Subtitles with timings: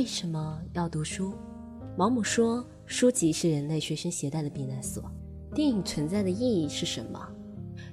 [0.00, 1.34] 为什么要读书？
[1.94, 5.04] 毛姆说，书籍是人类随身携带的避难所。
[5.54, 7.20] 电影存在的意义是什么？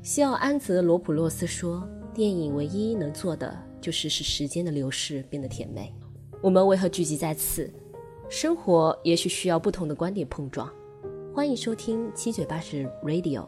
[0.03, 5.93] 西奥安泽罗普洛斯说，电影唯一能做的就是使时间的流逝变得甜美。
[6.41, 7.69] 我们为何聚集在此？
[8.29, 10.71] 生活也许需要不同的观点碰撞。
[11.35, 13.45] 欢迎收听七嘴八舌 Radio，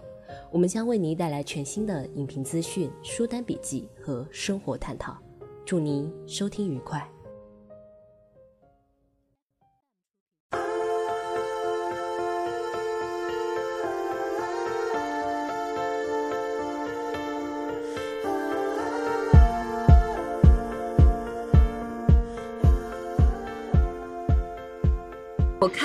[0.52, 5.18] 我们将为您带来全新的影评资讯、书单笔记和生活探讨。
[5.66, 7.10] 祝您收听愉快。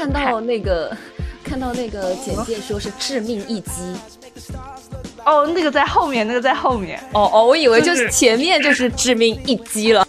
[0.05, 0.95] 看到那个，
[1.43, 3.71] 看到那个简介说是致命一击。
[5.25, 6.99] 哦，那个在后面，那个在后面。
[7.15, 10.07] 哦哦，我以为就是前面就是致命一击了。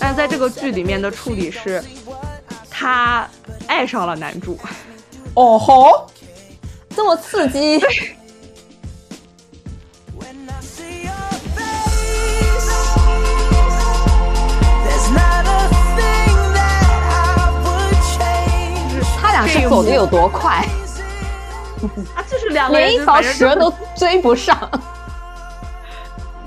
[0.00, 1.82] 但在这个剧里面的处理是，
[2.70, 3.28] 他。
[3.68, 4.58] 爱上了男主，
[5.34, 6.10] 哦吼，
[6.96, 7.78] 这么刺激！
[19.20, 20.66] 他俩是走的有多快？
[22.16, 24.58] 啊，就是两个连一条蛇都追不上。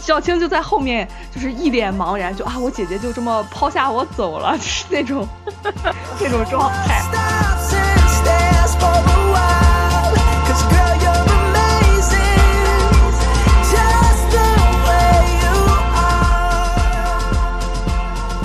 [0.01, 5.27] 小青就在后面，就是一脸茫然，就啊，我姐姐就这么抛下我走了，就是那种
[6.19, 7.01] 那种状态。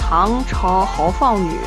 [0.08, 1.58] 唐朝豪放女，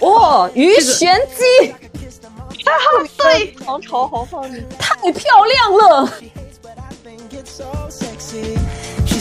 [0.00, 2.70] 哦，鱼玄机，啊，
[3.16, 6.12] 对，唐朝豪放女太漂亮了。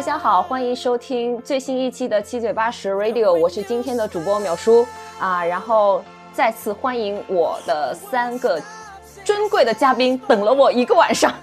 [0.00, 4.86] 大家好，欢迎收听最新一期的七嘴八舌 Radio，我是今天的主播淼叔
[5.18, 6.02] 啊，然后
[6.32, 8.58] 再次欢迎我的三个
[9.26, 11.34] 尊贵的嘉宾，等了我一个晚上。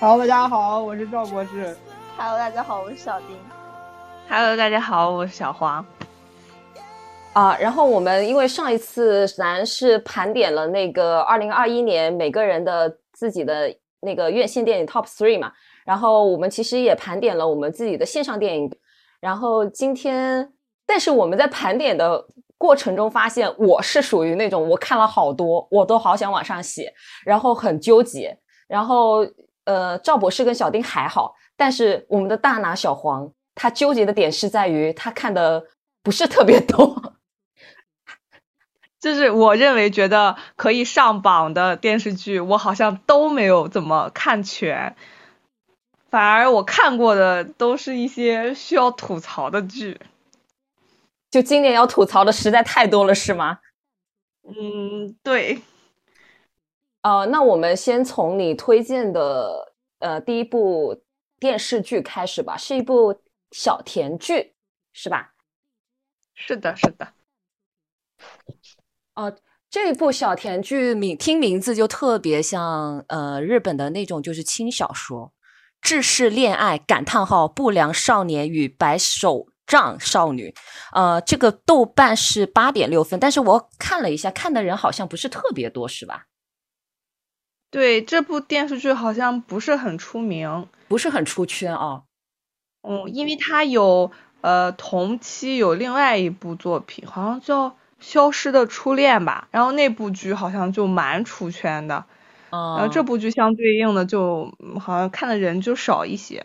[0.00, 1.74] Hello，大家好，我是赵博士。
[2.18, 3.28] Hello，大家好，我是小丁。
[4.28, 5.82] Hello，大家好，我是小黄。
[7.32, 15.50] 啊，然后我们因为上一次咱是盘点了那个二零二一年每个人的自己的那个院线电影 Top Three 嘛。
[15.84, 18.70] 然后我们其实也盘点了我们自己的线上电影，
[19.20, 20.52] 然后今天，
[20.86, 22.26] 但是我们在盘点的
[22.56, 26.92] 过程中发现，我是属于那种我看了好多，我都好想往上写，
[27.24, 28.38] 然后很纠结。
[28.68, 29.26] 然后
[29.64, 35.62] 呃，赵博士跟小丁还好，但是我们的大拿小黄，他纠结的点是在于他看的
[36.02, 37.14] 不是特别多，
[38.98, 44.96] 就是我认为觉得可以上榜的电视剧，我好像都没有怎么看全。
[46.12, 49.98] 反而我看过的都是一些需要吐槽的剧，
[51.30, 53.60] 就今年要吐槽的实在太多了，是吗？
[54.42, 55.62] 嗯，对。
[57.00, 61.02] 呃，那我们先从你推荐的呃第一部
[61.40, 63.18] 电视剧开始吧，是一部
[63.50, 64.52] 小甜剧，
[64.92, 65.32] 是吧？
[66.34, 67.08] 是的，是的。
[69.14, 69.34] 哦，
[69.70, 75.32] 这部小甜剧名听名字就特别像呃日本的那种就是轻小说，
[75.82, 80.54] 制式恋爱感叹号不良少年与白手杖少女，
[80.92, 86.26] 呃，这个豆瓣是八点六分，但是我看了一下，看的人好像不是特别多，是吧？
[87.70, 92.02] 对，这部电视剧好像不是很出名，不是很出圈啊。
[92.82, 94.10] 嗯，因为它有
[94.42, 102.04] 呃同期有另外一部作品，好像叫《消失的初恋》吧，然后那部剧好像就蛮出圈的，
[102.52, 104.44] 嗯，然后这部剧相对应的就
[104.78, 106.44] 好像看的人就少一些。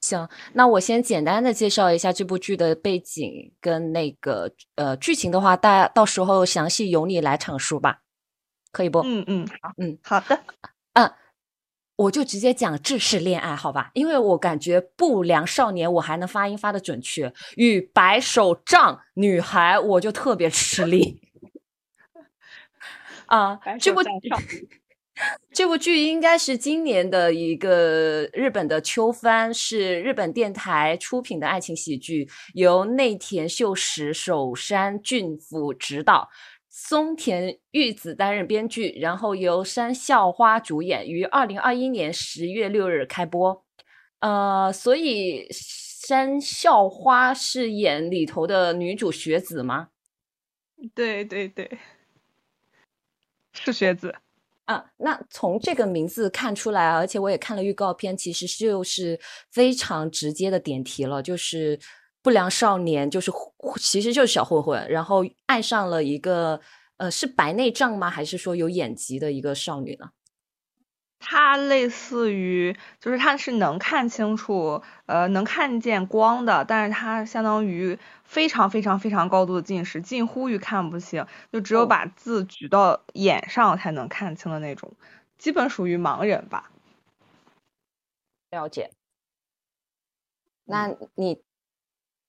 [0.00, 8.00] 行，那我先简单的介绍一下这部剧的背景跟那个呃剧情的话，大家到时候详细由你来阐述吧。
[8.72, 9.00] 可以不？
[9.04, 10.40] 嗯嗯好嗯好的
[10.94, 11.12] 嗯，
[11.96, 21.20] 我就直接讲制式恋爱好吧，因为我感觉不良少年我还能发音发的准确，与白手杖女孩我就特别吃力
[23.26, 23.60] 啊。
[23.78, 24.02] 这部
[25.52, 36.30] 这部剧应该是今年的一个日本的秋番，是日本电台出品的爱情喜剧，由内田秀实、守山俊辅执导。
[36.74, 43.62] 松田裕子担任编剧，然后由山校花主演，于二零二一年十月六日开播。
[44.20, 49.90] 呃，所以山校花是演里头的女主学子吗？
[50.94, 51.78] 对对对，
[53.52, 54.14] 是学子。
[54.64, 59.18] 啊，那从这个名字看出来，而且我也看了预告片，其实就是
[59.50, 61.78] 非常直接的点题了，就是。
[62.24, 63.32] 不良少年就是
[63.80, 66.60] 其实就是小混混，然后爱上了一个
[66.98, 68.08] 呃是白内障吗？
[68.08, 70.06] 还是说有眼疾的一个少女呢？
[71.22, 84.92] 她类似于就是它是能看清楚呃能看见光的，但是它相当于非常非常非常高度的近视，近乎于看不清，就只有把字举到眼上才能看清的那种，
[85.38, 86.70] 基本属于盲人吧。
[88.50, 88.90] 了解。
[90.64, 91.42] 那你？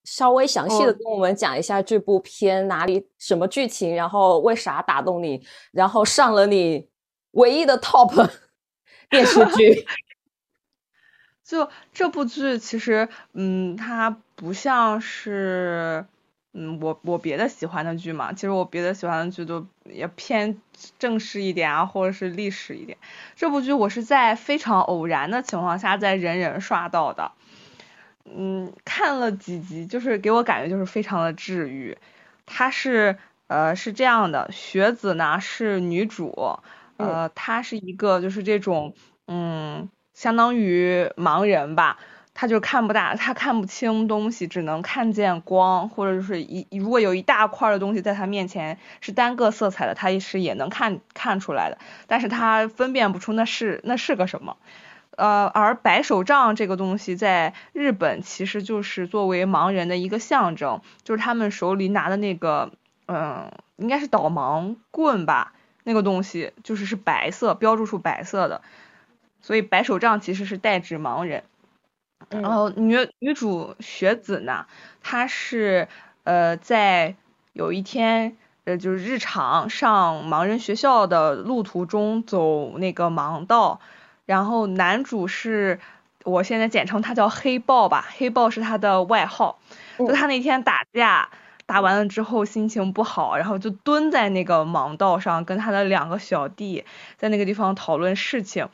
[0.05, 5.41] 稍微详细的跟我们讲一下这部片哪里什么剧情，然后为啥打动你，
[5.71, 6.89] 然后上了你
[7.31, 8.29] 唯一的 top
[9.13, 9.85] 电视剧。
[11.43, 16.05] 就这部剧其实，嗯，它不像是，
[16.53, 20.57] 嗯，我我别的喜欢的剧嘛，其实我别的喜欢的剧都也偏
[20.97, 22.97] 正式一点啊，或者是历史一点。
[23.35, 27.33] 这部剧我是在非常偶然的情况下在人人刷到的。
[28.25, 31.97] 嗯，看了几集，就是给我感觉就是非常的治愈。
[32.45, 33.17] 她是
[33.47, 36.57] 呃是这样的，雪子呢是女主，
[36.97, 38.93] 呃他是一个就是这种
[39.27, 41.97] 嗯相当于盲人吧，
[42.33, 54.57] 他就看不大，他看不清东西，只能看见光，或者就是一如果有一大块的东西在他面前是单个色彩的，她是也能看看出来的，但是他分辨不出那是那是个什么。
[55.15, 62.71] 呃，而白手杖这个东西在日本其实就是作为盲人的一个象征，就是他们手里拿的那个，
[63.07, 65.53] 嗯，应该是导盲棍吧，
[65.83, 68.61] 那个东西就是是白色，标注出白色的，
[69.41, 71.43] 所以白手杖其实是代指盲人。
[72.29, 74.65] 然后女女主雪子呢，
[75.01, 75.87] 她是
[76.23, 77.15] 呃在
[77.51, 83.81] 有一天呃就是日常上盲人学校的路途中走那个盲道。
[84.25, 85.81] 然后男主是，
[86.23, 89.59] 我现在简称他叫黑豹吧，黑豹是他的外号。
[89.97, 91.29] 就他那天打架，
[91.65, 96.83] 打完了之后心情不好，然后就蹲在那个盲道上，跟他的两个小弟
[97.17, 98.67] 在那个地方讨论事情。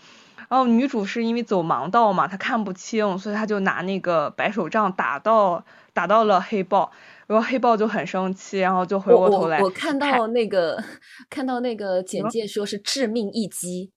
[0.49, 6.91] 然后女主是因为走盲道嘛，她看不清，所以她就拿那个白手杖打到打到了黑豹，
[7.27, 9.61] 然后黑豹就很生气，然后就回过头来。
[9.61, 10.83] 我看到那个
[11.29, 13.91] 看到那个简介说是致命一击。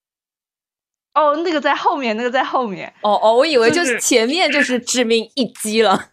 [1.15, 2.93] 哦，那个在后面，那个在后面。
[3.01, 6.11] 哦哦，我以为就是前面就是致命一击了。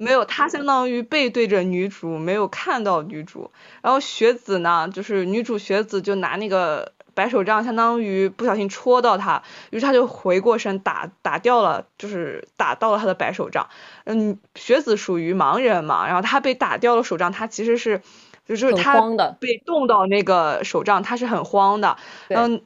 [0.00, 3.50] 没有，他相当于背对着女主，没有看到女主。
[3.82, 13.68] 然后雪子呢，就是女主雪子就拿那个白手杖，相当于不小心戳到他，于是他就回过身打打掉了，就是打到了他的白手杖。
[14.04, 18.00] 嗯，雪子属于盲人嘛，然后他被打掉了手杖，他其实是
[18.46, 19.00] 就是他
[19.38, 21.98] 被冻到那个手杖，他是很慌的。
[22.28, 22.62] 嗯。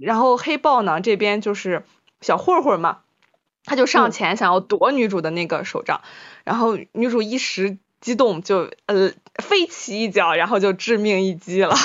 [0.00, 1.84] 然后黑豹呢这边就是
[2.22, 3.00] 小混混嘛，
[3.64, 6.00] 他就上前想要夺女主的那个手杖，
[6.44, 11.76] 然后女主一时激动就呃飞起一脚，然后就致命一击了。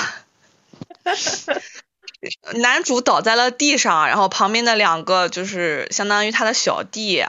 [2.54, 7.24] 男主倒在了地上，然后旁边的两个就是相当于他的小弟，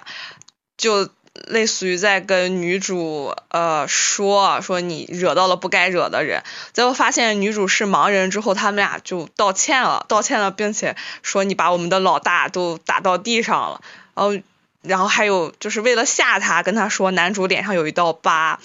[0.77, 6.43] 就类似于在跟女主呃说说你惹到了不该惹的人，
[6.73, 13.81] 最后发现女主是盲人之后，他们俩就道歉了，道歉了，并且说你把我们的老大都打到地上了，
[14.15, 14.41] 然后
[14.81, 18.59] 然后还有就是为了吓他，跟他说男主脸上有一道疤。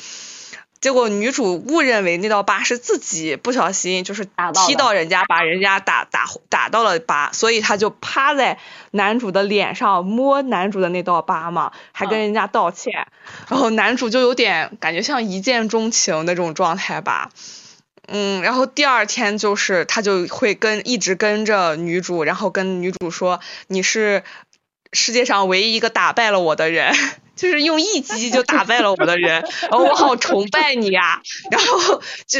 [0.80, 4.26] 结果女主误认为那道疤是自己不小心就是
[4.66, 8.59] 踢到人家，把人家打打打到了疤，所以他就趴在
[8.90, 12.92] 男主的脸上摸男主的那道疤嘛，还跟人家道歉。
[13.49, 17.30] 然后男主就有点感觉像一见钟情那种状态吧，
[18.06, 24.23] 嗯，然后第二天就是他就会跟一直跟着女主，然后跟女主说你是
[24.95, 26.95] 世界上唯一一个打败了我的人。
[27.37, 31.21] 就是用一击就打败了我的人，然后我好崇拜你呀，
[31.51, 32.39] 然后就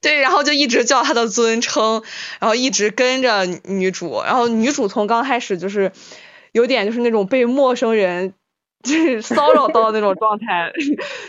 [0.00, 2.02] 对，然后就一直叫他的尊称，
[2.40, 5.92] 然后一直跟着女主，然后女主从刚开始就是
[6.52, 8.32] 有点就是那种被陌生人
[8.82, 10.72] 就是骚扰到那种状态，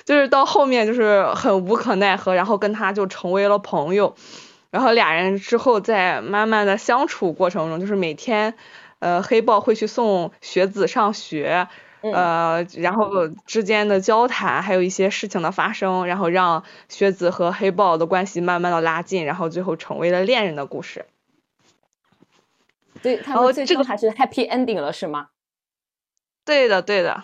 [0.06, 4.16] 就是到后面就是很无可奈何，然后跟他就成为了朋友，
[4.72, 8.54] 然后俩人之后在慢慢的相处过程中，就是每天
[9.00, 11.68] 呃黑豹会去送学子上学。
[12.00, 21.06] 呃，然后之间的交谈，还有一些事情的发生，然后让学子和黑豹的关系慢慢的拉近，然后最后成为了恋人的故事。
[23.02, 25.30] 对，他们最终还是 happy ending 了，是吗？
[26.46, 27.24] 对的，对的。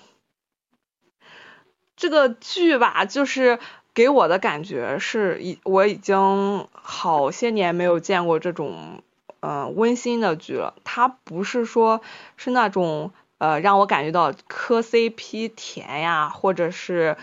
[1.95, 3.59] 这个剧吧，就是
[3.93, 9.03] 给我的感觉是，已我已经好些年没有见过这种
[9.43, 10.73] 嗯温馨的剧了。
[10.83, 12.01] 它不是说
[12.37, 13.11] 是那种。
[13.39, 17.17] 呃，让我感觉到磕 CP 甜呀，或者是，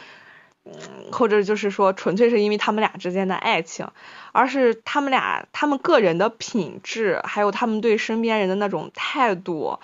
[0.67, 0.73] 嗯，
[1.13, 3.89] 或者就是说，纯粹是因为他们俩之间的爱情，
[4.33, 9.79] 而是他们俩他们个人的品质，还有他们对身边人的那种态度，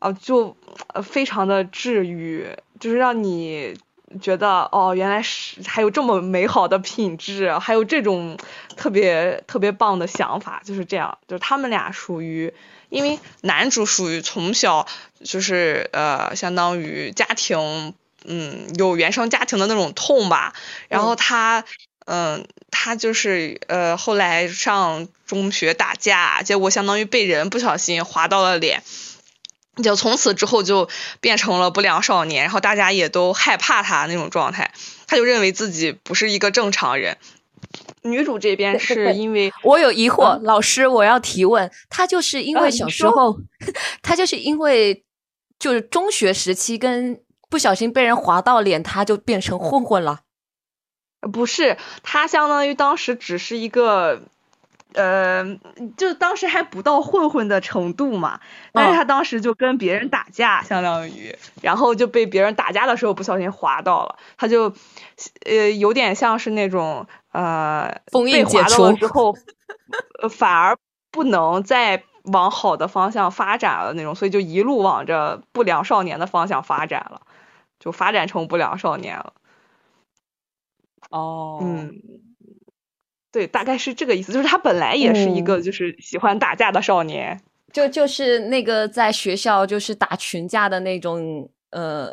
[0.00, 0.54] 呃，就
[1.02, 2.46] 非常的治愈，
[2.78, 3.78] 就是让你
[4.20, 8.38] 觉得哦，原来是还有这么美好的品质，还有这种
[8.76, 12.52] 特别特别棒的想法，就是这样，就是他们俩属于。
[12.90, 14.86] 因为男主属于从小
[15.24, 17.92] 就是呃，相当于家庭
[18.24, 20.54] 嗯有原生家庭的那种痛吧，
[20.88, 21.64] 然后他
[22.04, 28.84] 嗯他就是呃后来上中学打架，结果相当于被人不小心划到了脸，
[29.82, 30.88] 就从此之后就
[31.20, 34.72] 变成了不良少年，然后大家也都害怕他那种状态，
[35.06, 37.16] 他就认为自己不是一个正常人。
[38.02, 41.70] 女主这边是因为我有疑惑，老师，我要提问。
[41.88, 43.38] 她就是因为小时候，
[44.02, 45.02] 她就是因为
[45.58, 50.20] 就是中学时期跟不小心被人划到脸，她就变成混混了。
[51.32, 54.22] 不是，他相当于当时只是一个。
[54.94, 55.44] 呃，
[55.96, 58.40] 就当时还不到混混的程度嘛，
[58.72, 64.72] 但是他当时就跟别人打架，相当于，然后就被别人打架的时候不小心划到了，他就，
[65.46, 67.94] 呃，有点像是那种呃，
[68.30, 69.34] 被划到了之后，
[70.30, 70.76] 反而
[71.10, 77.20] 不能再往好的方向发展了那种，所以就一路往着不良少年的方向发展了，
[77.80, 79.32] 就发展成不良少年了。
[81.10, 81.58] 哦。
[81.62, 82.23] 嗯。
[83.34, 87.40] 对，大概是这个意思，就是他本来也是一个就是喜欢打架的少年，
[87.72, 92.12] 就就是那个在学校就是打群架的那种呃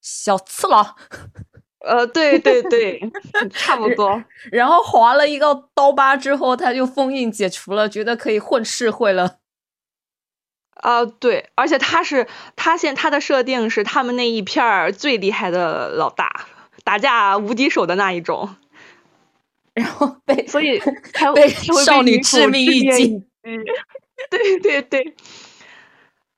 [0.00, 0.94] 小次郎，
[1.84, 3.00] 呃，对对对，
[3.50, 4.22] 差不多。
[4.52, 9.38] 然后划了一个刀疤之后，他就封印解除了，觉得可以混社会了。
[10.74, 16.46] 啊，对，而且他是他现他的设定是他们那一片儿最厉害的老大，
[16.84, 18.54] 打架无敌手的那一种。
[19.74, 20.80] 然后被所以
[21.34, 21.48] 被
[21.84, 23.24] 少女致命一击，
[24.30, 25.14] 对对对。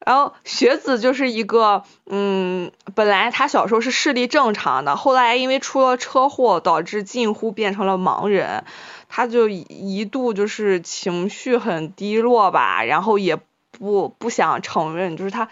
[0.05, 8.65] 然后雪子就是一个，嗯，本来他小时候是视力正常的，后来因为出了车祸，导致近乎变成了盲人，
[9.09, 13.39] 他就一度就是情绪很低落吧，然后也
[13.71, 15.49] 不不想承认，就是他。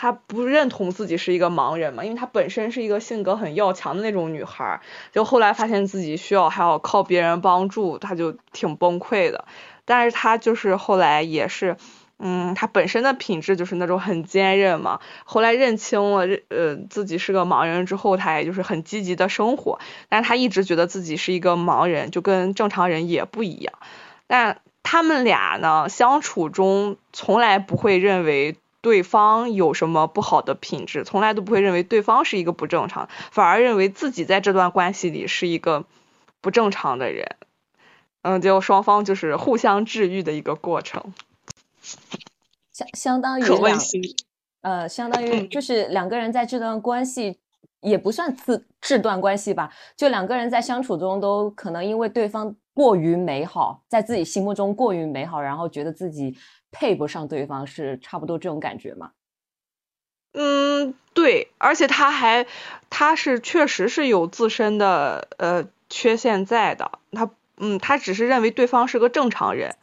[0.00, 4.80] 她不认同自己是一个盲人嘛，因为她本身是一个性格很要强的那种女孩，
[5.12, 9.44] 就后来发现自己需要还要靠别人帮助，她就挺崩溃的。
[9.84, 11.76] 但是她就是后来也是，
[12.18, 15.00] 嗯，她本身的品质就是那种很坚韧嘛。
[15.26, 19.80] 后来认清了，呃，自己是个盲人之后，她也就是很积极的生活。
[20.08, 23.74] 但她一直觉得自己是一个盲人，就跟正常人也不一样。
[24.26, 28.56] 但他们俩呢，相处中从来不会认为。
[28.80, 35.84] 对方有什么不好的品质，从来都不会认为对方是一个不正常，反而认为自己在这段关系里是一个
[36.40, 37.36] 不正常的人。
[38.22, 41.12] 嗯，就双方就是互相治愈的一个过程，
[42.72, 43.44] 相相当于。
[44.62, 47.38] 呃，相当于就是两个人在这段关系
[47.80, 56.36] 也不算自制断关系吧，就两个人在相处中都可能因为对方过于美好，在自己心目中过于美好，然后觉得自己
[56.70, 59.12] 配不上对方，是差不多这种感觉吗？
[60.32, 62.46] 嗯，对，而且他还
[62.88, 69.74] 他是确实是有自身的呃缺陷在的，他嗯他只是认为对方是个正常人。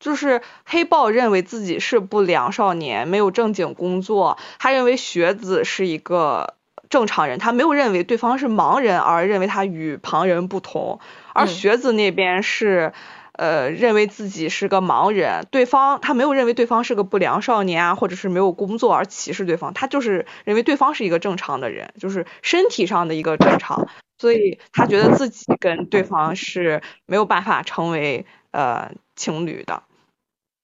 [0.00, 4.38] 就是黑豹认为自己是不良少年，没有正经工作。
[4.60, 6.54] 他认为学子是一个
[6.88, 11.00] 正常人，他没有认为对方是盲人，而认为他与旁人不同。
[11.32, 12.92] 而学子那边是，
[13.38, 29.84] 呃，认为自己是个盲人，对方他没有认为对方是个不良少年啊，或者是没有工作而歧视对方，他就是认为对方是一个正常的人，就是身体上的一个正常，所以他觉得自己跟对方是没有办法成为呃情侣的。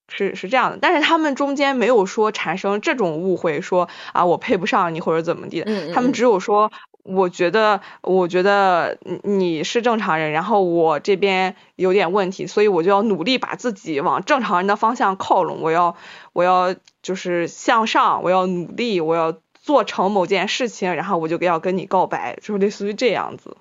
[0.09, 5.65] 是是这样的，但是他们中间没有说产生这种误会，说啊我配不上你或者怎么地，
[5.95, 6.73] 他们只有说
[7.05, 15.97] 我觉得我觉得你是正常人，然后我这边有点问题，所以我就要努力把自己往正常人的方向靠拢，我要
[16.33, 23.57] 我要就是向上，我要努力，我要做成某件事情，然后我就要跟你告白，就类似于这样子。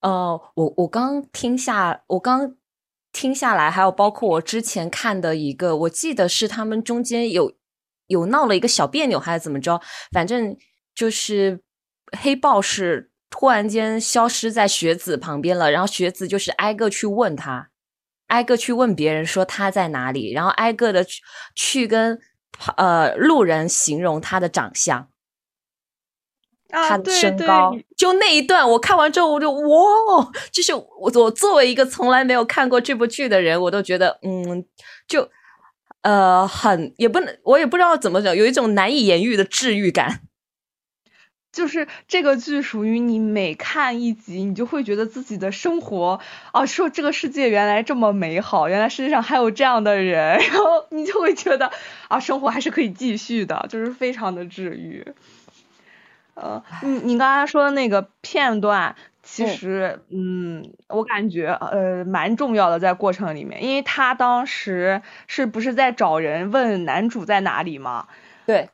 [0.00, 2.54] 呃，我我刚听下，我刚。
[3.10, 7.52] 听下来，还有包括我之前看的一个，我记得是他们中间有
[8.06, 9.80] 有闹了一个小别扭，还是怎么着？
[10.12, 10.56] 反正
[10.98, 11.60] 就是
[12.20, 17.70] 黑豹是突然间消失在雪子旁边了，然后雪子就是挨个去问他，
[18.26, 21.22] 挨个去问别人说他在哪里，然后挨个的去
[21.54, 22.18] 去跟
[22.76, 25.08] 呃路人形容他的长相。
[26.68, 34.66] 他的身高，就那一段，我看完之后我就哇，就是我我作为一个从来没有看过这部剧的人，我都觉得嗯，
[35.06, 35.30] 就
[36.02, 40.27] 呃很也不能，我也不知道怎么讲，有一种难以言喻的治愈感。
[41.50, 46.20] 就是这个剧属于你每看一集，你就会觉得自己的生活
[46.52, 51.72] 啊，说这个世界原来这么美好，原来世界上还有这样的人， 然后你就会觉得
[52.08, 55.06] 啊，生活还是可以继续的，就是非常的治愈。
[56.34, 68.06] 呃，你你刚才说的那个片段，其实，嗯，我感觉呃蛮重要的在过程里面，因为他当时是不是在找人问男主在哪里嘛？
[68.46, 68.68] 对。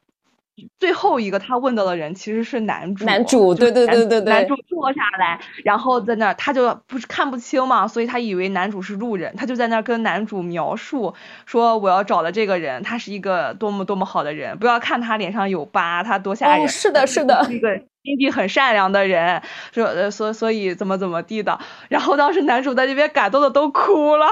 [0.78, 11.14] 最后一个他问到的人其实是男主，男主对对对对对，男主坐下来，然后在那儿他就不是看不清嘛，所以他以为男主是路人，他就在那儿跟男主描述
[11.44, 24.26] 说我要找的这个人，他是一个多么多么好的人，不要看他脸上有疤，他多吓人，是的是的，一个心地很善良的人，说呃所所以怎么怎么地的，然后当时男主在这边感动的都哭了，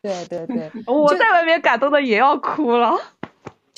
[0.00, 2.96] 对对对， 我在外面感动的也要哭了。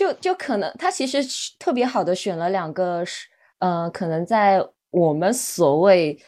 [0.00, 1.18] 就就可能他其实
[1.58, 3.26] 特别好的选了两个是
[3.58, 6.18] 呃，可能在我们所谓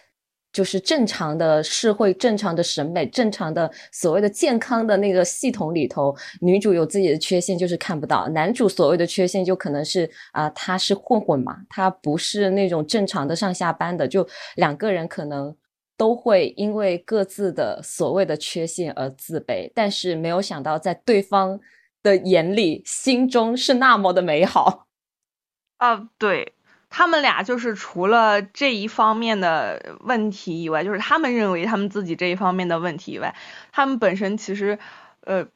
[0.53, 15.57] 就是正常的社会、正常的审美、正常的所谓的健康的那个系统里头，女主有自己的缺陷就是看不到，男主所谓的缺陷就可能是啊，他是混混嘛，他不是那种正常的上下班的，就两个人可能
[15.97, 21.59] 都会因为各自的所谓的缺陷而自卑，但是没有想到在对方。
[22.03, 24.87] 的眼里，心中是那么的美好
[25.79, 26.09] 啊！
[26.19, 26.55] 对
[26.91, 33.35] 他们俩，就是除了这一方面的问题以外，就是他们认为他们自己这一方面的问题以外，
[33.73, 34.79] 他们本身其实，
[35.23, 35.47] 呃，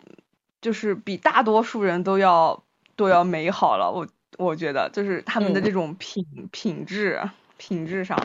[0.61, 2.64] 就是比大多数人都要
[2.96, 3.90] 都要美好了。
[3.92, 4.06] 我
[4.38, 7.20] 我觉得，就是他们的这种品品质
[7.59, 8.18] 品质上。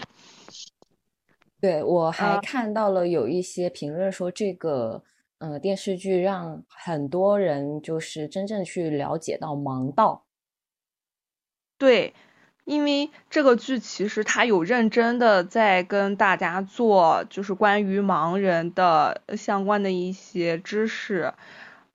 [1.59, 5.03] 对我还看到了有一些评论说这个。
[5.41, 10.25] 呃，电视剧让很多人就是真正去了解到盲道。
[11.79, 12.13] 对，
[12.63, 21.33] 因为这个剧其实它有认真的在跟大家做，就是关于盲人的相关的一些知识，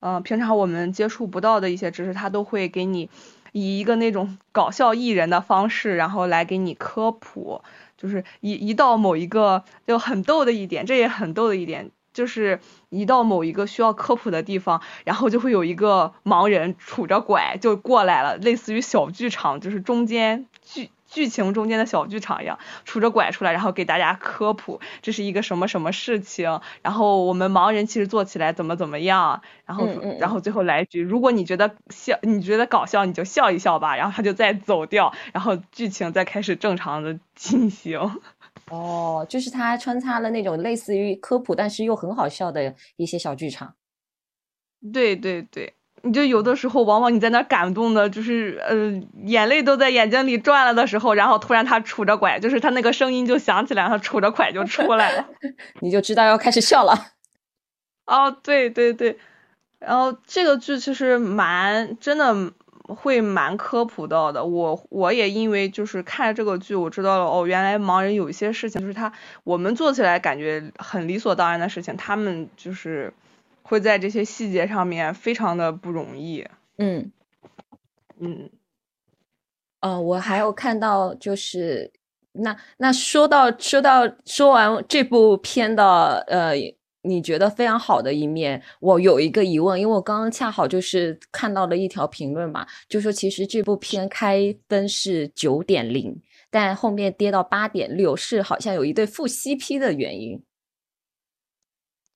[0.00, 3.08] 嗯，平常我们接触不到的一些知识，它都会给你
[3.52, 7.62] 以一个那种搞笑艺人的方式，然后来给你科普，
[7.96, 11.92] 就是一一到某一个就很逗的一点，这也很逗的一点。
[12.16, 29.86] 就是一到某一个需要科普的地方，然后就会有一个盲人杵着拐就过来了，类似于小剧场，就是中间剧剧情中间的小剧场一样，杵着拐出来，然后给大家科普这是一个什么什么事情，然后我们盲人其实做起来怎么怎么样，然后
[30.18, 38.00] 然后最后来一句，如果你觉得笑，你觉得搞笑，你就笑一笑吧，然后他就再走掉，然后剧情再开始正常的进行。
[38.70, 43.74] 哦，就是他穿插了那种类似于科普，但是又很好笑的一些小剧场。
[44.92, 48.92] 对对对，你就有的时候，往往你在那感动的，就是呃，
[49.24, 55.28] 眼泪都在眼睛里转了的时候，然后突然他杵着拐，就是他那个声音就响起来，他杵着拐就出来了，
[55.80, 56.92] 你就知道要开始笑了。
[58.06, 59.18] 哦，对对对，
[59.78, 62.52] 然后这个剧其实蛮真的
[62.86, 69.12] 会蛮科普到的，我我也因为就是看了这个剧，我知道了哦，原来盲人有一些事情就是他
[69.44, 73.12] 我们做起来感觉很理所当然的事情，他们就是。
[73.68, 76.46] 会在这些细节上面非常的不容易。
[76.78, 77.10] 嗯
[78.20, 78.48] 嗯，
[79.80, 81.90] 哦，我还有看到就是
[82.30, 86.54] 那那说到说到说完这部片的呃，
[87.06, 100.42] 你觉得非常好的一面，我有一个疑问，因为我刚刚恰好就是看到了一条评论嘛，就说其实这部片开分是九点零，但后面跌到八点六，是好像有一对副 CP 的原因。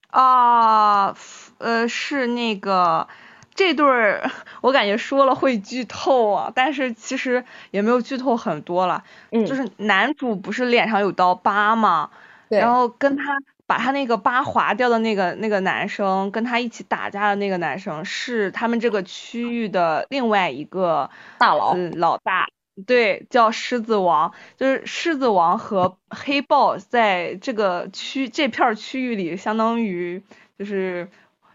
[0.08, 1.16] 啊，
[1.58, 3.06] 呃，是那个
[3.54, 4.28] 这对儿，
[4.60, 9.04] 我感觉说了会剧透啊，但是其实也没有剧透很多了。
[9.30, 12.10] 嗯，就是男主不是脸上有刀疤吗？
[12.48, 12.58] 对。
[12.58, 13.22] 然后跟他
[13.70, 22.48] 把他那个疤划掉的那个那个男生，跟他一起打架的那个男生，是他们这个区域的另外一个大佬，嗯，老大。
[22.84, 30.20] 对，叫狮子王，就是狮子王和黑豹在这个区这片区域里，相当于
[30.58, 31.08] 就是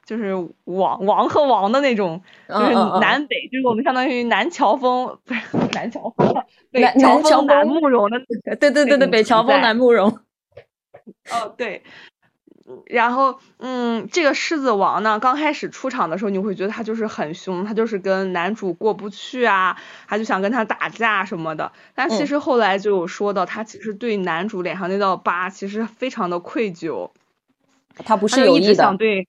[0.05, 5.41] 就是王王和王的那种，就是南北，就是我们相当于南乔峰，不是
[5.73, 6.33] 南乔峰，
[6.71, 8.21] 北乔峰南慕容的，
[8.57, 10.17] 对对对对，北乔峰南慕容。
[11.31, 11.83] 哦，对。
[12.87, 21.71] 然后，嗯，这个狮子王呢，刚开始出场的时候，你会觉得他就是很凶，他就是跟男主过不去啊，他就想跟他打架什么的。
[21.93, 27.11] 但其实后来就有说到，他其实对男主脸上那道疤其实非常的愧疚，
[28.03, 28.95] 他不是有意的。
[28.97, 29.27] 对，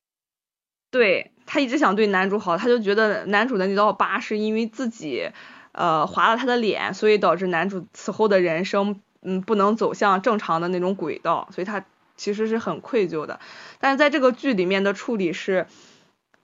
[0.90, 5.30] 对他一直想对男主好，他就觉得男主的那道疤是因为自己，
[5.72, 11.84] 呃，划了他的脸，所以导致男主此后的人生，嗯，不能走向正常的那种轨道，所以他。
[12.18, 13.38] 其实是很愧疚的，
[13.78, 15.66] 但是在这个剧里面的处理是，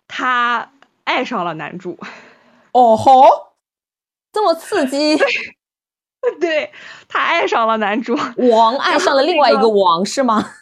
[0.06, 0.70] 他
[1.04, 1.98] 爱上了男主。
[2.72, 3.54] 哦吼，
[4.34, 5.16] 这么刺激！
[6.38, 6.70] 对，
[7.08, 8.14] 他爱上了男主。
[8.36, 10.52] 王爱上了另外一个王是吗？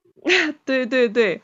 [0.64, 1.42] 对对对，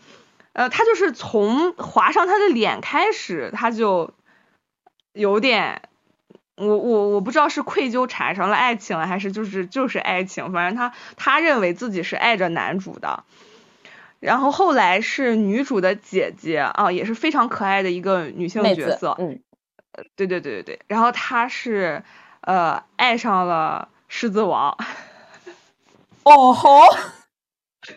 [0.55, 4.11] 呃，他就是从划上他的脸开始，他就
[5.13, 5.90] 有点。
[6.61, 13.25] 我我我不知道是愧疚产生了爱情了，还是就是就是爱情，反正他他认为自己是爱着男主的，
[14.21, 19.41] 然后后来是女主的姐姐啊，也是非常可爱的一个女性角色，嗯，
[20.17, 22.03] 对对对对对，然后她是
[22.43, 24.77] 呃爱上了狮子王，
[26.25, 26.83] 哦吼，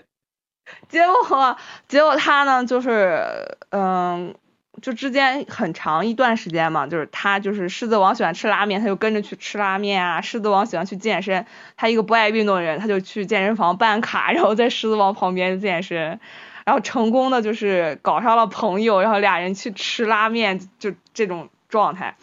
[0.88, 1.58] 结果
[1.90, 4.34] 结果他呢就是嗯。
[4.82, 10.22] 就之间很长一段时间嘛，就是他就是狮子王喜欢吃拉面，他就跟着去吃拉面啊。
[10.22, 11.46] 狮子王喜欢去健身，
[11.78, 16.20] 他一个不爱运动的人，他就去健身房办卡， 然后在狮子王旁边健身，
[16.66, 22.18] 然后成功的就是搞上了朋友，然后俩人去吃拉面，就这种状态。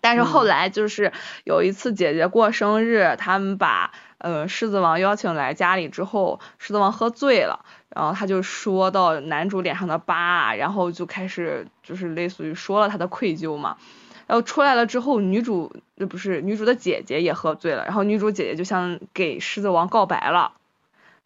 [0.00, 1.12] 但是后来就是
[1.44, 7.64] 有一次姐姐过生日，他们把呃狮子王邀请来家里之后，狮子王喝醉了。
[7.94, 13.76] 然后他就说到男主脸上的疤，然后就开始就是类似于说了他的愧疚嘛。
[14.26, 20.52] 然后出来了之后，女主那不是女主的姐姐也喝醉了，然后女主姐姐就想给狮子王告白了，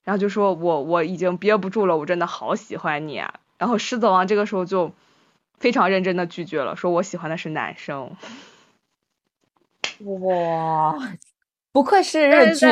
[0.05, 3.35] 然后就说我我已经憋不住了，我真的好喜欢你啊。
[3.59, 4.93] 然后狮子王这个时候就
[5.59, 8.17] 非常认真的拒绝了，说我喜欢的是男生。
[10.01, 10.97] 哇，
[11.73, 12.67] 不愧是日剧。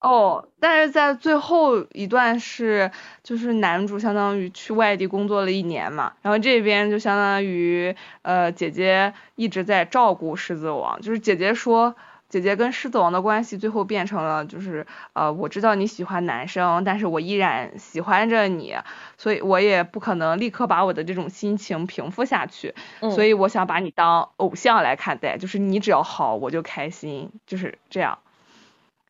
[0.00, 2.92] 哦，但是在最后一段是，
[3.24, 11.96] 就是男主相当于去外地工作了一年嘛，然后这边就相当于呃姐姐一直在照顾狮子王，就是姐姐说，
[12.28, 18.76] 姐姐跟狮子王的关系最后变成了就是呃我知道你喜欢男生，但是我依然喜欢着你，
[19.16, 22.72] 所以我也不可能立刻把我的这种心情平复下去，
[23.10, 28.20] 所以我想把你当偶像来看待，就是你只要好我就开心，就是这样。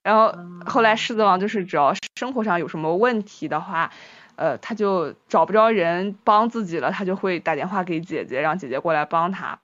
[0.03, 0.35] 然后
[0.67, 3.91] 后来狮子王就是只要生活上有什么问题的话，
[4.37, 9.59] 呃，他就找不着人帮自己了，他就会打电话给姐姐，让姐姐过来帮他。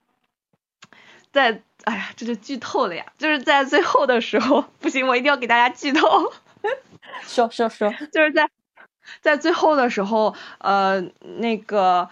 [1.33, 3.05] 在，哎呀，这就剧透了呀！
[3.19, 6.33] 就是在最后的时候， 不行，我一定要给大家剧透。
[7.27, 8.49] 说说说，就是在
[9.21, 11.01] 在最后的时候，呃，
[11.39, 12.09] 那个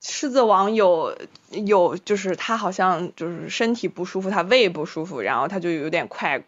[0.00, 1.16] 狮子王有
[1.50, 6.42] 有，就是他好像就是身体不舒服，他胃不舒服，然后他就有点快。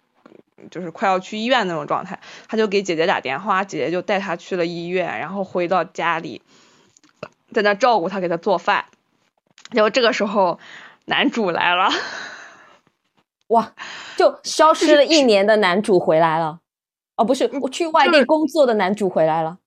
[0.71, 6.43] 就是快要去医院那种状态，他就给姐姐打电话，姐姐就带他去了医院，然后回到家里，
[7.53, 8.87] 在那照顾他，给他做饭。
[9.71, 10.59] 然后这个时候
[11.07, 11.91] 男主来了，
[13.49, 13.73] 哇，
[14.17, 16.61] 就消失了一年的男主回来了。
[17.17, 19.59] 哦，不是，我去外地工作的男主回来了。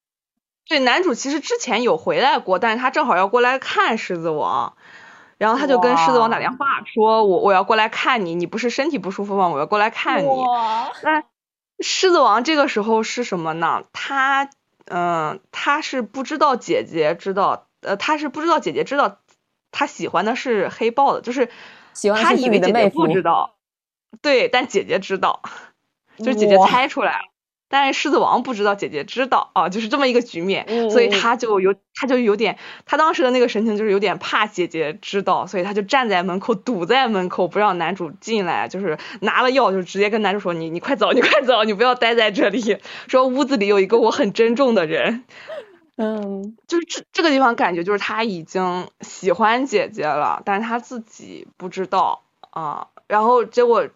[0.67, 4.75] 对，男主其实之前有回来过，但是他正好要过来看狮子王，
[5.37, 9.49] 然后他就跟狮子王打电话说：“我我要过来看你，你不是身体不舒服吗？
[9.49, 10.27] 我要过来看你。”
[11.03, 11.23] 那
[11.79, 13.83] 狮子王这个时候是什么呢？
[13.93, 14.49] 他
[14.85, 19.19] 嗯，他是不知道姐姐知道，呃，他是不知道姐姐知道
[19.71, 21.51] 他喜欢的是黑豹的，就是
[22.15, 23.55] 他以为姐姐不知道，
[24.21, 25.41] 对，但姐姐知道，
[26.17, 27.25] 就是姐姐猜出来了。
[27.69, 42.77] 但是狮子王不知道姐姐知道啊，就是这么一个局面，所以他就有他就有点，他当时的那个神情就是有点怕姐姐知道，所以他就站在门口堵在门口不让男主进来，就是拿了药就直接跟男主说你你快走你快走你不要待在这里，
[43.07, 45.25] 说屋子里有一个我很珍重的人，
[45.97, 53.89] 嗯，就是这这个地方感觉就是他已经喜欢姐姐了，但是他自己不知道啊，然后结果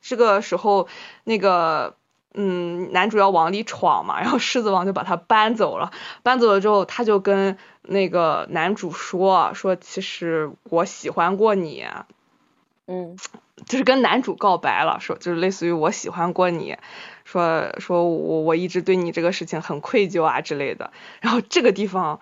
[0.00, 0.88] 这个时候
[1.22, 1.94] 那个。
[2.34, 5.92] 嗯，男主要往里闯嘛，然后狮子王就把他搬走了。
[6.22, 11.86] 搬走了之后，他就跟那个男主说：“说其实我喜欢过你。”
[12.86, 13.16] 嗯，
[13.66, 16.76] 就是跟男主告白了，说就是类似于我喜欢过你，
[17.24, 20.92] 说说我我一直对你这个事情很愧疚啊之类的。
[21.20, 22.20] 然后这个地方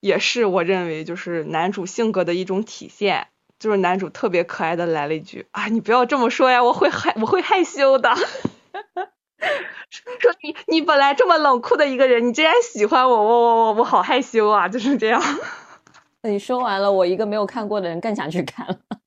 [0.00, 3.28] 也是我认为就是男主性格的一种体现，
[3.58, 8.12] 就是男主特别可爱的来了一句：“啊，你不要这么说呀，我会害我会害羞的。”
[10.20, 15.22] 说你你本来这么冷酷的一个人，你竟然喜欢我，我我我我好害羞啊，就是这样。
[16.22, 18.76] 你说完了，我一个没有看过的人更想去看了。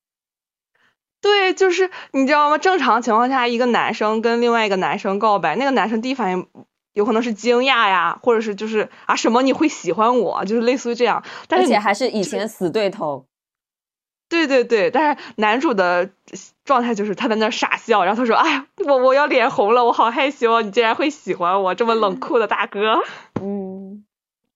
[1.20, 2.56] 对，就是你知道吗？
[2.56, 6.48] 正常情况下，一个男生跟另外一个男生告白，那个男生第一反应
[6.94, 11.22] 有可能是惊讶呀，或者是就是啊什么你会喜欢我，就是类似于这样。
[11.50, 13.26] 而且还是以前死对头。
[14.30, 16.08] 对对对，但是男主的
[16.64, 23.02] 状态就是他在那傻笑，然后他说：“哎呀，我我要脸红了，我好害羞，你竟然会喜欢我这么冷酷的大哥。”
[23.42, 24.04] 嗯，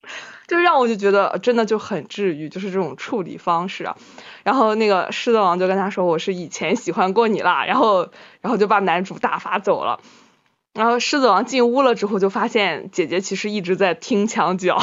[0.46, 3.96] 就让我就觉得真的就很治愈，就是这种处理方式啊。
[4.44, 8.08] 然后那个狮子王就跟他说：“我是以前喜欢过你啦。”然后
[8.40, 9.98] 然后就把男主打发走了。
[10.72, 14.80] 然后狮子王进屋了之后，就发现姐姐其实一直在听墙角。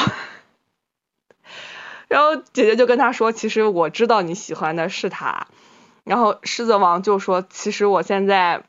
[2.12, 5.46] 然后姐姐就跟他说：“其实我知道你喜欢的是他。”
[6.04, 8.64] 然后狮子王就说：“其实我现在，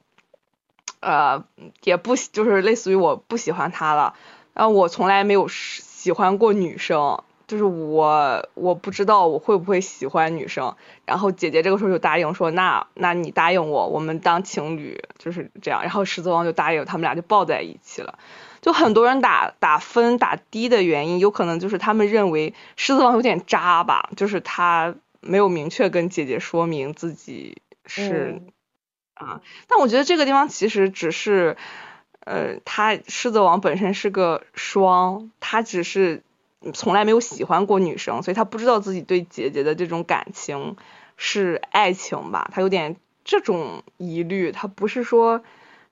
[1.02, 1.44] 呃，
[1.84, 4.14] 也不就是类似于我不喜欢他了。
[4.54, 18.18] 然后我从来没有喜欢过女生，就是我我不知道我会不会喜欢女生。”然后姐姐这个时候就答应说：“那那你答应我，我们当情侣，就是这样。”然后狮子王就答应，他们俩就抱在一起了。
[18.64, 28.42] 就很多人打打分打低的原因，有可能就是他们认为狮子王有点渣吧，就是他没有明确跟姐姐说明自己是
[29.16, 29.42] 啊。
[29.68, 31.58] 但我觉得这个地方其实只是，
[32.22, 36.24] 呃，他狮子王本身是个双，他只是
[36.74, 40.78] 从来没有喜欢过女生，所以他不知道自己对姐姐的这种感情
[41.18, 42.96] 是爱情吧，他有点
[43.26, 45.44] 这种疑虑，他不是说。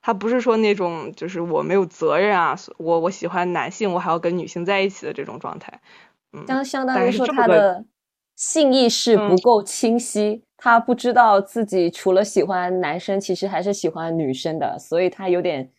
[0.01, 5.79] 他不是说那种就是我没有责任啊，我我喜欢男性，我还要跟女性在一起的这种状态。
[6.33, 7.85] 嗯，相相当于说他的
[8.35, 15.71] 性意识不够清晰，他不知道自己除了喜欢男生，其实还是喜欢女生的，所以他有点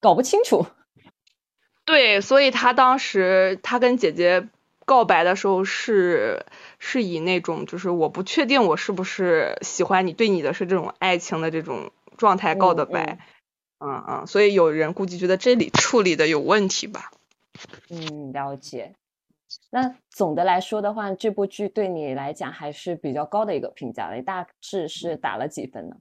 [0.00, 0.64] 搞不清楚。
[1.84, 4.48] 对，所以他当时他跟姐姐
[4.86, 6.46] 告白的时候是
[6.78, 13.02] 是以那种就是我不确定我是不是喜欢你，对你的是这种爱情的这种状态告的白。
[13.04, 13.18] 嗯嗯，
[14.26, 17.10] 所以有人估计觉得这里处理的有问题吧？
[17.90, 18.94] 嗯，了解。
[19.70, 24.16] 那总的来说的话，这部剧对你来讲还是比较高的一个评价了。
[24.16, 25.96] 你大致是打了几分呢？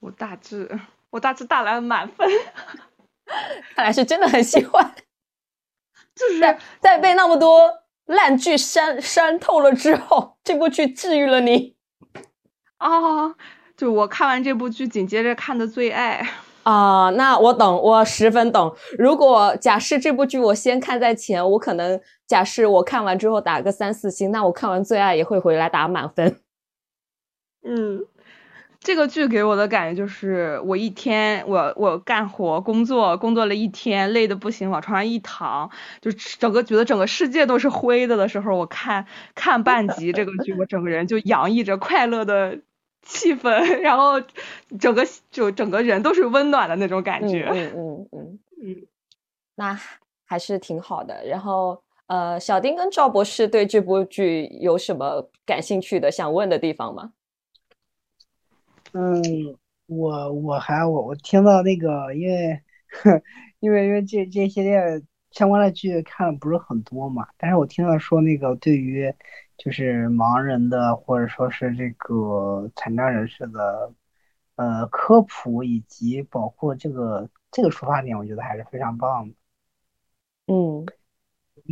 [0.00, 2.28] 我大致我大致打了满分。
[3.74, 4.94] 看来是真的很喜欢。
[6.14, 11.76] 就是在被那么多烂剧删删透了之后，这部剧治愈了你
[12.78, 13.34] 啊。
[13.76, 16.22] 就我看完这部剧，紧接着看的《最爱》
[16.68, 18.74] 啊，那我懂，我十分懂。
[18.98, 26.40] 如果假设这部剧我先看在前，我可能假设我看完之后打个三四星，那我看完《最爱》也会回来打满分。
[27.62, 28.04] 嗯，
[28.80, 42.58] 这个剧给我的感觉就是，我一天我我干活工作工作了一天，累的不行，往床上一躺，就整个觉得整个世界都是灰的的时候，我看看半集这个剧，我整个人就洋溢着快乐的。
[43.06, 43.48] 气氛，
[43.80, 44.20] 然后
[44.78, 47.48] 整个就整个人都是温暖的那种感觉。
[47.52, 48.86] 嗯嗯嗯 嗯，
[49.54, 49.78] 那
[50.24, 51.24] 还是挺好的。
[51.24, 57.12] 然后呃，小丁跟赵博士对这部剧有什么感兴趣的、想问的地方吗？
[58.92, 59.22] 嗯，
[59.86, 62.60] 我我还我我听到那个， 因为
[63.60, 64.80] 因为因为这这系列
[65.30, 69.12] 相关的剧看的不是很多嘛，但是我听到说那个对于
[69.56, 73.92] 就是盲人的或者说是这个残障人士的
[74.56, 79.34] 呃科普以及包括这个这个出发点，我觉得还是非常棒的。
[80.46, 80.86] 嗯。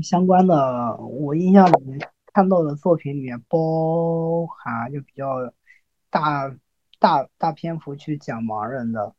[0.02, 2.00] 相关的，我印象里面
[2.32, 5.52] 看到的作品里面包含就比较
[6.10, 6.52] 大
[6.98, 9.14] 大大篇幅去讲盲人的，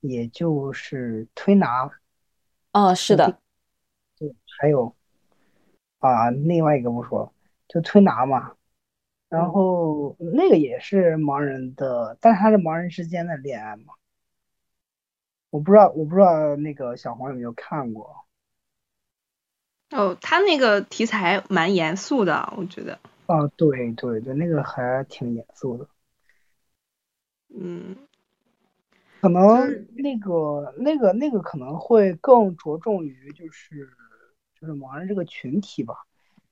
[0.00, 1.90] 也就是推拿。
[2.72, 3.38] 哦，是的。
[4.18, 4.96] 对，还有
[5.98, 7.32] 啊，另外一个不说，
[7.70, 8.52] 就推拿嘛。
[9.30, 13.94] 然后那个也是盲人的，但是他是盲人之间的恋爱嘛。
[15.50, 18.26] 我不知道，我不知道那个小黄有没有看过。
[19.90, 22.98] 哦，他那个题材蛮严肃的，我觉得。
[23.26, 25.86] 啊，对对对，那个还挺严肃的。
[27.48, 27.96] 嗯，
[29.20, 33.88] 可能那个那个那个可能会更着重于就是
[34.60, 35.94] 就是盲人这个群体吧。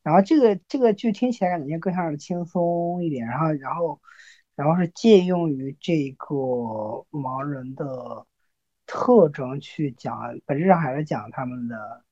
[0.08, 4.00] 然后这个这个剧听起来感觉更像是轻松一点，然后然后
[4.56, 6.34] 然后是借用于这个
[7.10, 8.26] 盲人的
[8.86, 12.02] 特征去讲，本质上还是讲他们的。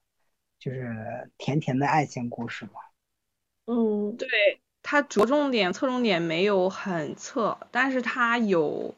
[0.59, 2.81] 就是甜甜的爱情故事嘛。
[3.67, 4.27] 嗯，对，
[4.83, 8.95] 它着重点、侧重点没有很侧，但是它有，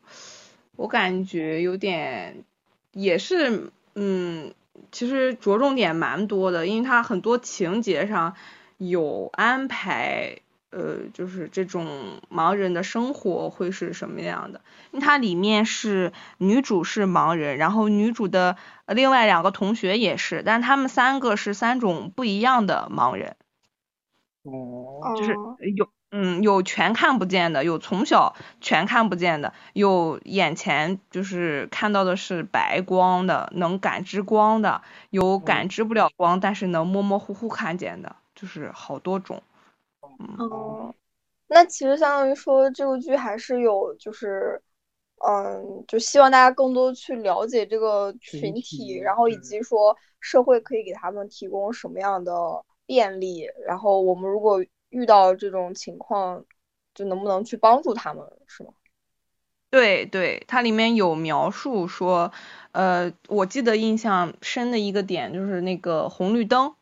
[0.76, 2.44] 我感觉有点，
[2.92, 4.54] 也是，嗯，
[4.92, 8.36] 其实着重点蛮多的，因为它很多情节上
[8.78, 10.38] 有安排。
[10.70, 14.60] 呃，就是这种盲人的生活会是什么样的？
[15.00, 18.54] 它里面是女主是盲人，然后女主的
[18.86, 23.36] 另外两个同学也是，但他们三个是三种不一样的盲人。
[24.44, 25.14] 哦。
[25.14, 25.34] 就是
[25.76, 39.42] 有，嗯，有全看不见的，有从小全看不见的，有眼前就是看到的是白光的，能感知光的，有感知不了光，但是能模模糊糊看见的，就是好多种。
[40.38, 40.94] 哦，
[41.48, 44.62] 那其实相当于说这个剧还是有，就是，
[45.26, 52.32] 嗯，就希望大家更多去了解这个群体，然后以及说社会可以给他们提供什么样的
[52.86, 56.44] 便利，然后我们如果遇到这种情况，
[56.94, 58.70] 就能不能去帮助他们，是吗？
[59.70, 62.32] 对对，它里面有描述说，
[62.70, 66.74] 呃，我记得印象深的一个点就是那个红绿灯。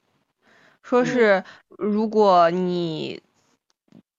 [0.89, 1.43] 说是
[1.77, 3.21] 如果你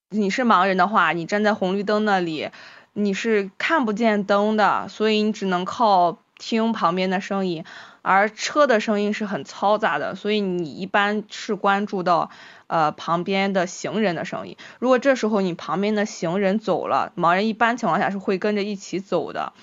[0.09, 2.49] 你是盲人的话，你站在红绿灯那里，
[2.91, 7.63] 你是看不见灯的，所以你只能靠听旁边的声音，
[8.01, 12.31] 而车的声音是很嘈杂的，所以你一般是关注到
[12.67, 14.57] 呃旁边的行人的声音。
[14.79, 19.53] 如果这时候你旁边的行人走了，盲人一般情况下是会跟着一起走的，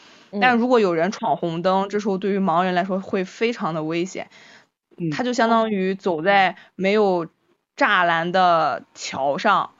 [0.40, 4.30] 但如果有人闯红灯，这时候对于盲人来说会非常的危险。
[5.12, 7.26] 他就相当于走在没有
[7.76, 9.72] 栅栏的桥上，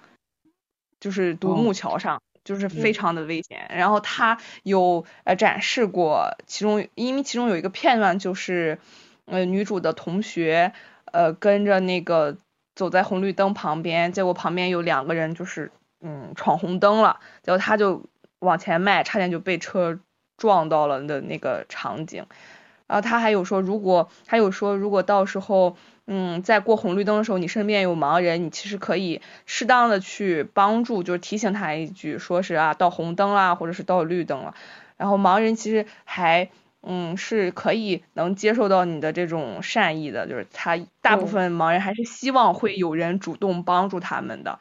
[1.01, 3.71] 就是独木桥上，就是非常的危险。
[3.71, 8.79] 然后他有呃展示过其中，因为其中有一个片段就是
[9.27, 10.73] 呃女主的同学
[11.13, 12.37] 呃跟着那个
[12.75, 18.03] 走在红绿灯旁边，结果旁边有两个人就是嗯闯红灯了，结果他就
[18.41, 20.01] 往前迈，差点就被车
[20.37, 22.27] 撞到了的那个场景。
[22.95, 25.77] 然后他还有说，如果还有说，如果到时候，
[26.07, 34.55] 嗯，在过红绿灯的时候，你身边有盲人，你其实可以适当的去帮助，就是提醒他一句，说是啊，到红灯啦，或者是到绿灯了。
[34.97, 36.51] 然后盲人其实还，
[36.85, 44.61] 嗯，是可以能接受到你的这种善意的，就是他大部分盲人还是希望会有人主动帮助他们的。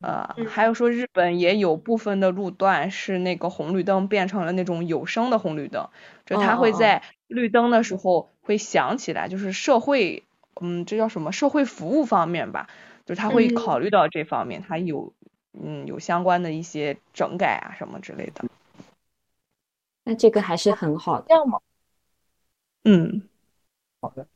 [0.00, 5.88] 呃，还有说日本也有部分的路段是那个红绿灯变成了那种有声的红绿灯，
[6.26, 10.22] 就它会在绿灯的时候会响起来，就是社会，
[10.60, 12.68] 嗯，这叫什么社会服务方面吧，
[13.06, 15.14] 就是他会考虑到这方面，他有，
[15.52, 18.44] 嗯，有相关的一些整改啊什么之类的。
[20.04, 21.26] 那这个还是很好的。
[21.28, 21.58] 这样吗？
[22.84, 23.28] 嗯，
[24.00, 24.28] 好的。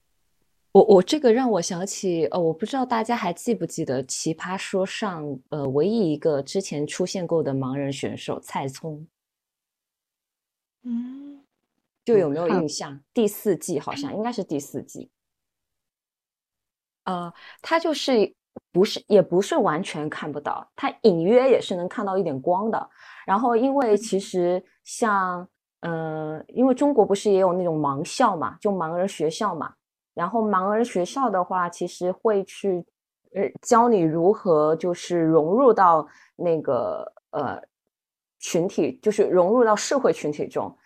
[0.73, 9.05] 我我这个让我想起，呃，我不知道大家还记不记得《奇葩说》上，呃，唯一一个之前出现过的盲人选手蔡聪，
[10.85, 11.43] 嗯，
[12.05, 13.01] 就有没有印象？
[13.13, 15.11] 第四季好像应该是第四季，
[17.03, 18.33] 呃，他就是
[18.71, 22.91] 不是也不是完全看不到，他隐约也是能看到一点光的。
[23.27, 25.49] 然后因为其实像，
[25.81, 29.75] 嗯，因为中国不是也有那种盲校嘛，就盲人学校嘛。
[30.21, 32.85] 然后盲人学校的话，其实会去
[33.33, 36.07] 呃教你如何就是融入到
[36.37, 37.59] 那个呃
[38.39, 40.77] 群体，就是融入到社会群体中。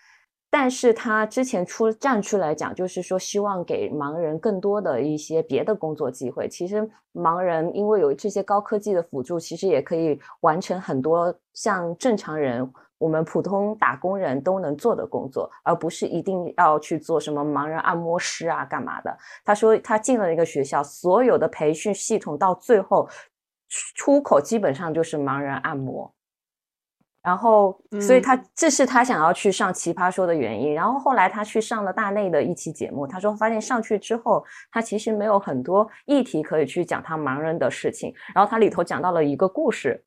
[0.56, 6.48] 但是他之前出站出来讲，就是说希望给盲人更多的一些别的工作机会。
[6.48, 12.72] 其实盲人因为有这些高科技的辅助，其实也可以完成很多像正常人。
[12.98, 19.18] 我们普通打工人都能做的工作，而不是一定要去做什么盲人按摩师啊，干嘛的？
[19.44, 23.08] 他说他进了一个学校，所有的培训系统到最后
[23.96, 26.13] 出口基本上就是盲人按摩。
[27.24, 30.74] 然后，所以他这是他想要去上奇葩说的原因。
[30.74, 38.14] 然后后来他去上了大内的一期节目，他说发现上去之后，他其实没有很多议题可以去讲他盲人的事情。
[38.34, 40.04] 然后他里头讲到了一个故事。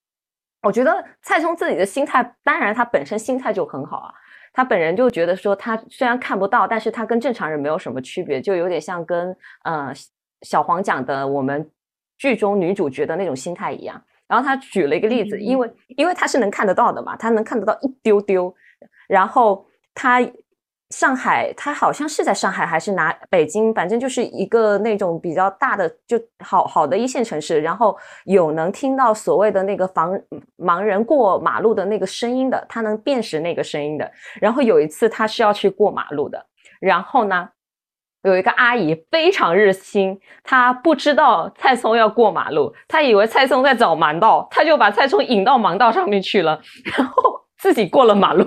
[0.61, 4.13] 我觉得蔡聪自己的心态，当然他本身心态就很好啊。
[4.53, 9.91] 他本人就觉得说，他虽然看不到，但是他跟正常人没有什么区别，就有点像跟呃
[10.41, 11.67] 小黄讲的我们
[12.17, 13.99] 剧中女主角的那种心态一样。
[14.27, 18.53] 然后他举了一个例子，因为因为他是能看得到的嘛，他能看得到一丢丢，
[19.07, 20.19] 然后他。
[20.91, 27.59] 上海，他好像是在上海还是哪北京，反正就是一个那种比较大的就好好的一线城市。
[27.59, 30.17] 然后有能听到所谓的那个防
[30.57, 34.09] 盲人过马路的那个声音的，他能辨识那个声音的。
[34.39, 36.45] 然后有一次他是要去过马路的，
[36.79, 37.49] 然后呢，
[38.23, 46.61] 有一个阿姨非常热心，她不知道蔡松要过马路，她以为蔡松在找盲道，她就把蔡松引到盲道上面去了，
[46.97, 48.43] 然后自己过了马路。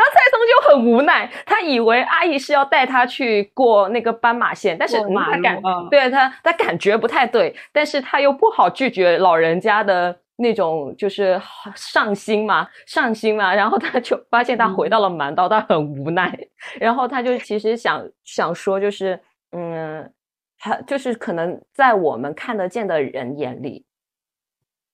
[0.00, 11.40] 然后蔡松就很无奈，他以为阿姨是要带他去过那个斑马线，但是他感对他他感觉不太对，但是他又不好拒绝老人家的那种就是
[11.76, 16.36] 上心嘛，上心嘛，然后他就发现他回到了蛮道，他很无奈，
[16.80, 19.20] 然后他就其实想想说，就是
[19.52, 20.12] 嗯，
[20.58, 23.84] 他就是可能在我们看得见的人眼里。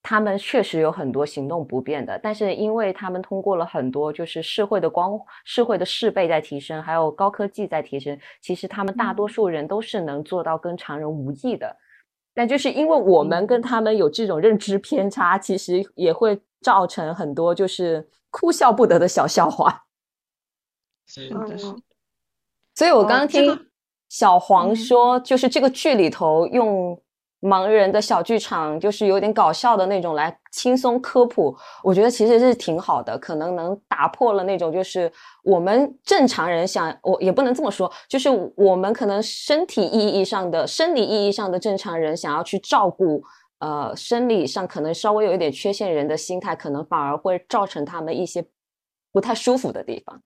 [0.08, 11.76] 他们确实有很多行动不便的，但是因为他们通过了很多，就是社会的光、社会的适备在提升，还有高科技在提升，其实他们大多数人都是能做到跟常人无异的。
[12.36, 19.86] 但就是因为我们跟他们有这种认知偏差，其实也会造成很多就是哭笑不得的小笑话。
[21.06, 21.64] 是的是。
[22.74, 23.66] 所以我刚刚听
[24.10, 27.02] 小黄说，就是这个剧里头用。
[27.46, 35.10] 盲人的小剧场就是有点搞笑的那种，来轻松科普，我觉得其实是挺好的，可能能打破了那种就是
[35.44, 43.22] 我们正常人想，我也不能这么说，就是我们可能身体意义上的、生理意义上的正常人想要去照顾，
[43.60, 48.44] 呃，生理上可能稍微有一点缺陷人的心态，可能反而会造成他们一些
[49.12, 50.20] 不太舒服的地方。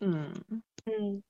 [0.00, 1.22] 嗯嗯嗯。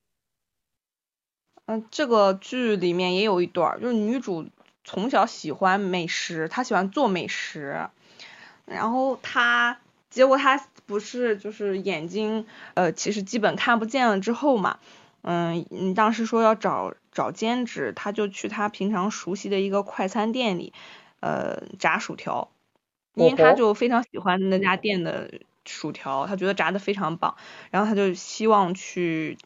[1.72, 4.46] 嗯，这个剧里面也有一段，就是女主
[4.84, 7.88] 从小喜欢美食，她喜欢做美食，
[8.66, 9.78] 然后她
[10.10, 14.78] 结果她不是就是眼睛呃其实基本看不见了之后嘛，
[15.22, 20.74] 嗯，你当时说要找找兼职，她就去她平常熟悉的一个快餐店里，
[21.20, 22.50] 呃炸薯条，
[23.14, 27.36] 因为她就非常喜欢那家店的薯条，她觉得炸的非常棒，
[27.70, 29.38] 然后她就希望去。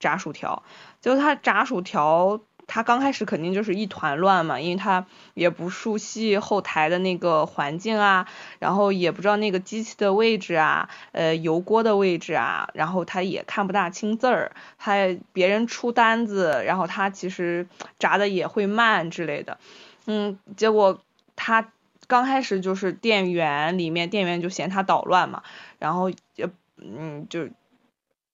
[0.00, 0.64] 炸薯条，
[1.00, 8.26] 就他炸薯条，他刚开始肯定就是一团乱嘛，因为他也不熟悉后台的那个环境啊，
[8.58, 14.94] 然后也不知道那个机器的位置啊，呃，油锅的位置啊，然后他也看不大清字儿，他
[15.32, 17.66] 别人出单子，然后他其实
[17.98, 19.58] 炸的也会慢之类的，
[20.06, 21.00] 嗯，结果
[21.36, 21.72] 他
[22.06, 25.42] 刚开始就是店员里面店员就嫌他捣乱嘛，
[25.78, 26.48] 然后也
[26.78, 27.48] 嗯就。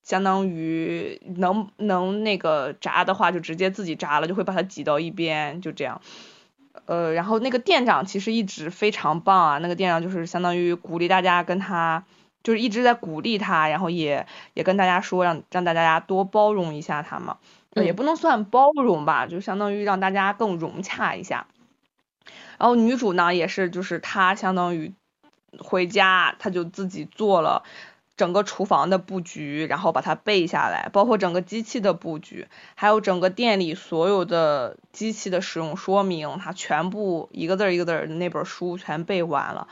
[0.07, 6.01] 相当于能能那个炸的话，就直接自己炸了，就会把它挤到一边，就这样。
[6.85, 12.05] 呃，然后那个店长其实一直非常棒啊，那个店长就是相当于鼓励大家跟他，
[12.45, 17.39] 就是一直在鼓励他，然后也也跟大家说让让大家多包容一下他嘛，
[17.75, 21.49] 也不能算包容吧，就相当于让大家更融洽一下。
[22.59, 24.95] 然后女主呢也是，就是她相当于
[25.59, 27.65] 回家，她就自己做了。
[28.17, 39.69] 整个厨房的布局，然后把它背下来，包括整个机器的布局，还有整个店里所有的机器的使用说明，他全部一个字儿一个字儿那本书全背完了。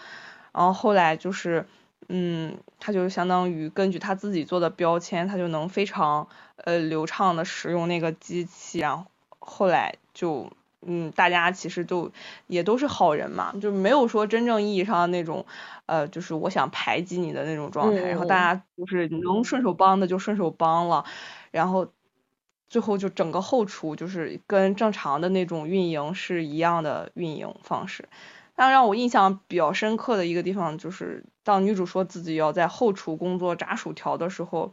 [0.53, 1.67] 然后后来就是，
[2.09, 8.81] 嗯，他就相当于根据他自己做的标签，他就能非常呃流畅的使用那个机器。
[8.81, 9.07] 然后
[9.39, 10.51] 后来就。
[10.87, 12.11] 嗯，大家其实都
[12.47, 15.45] 也都是好人嘛，就没有说真正意义上的那种，
[15.87, 18.09] 呃，就是我想排挤你的那种状态。
[18.09, 21.05] 然后大家就是能顺手帮的就顺手帮了，
[21.51, 21.87] 然后
[22.69, 28.09] 最后就整个后厨就是跟正常的那种运营是一样的运营方式。
[28.57, 34.73] 但让我印象比较深刻的一个地方就是，当女主说自己要在后厨工作炸薯条的时候，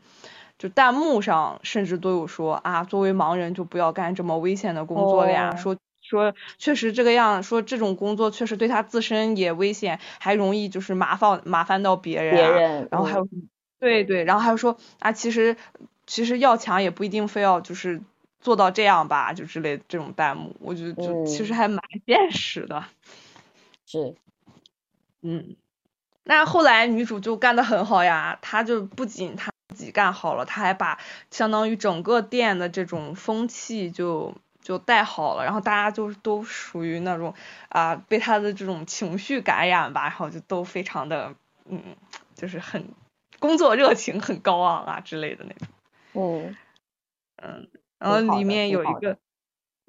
[0.59, 5.55] 就弹幕上甚至都有说啊，作为盲人就不要干这么危险的工作了呀。
[5.55, 5.75] 说
[6.11, 12.35] 说确实这个样，说这种工作确实对他自身也危险，还容易就是麻烦麻烦到别人。
[12.35, 12.87] 别人。
[12.89, 13.27] 然后还有，
[13.79, 15.55] 对对，然后还有说啊，其实
[16.05, 18.01] 其实要强也不一定非要就是
[18.41, 22.83] 做到这样吧，就之类这种弹幕，我觉得就其实还蛮 现实的。
[23.85, 24.15] 是，
[25.23, 25.55] 嗯，
[26.25, 30.99] 那后来女主就干得很好呀，她就不仅她自己干好了，她还把
[31.31, 37.33] 相当于整个店的这种风气就就带好了，然后大家就都属于那种
[37.69, 41.35] 啊被他的这种情绪感染吧，然后就都非常的
[41.65, 41.81] 嗯，
[42.35, 42.85] 就是很
[43.39, 45.67] 工作热情很高昂啊之类的那种，
[46.13, 46.55] 嗯
[47.37, 47.67] 嗯，
[47.99, 49.17] 然后里面有一个。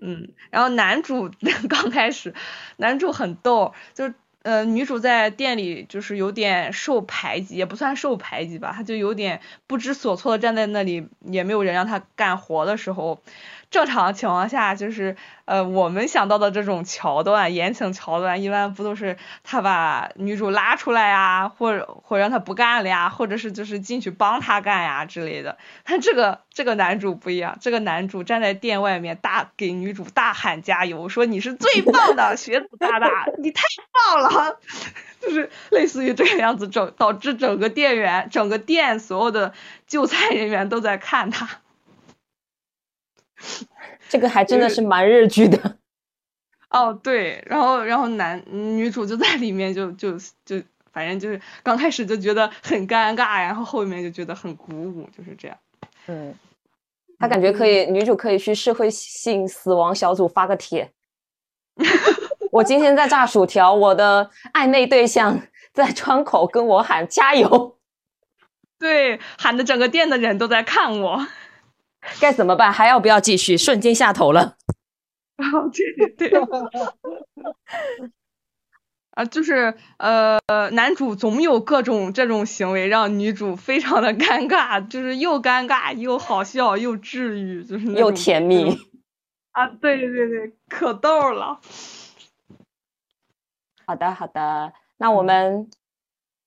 [0.05, 1.31] 嗯，然后男主
[1.71, 2.35] 刚开始，
[2.77, 4.13] 男主很逗，就
[4.43, 13.23] 呃女主在店里就是有点受排挤，也不算受排挤吧，她就有点不知所措的站在那里，也没有人让她干活的时候。
[13.73, 15.17] 正常情况下，就是
[15.47, 25.57] 呃，我们想到的这种桥段，言情桥段，一般不都是他把女主拉出来呀，或者或者让他不干了呀，或者是就是进去帮他干呀之类的。
[25.85, 33.63] 但这个这个男主不一样，这个男主站在店外面大给女主大喊加油，说你是最棒的学子大大，你太
[34.13, 34.59] 棒了，
[35.19, 39.55] 就是类似于这个样子，整导致整个店员整个店所有的
[39.87, 41.49] 就餐人员都在看他。
[44.09, 45.77] 这个还真的是蛮日剧的，
[46.71, 50.13] 哦对，然后然后男女主就在里面就就
[50.45, 50.63] 就
[50.93, 55.57] 反正就是刚开始就觉得很尴尬，然后后面就觉得很鼓舞，就是这样。
[56.07, 56.35] 嗯，
[57.19, 60.91] 他感觉可以，女主可以去社会性死亡小组发个帖。
[62.51, 65.41] 我今天在炸薯条，我的暧昧对象
[65.73, 67.79] 在窗口跟我喊加油，
[68.79, 71.27] 对，喊的整个店的人都在看我。
[72.21, 72.73] 该怎么办？
[72.73, 73.57] 还要不要继续？
[73.57, 74.57] 瞬间下头了。
[75.37, 76.41] 啊， 对对对。
[79.13, 80.41] 啊，就是呃，
[80.73, 88.75] 男主总有各种这种行为让女主非常的尴尬，就是又尴尬又好笑又治愈，就是又甜蜜。
[89.51, 91.61] 啊，对对对，可逗了。
[93.85, 95.69] 好的好的，那我们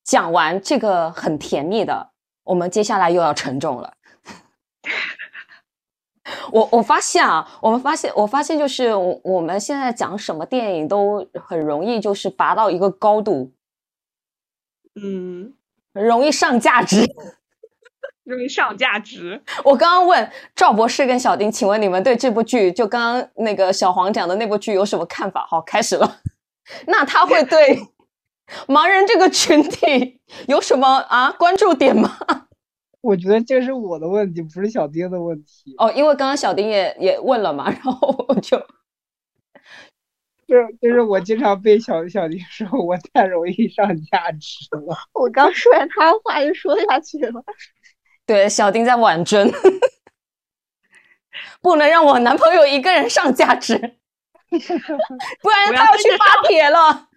[0.03, 2.09] 讲完这个很甜蜜的，
[2.45, 3.93] 我们接下来又要沉重了。
[6.55, 13.51] 我我发现啊，我们发现，我发现就是我们现在讲什么电影都很容易就是拔到一个高度，
[14.95, 15.53] 嗯，
[15.91, 17.03] 容易上价值，
[18.23, 19.43] 容易上价值。
[19.65, 25.45] 我刚刚问赵博士跟小丁，请问你们对这部剧，就刚刚那个小黄讲的那部剧有什么看法？
[25.49, 26.21] 好，开始了。
[26.87, 27.85] 那他会对
[28.67, 32.17] 盲人这个群体有什么啊关注点吗？
[33.05, 35.75] 我觉得这是我的问题，不是小丁的问题。
[35.77, 38.57] 哦，因为刚刚小丁也也问了嘛，然后我就，
[40.47, 44.97] 就是就是我经常被小小丁说我太容易上价值了。
[45.13, 47.43] 我刚说完他的话就说下去了。
[48.25, 49.51] 对，小丁在婉尊，
[51.61, 53.77] 不能让我男朋友一个人上价值，
[54.49, 57.09] 不然他要去发帖了。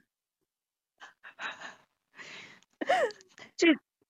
[3.57, 3.69] 这。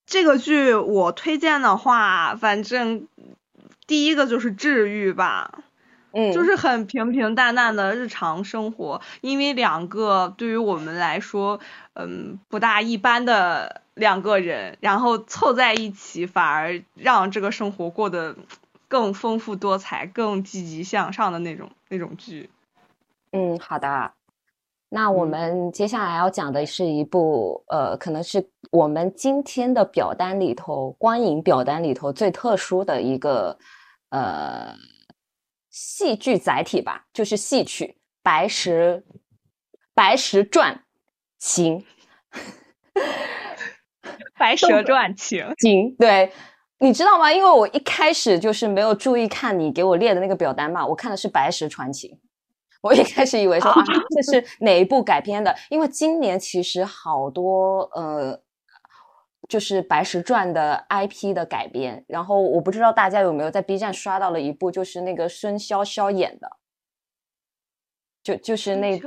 [0.08, 3.06] 这个剧我推荐的话，反正
[3.86, 5.58] 第一个就是治愈吧，
[6.12, 11.60] 嗯，就是很平平淡淡的日常生活，因为两个对于我们来说，
[11.92, 18.34] 嗯，不大一般的两个人，然后凑在一起，反而让这个生活过得
[18.88, 22.48] 更丰富多彩、更积极向上的那种那种剧。
[23.32, 24.17] 嗯，好的。
[24.90, 33.58] 那我们接下来要讲的是一部，呃，可能是我们今天的表单里头观影表单里头最特殊的一个，
[34.10, 34.74] 呃，
[35.70, 37.84] 戏剧载体吧，就是戏曲
[38.22, 39.04] 《白石
[39.94, 40.82] 白石传
[41.38, 41.84] 情
[44.38, 46.32] 》。白蛇传情情，对，
[46.78, 47.32] 你知道吗？
[47.32, 52.10] 因为我一开始就是没有注意看你给我列的那个表单嘛，我看的是《白石传情》。
[52.80, 55.54] 我一开始以为说啊，这是哪一部改编的？
[55.70, 58.40] 因为今年其实好多呃，
[59.48, 62.04] 就是《白石传》的 IP 的改编。
[62.08, 66.50] 然后我不知道大家有没有在 B 站刷到了一部，就是那个孙潇潇演的，
[68.22, 69.00] 就就是那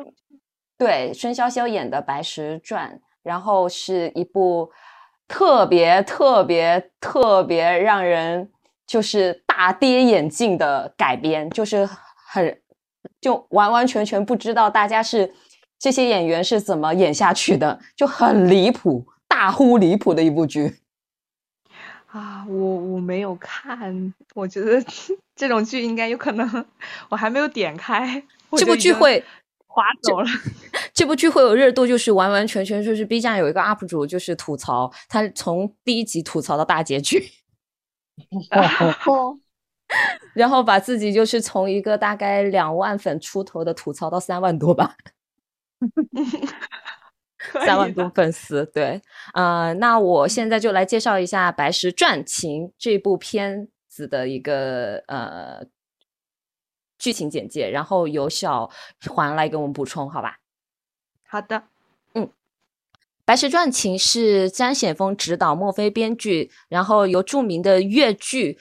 [0.78, 4.72] 对孙潇潇演的《白石传》，然后是一部
[5.28, 8.52] 特别特别特别让人。
[8.88, 11.88] 就是大跌眼镜的改编，就是
[12.34, 12.61] 很
[13.20, 15.34] 就完完全全不知道大家是
[15.80, 20.78] 这些演员是怎么演下去的，就很离谱，大呼离谱的一部剧。
[22.08, 24.84] 啊，我我没有看，我觉得
[25.36, 26.66] 这种剧应该有可能，
[27.10, 28.22] 我还没有点开。
[28.58, 29.24] 这部剧会
[29.66, 30.28] 划走了。
[30.94, 37.32] 这部剧会有热度，就是完完全全就是 B 站有一个 UP 主，就是吐槽他从第一集吐槽到大结局，
[40.34, 44.96] 然后把自己就是从一个大概两万粉出头的吐槽到三万多吧。
[47.66, 49.02] 三万多粉丝，对，
[49.34, 55.66] 呃，那我现在就来介绍一下《白石传情》这部片子的一个呃
[57.00, 58.70] 剧情简介，然后由小
[59.10, 60.38] 环来给我们补充，好吧？
[61.28, 61.64] 好的，
[62.14, 62.28] 嗯，
[63.26, 68.60] 《白石传情》是张显峰执导，墨菲编剧，然后由著名的越剧。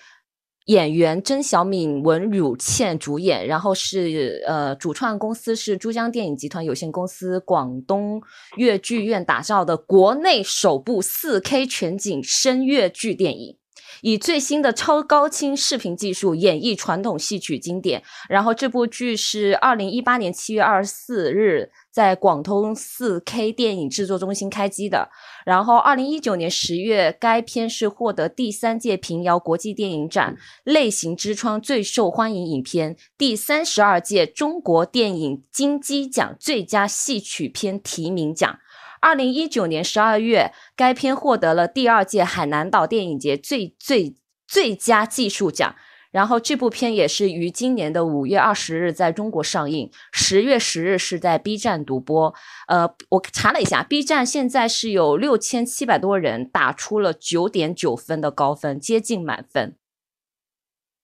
[0.66, 8.22] 演员曾小敏、文汝倩主演，然后是呃，主创公司是珠江电影集团有限公司，广东
[8.56, 13.56] 粤剧院打造的国内首部四 K 全景声乐剧电影，
[14.02, 18.02] 以最新的超高清视频技术演绎传统戏曲经典。
[18.28, 21.70] 然后这部剧是二零一八年七月二十四日。
[21.92, 25.10] 在广东四 K 电影制作中心开机的。
[25.50, 38.60] 然后，二零一九年十月，该片是获得第三届平遥国际电影展类型之窗最受欢迎影片，第三十二届中国电影金鸡奖最佳戏曲片提名奖。
[39.00, 44.14] 二零一九年十二月，该片获得了第二届海南岛电影节最最
[44.46, 45.74] 最佳技术奖。
[46.10, 52.34] 然后这部片也是于今年的五月二十日在中国上映，十月十日是在 B 站独播。
[52.66, 59.76] 呃，我查了一下，B 站现在是有六千七百多人打出了九点九分的高分，接近满分，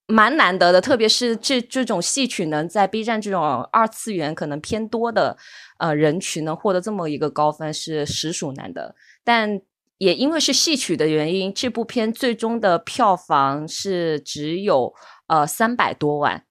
[0.09, 0.81] 蛮难得的。
[0.81, 5.37] 特别是这这种戏曲能在 B 站这种二次元可能偏多的
[5.79, 8.97] 呃人群能获得这么一个高分，是实属难得。
[9.23, 9.61] 但
[9.99, 14.95] 也因为是戏曲的原因，这部片最终的票房是只有
[15.27, 16.45] 呃三百多万，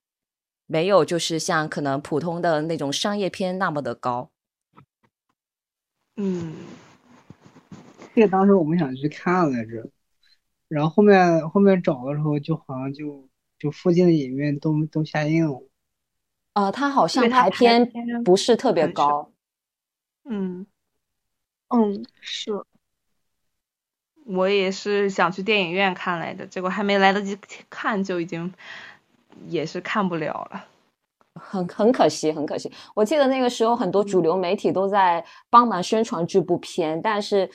[0.66, 4.32] 没有就是像可能普通的那种商业片那么的高。
[6.16, 6.56] 嗯，
[8.16, 9.90] 这个当时我们想去看来着，
[10.68, 13.30] 然后后面后面找的时候，就好像就
[13.60, 15.62] 就附近的影院都都下映了。
[16.54, 17.92] 呃，它好像排片
[18.24, 19.32] 不是特别高。
[20.24, 20.66] 嗯
[21.68, 22.52] 嗯，是。
[24.26, 27.38] 我也是想去电影院看来的，结果还没来得及
[27.70, 28.52] 看，就已经
[29.48, 30.66] 也是看不了了，
[31.36, 32.72] 很很可惜，很可惜。
[32.96, 37.48] 我记得那个时候很多主流媒体都在帮忙宣传这部片，但是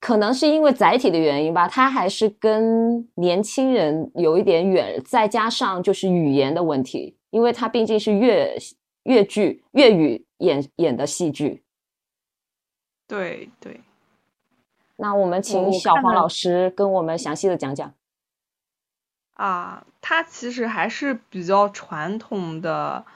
[0.00, 8.56] 可能是因为载体的原因吧，它还是跟年轻人有一点远，再加上就是语言的问题，因为它毕竟是粤
[9.04, 11.62] 粤剧粤语演演的戏剧。
[13.06, 13.80] 对对。
[15.00, 17.94] 那我们请小黄老师跟我们详细的讲讲。
[19.34, 23.06] 啊，它其实还是比较传统的，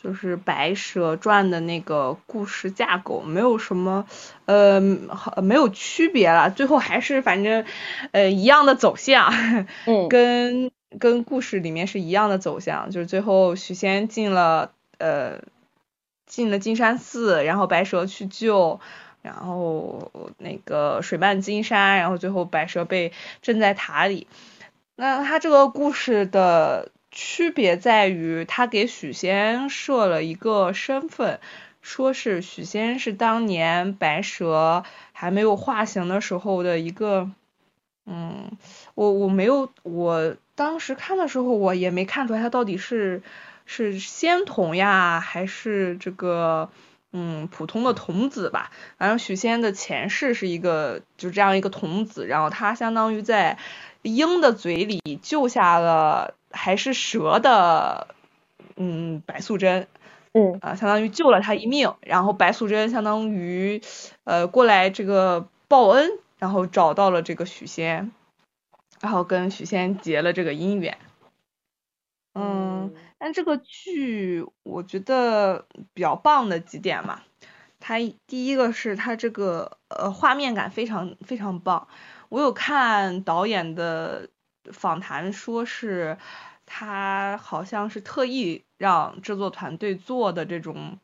[0.00, 4.06] 就是《白蛇传》的那个故事架构，没有什么，
[4.44, 4.80] 呃，
[5.42, 6.48] 没有区别了。
[6.48, 7.64] 最后还是反正，
[8.12, 9.32] 呃，一样的走向，
[9.86, 10.70] 嗯，跟
[11.00, 15.40] 跟故事里面是一样的走向，就是最后许仙进了，呃，
[16.26, 18.78] 进了金山寺，然后白蛇去救。
[19.26, 23.12] 然后那个水漫金山，然后最后白蛇被
[23.42, 24.28] 镇在塔里。
[24.94, 31.40] 那他这个故事的区别在于，他给许仙设了一个身份，
[31.82, 37.28] 说是许仙是当年白蛇还没有化形的时候的一个，
[38.06, 38.56] 嗯，
[38.94, 43.22] 我我没有，我当时看的时候我也没看出来他到底是
[43.64, 46.70] 是仙童呀，还是这个。
[47.18, 48.70] 嗯，普通的童子吧。
[48.98, 53.56] 反正许仙的前世是一个就这样一个童子，然后他相当于在
[54.02, 58.08] 鹰的嘴里救下了还是蛇的，
[58.76, 59.88] 嗯，白素贞，
[60.34, 61.94] 嗯啊，相当于救了他一命。
[62.02, 63.80] 然后白素贞相当于
[64.24, 68.12] 呃过来这个报恩，然后找到了这个许仙，
[69.00, 70.98] 然后跟许仙结了这个姻缘。
[72.34, 72.92] 嗯。
[73.18, 77.22] 但这个剧我觉得比较棒的几点嘛，
[77.80, 81.88] 它第一个是它这个呃画面感非常非常棒，
[82.28, 84.28] 我有看导演的
[84.72, 86.18] 访谈，说是
[86.66, 90.98] 他好像是特意让制作团队做的这种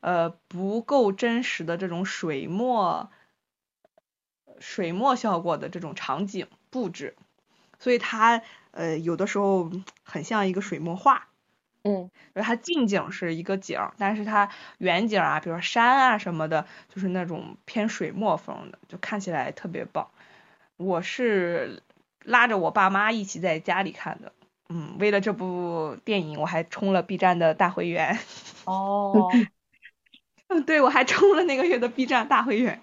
[0.00, 3.10] 呃不够真实的这种水墨
[4.58, 7.16] 水墨效果的这种场景布置。
[7.78, 9.70] 所以它呃有的时候
[10.02, 11.27] 很像一个水墨画。
[11.84, 14.48] 嗯，就它近景是一个景，但是它
[14.78, 20.08] 远景啊，比如说山啊什么的，就是那种偏水墨风的，就看起来特别棒。
[20.76, 21.82] 我是
[22.24, 24.32] 拉着我爸妈一起在家里看的，
[24.68, 28.18] 嗯，为了这部电影我还充了 B 站的大会员。
[28.64, 29.28] 哦，
[30.48, 32.80] 嗯， 对，我还充了那个月的 B 站大会员，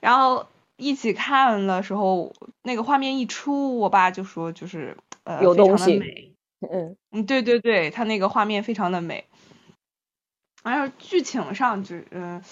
[0.00, 6.29] 然后一起看的时候，那个画面一出，我爸就说就是呃，有东西，
[6.60, 9.24] 嗯嗯，对对对，他那个画面非常的美，
[10.62, 12.42] 还有剧情上就嗯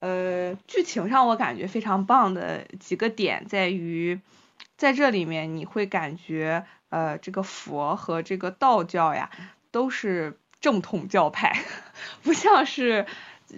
[0.00, 4.20] 呃，剧情上我感觉非常棒的几个点在于，
[4.76, 9.30] 在这里面你会感觉呃，这个佛和这个道教呀
[9.70, 11.52] 都是正统教派，
[12.22, 13.06] 不像是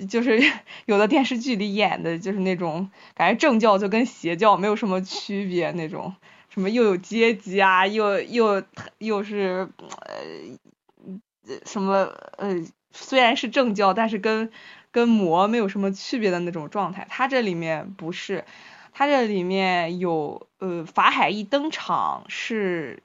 [0.09, 0.41] 就是
[0.87, 6.15] 有的电视剧里演的，就是那种感觉正教就跟邪教没有什么区别那种。
[6.51, 8.63] 什么又有阶级啊，又又
[8.99, 14.51] 又是呃什么呃，虽然是正教，但是跟
[14.91, 17.07] 跟魔没有什么区别的那种状态。
[17.09, 18.45] 他这里面不是，
[18.93, 23.03] 他这里面有呃法海一登场是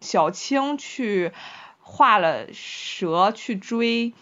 [0.00, 1.32] 小青去
[1.80, 4.12] 画了蛇去追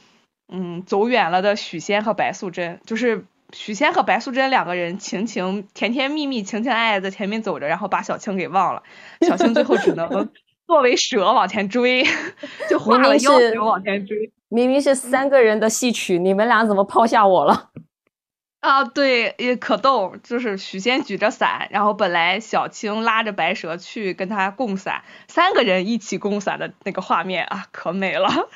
[0.47, 3.25] 嗯走远了的许仙和白素贞，就是。
[3.53, 8.83] 许仙和白素贞两个人情情甜甜蜜蜜、情情爱爱在前面走着，然后把小青给忘了。
[9.21, 10.29] 小青最后只能
[10.67, 12.05] 作为蛇往前追，
[12.69, 14.33] 就画了腰就往前追。
[14.49, 17.71] 明明是三个人的戏曲，你们俩怎么抛下我了？
[18.61, 28.49] 啊，对，也可逗，就是许仙举着伞，然后本来小青拉着白蛇去跟他共伞，三个人一起共伞的那个画面啊，可美了。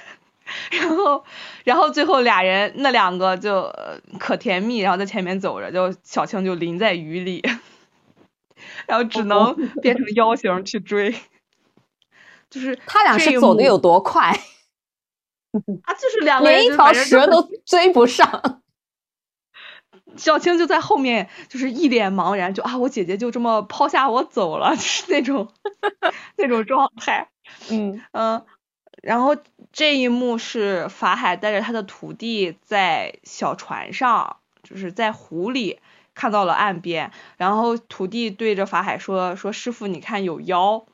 [0.70, 1.24] 然后，
[1.64, 3.72] 然后最后俩人那两个就
[4.18, 7.42] 可甜蜜，然后在前面走着，就小青就淋在雨里，
[8.86, 11.14] 然后只能变成 妖形去追。
[12.50, 14.30] 就是他俩是走的有多快？
[15.82, 18.62] 啊，就是两个连一条蛇都追不上。
[20.16, 25.52] 小青就在后面，就是一脸茫然，就啊，我姐姐就这么抛下我走了，就是那种
[26.36, 27.28] 那种状态。
[27.70, 28.44] 嗯嗯。
[29.02, 29.36] 然后
[29.72, 35.78] 这一幕是法海带着他的徒弟在小船上，就是在湖里
[36.14, 40.84] 看到了岸边，然后徒弟对着法海说：“说师傅，你看有妖。”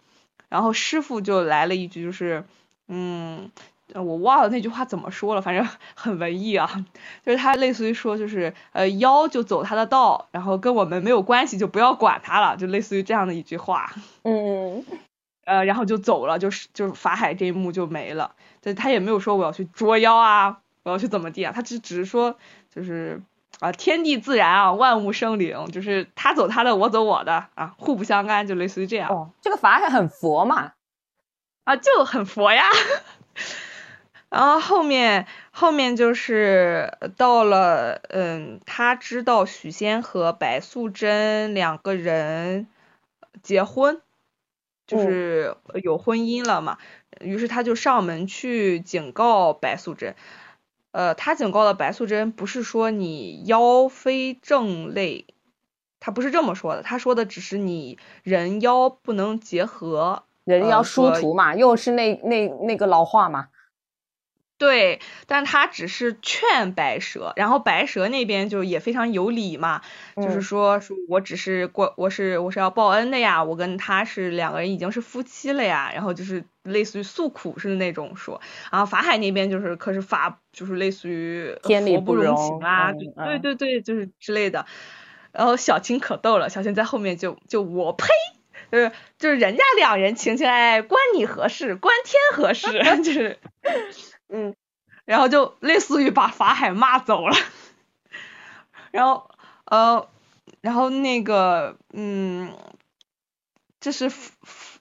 [0.48, 2.44] 然后师傅就来了一句，就是
[2.86, 3.50] 嗯，
[3.92, 6.84] 我忘了那句话怎么说了，反正很文艺啊，
[7.24, 13.92] 就是他类似于说，就是呃妖就走他的道，然后跟我们没有关系，就不要管他了，就类似于这样的一句话。
[14.22, 14.84] 嗯。
[15.47, 22.36] 呃，然后就走了，就是就是法海这一幕就没了，就他也没有说我要去捉妖啊，我要去怎么地啊，他只只是说
[22.74, 23.22] 就是
[23.61, 29.09] 啊天地自然啊，万物生灵，就是他走他的，我走我的啊，互不相干，就类似于这样。
[29.09, 30.72] 哦，这个法海很佛嘛，
[31.64, 32.64] 啊就很佛呀。
[34.28, 42.66] 然后后面后面就是到了，嗯，他知道许仙和白素贞两个人
[43.44, 44.03] 结婚。
[44.87, 46.78] 就是有婚姻了嘛，
[47.20, 50.14] 于是他就上门去警告白素贞。
[50.93, 55.26] 呃，他警告了白素贞，不是说你妖非正类，
[56.01, 63.49] 他不是这么说的，他说的只是你人妖不能结合，人妖殊途嘛，又是那那那个老话嘛。
[64.59, 69.82] 对，但他只是劝白蛇，然后白蛇那边就也非常有理嘛，
[70.16, 78.40] 就是说说我只是过我是我是要报恩的呀，我跟他是两个人已经是夫妻了呀，然后就是类似于诉苦似的那种说，
[78.72, 84.64] 然后法海那边就是可是法就是类似于天理不容情啊，对对对，就是之类的，
[85.32, 88.07] 然后小青可逗了，小青在后面就就我呸，
[88.72, 92.68] 就是就是人家两人情情爱爱关你何事，关天何事，
[93.04, 93.38] 就是。
[94.28, 94.54] 嗯，
[95.04, 97.36] 然后就类似于把法海骂走了，
[98.90, 99.30] 然后
[99.64, 100.08] 呃，
[100.60, 102.52] 然后那个嗯，
[103.80, 104.10] 这是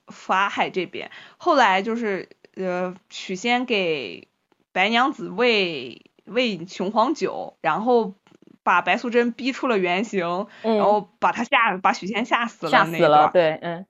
[0.07, 4.27] 法海这边，后来就是呃许仙给
[4.71, 8.15] 白娘子喂喂雄黄酒，然后
[8.63, 13.85] 把白素贞逼出了原形，然后把她吓把许仙吓死了，吓死了，对，嗯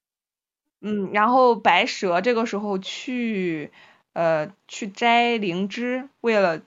[0.81, 3.71] 嗯，然后白蛇这个时候去。
[4.15, 6.61] 呃，去摘灵芝，为了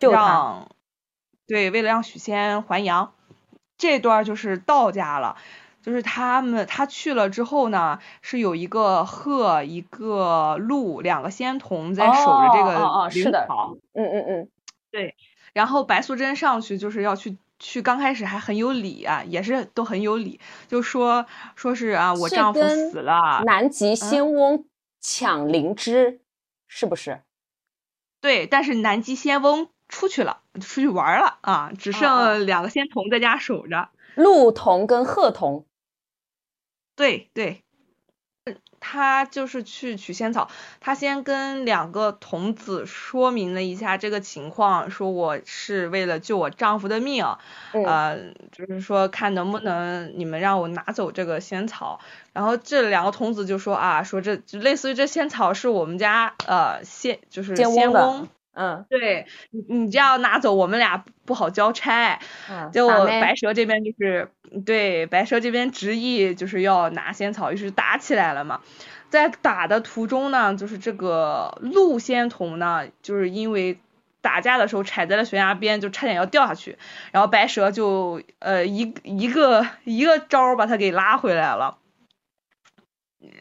[0.00, 0.68] 让
[1.46, 3.12] 对，为了让许仙还阳，
[3.76, 5.36] 这段就是道家了，
[5.80, 14.48] 就是他们他去了之后呢，是有一个鹤，一个鹿，两个仙童在守着这个灵草，嗯嗯嗯，
[14.90, 15.14] 对，
[15.52, 21.24] 然后白素贞上去就是要去去刚开始还很有理啊，也是都很有理，就说
[21.54, 24.64] 说是啊，我丈夫死了，南极仙翁
[25.00, 26.20] 抢灵芝，
[26.68, 27.22] 是不是？
[28.20, 35.66] 对，但是南极仙翁出去了，出去玩了啊，只剩两个仙童在家守着，鹿童跟鹤童。
[36.94, 37.64] 对对。
[38.80, 40.48] 他就是去取仙草，
[40.80, 47.24] 他先跟两个童子说明了一下这个情况，说我是为了救我丈夫的命，
[47.72, 48.18] 呃，
[48.52, 51.98] 就是说看能不能你们让我拿走这个仙草。
[52.32, 58.28] 然后这两个童子就说啊，说这类似于这仙草是我们家呃仙就是仙翁，
[58.60, 62.18] 嗯，对你你这样拿走，我们俩不好交差。
[62.72, 64.32] 结果白蛇这边就是
[64.66, 68.60] 对白蛇这边执意就是要拿仙草，于是打起来了嘛。
[69.10, 73.78] 在打的途中呢，就是这个鹿仙童呢，就是因为
[74.20, 76.78] 打架的时候踩在了悬崖边，就差点要掉下去。
[77.12, 81.78] 然后白蛇就呃一一个一个招把他给拉回来了。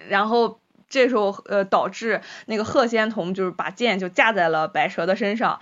[0.09, 0.59] 然后
[0.89, 5.59] 这时候呃导致那个鹤仙童就是把剑就架在了白蛇的身上，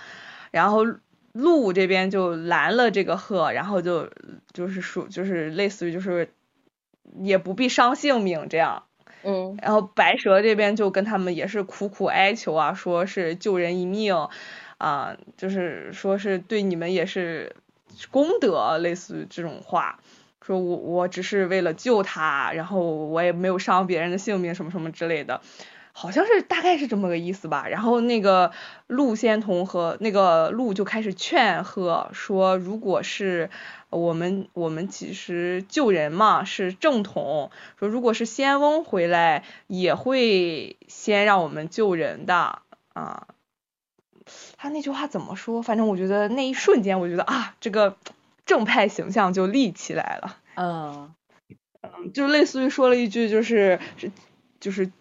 [0.51, 0.85] 然后
[1.33, 4.09] 鹿这边就拦了这个鹤，然后就
[4.53, 6.29] 就是说就是类似于就是
[7.19, 8.83] 也不必伤性命这样，
[9.23, 14.27] 嗯，然后白蛇这边就跟他们也是苦苦哀求啊，说是救人一命
[14.77, 17.55] 啊，就是说是对你们也是
[18.11, 19.99] 功德，类似于这种话。
[20.45, 25.41] 说我我只是为了救他，然后我也没有伤别人的性命，什么什么之类的，
[25.91, 27.67] 好像是大概是这么个意思吧。
[27.67, 28.51] 然后那个
[28.85, 33.49] 陆仙童和那个陆就开始劝和说，如果是
[33.89, 42.59] 我们我们其实救人嘛是正统，说如果是仙翁回来也会先让我们救人的
[42.93, 43.27] 啊。
[44.57, 45.63] 他那句话怎么说？
[45.63, 47.95] 反正我觉得那一瞬间，我觉得啊这个。
[48.45, 51.13] 正派形象就立起来了，嗯，
[51.81, 54.11] 嗯，就类似于说了一句，就是是
[54.59, 54.91] 就是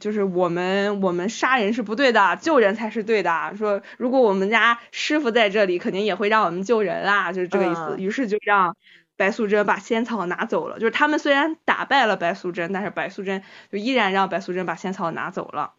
[0.00, 3.54] 就是我们我们杀人是不对的，救人才是对的。
[3.56, 7.96] 说如果我们家师傅在这里，肯定也会让我们救人啊，就是这个意思。
[7.98, 8.76] 于是就让
[9.16, 10.78] 白素贞把仙草拿走了。
[10.78, 15.72] 就是他们虽然打败了白素贞，但是白素贞就依然让白素贞把仙草拿走了。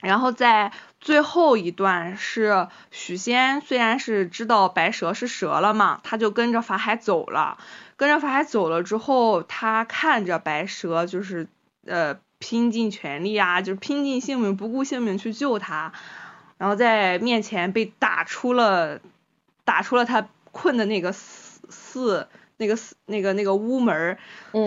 [0.00, 7.58] 然后在最后一段是许仙，虽然是知道白蛇是蛇了嘛，他就跟着法海走了。
[7.96, 11.48] 跟着法海走了之后，他看着白蛇，就是
[11.86, 15.92] 呃拼尽全力啊，就是拼尽性命不顾性命去救他。
[16.56, 19.00] 然后在面前被打出了
[19.64, 24.18] 打出了他困的那个寺那个那个那个屋门，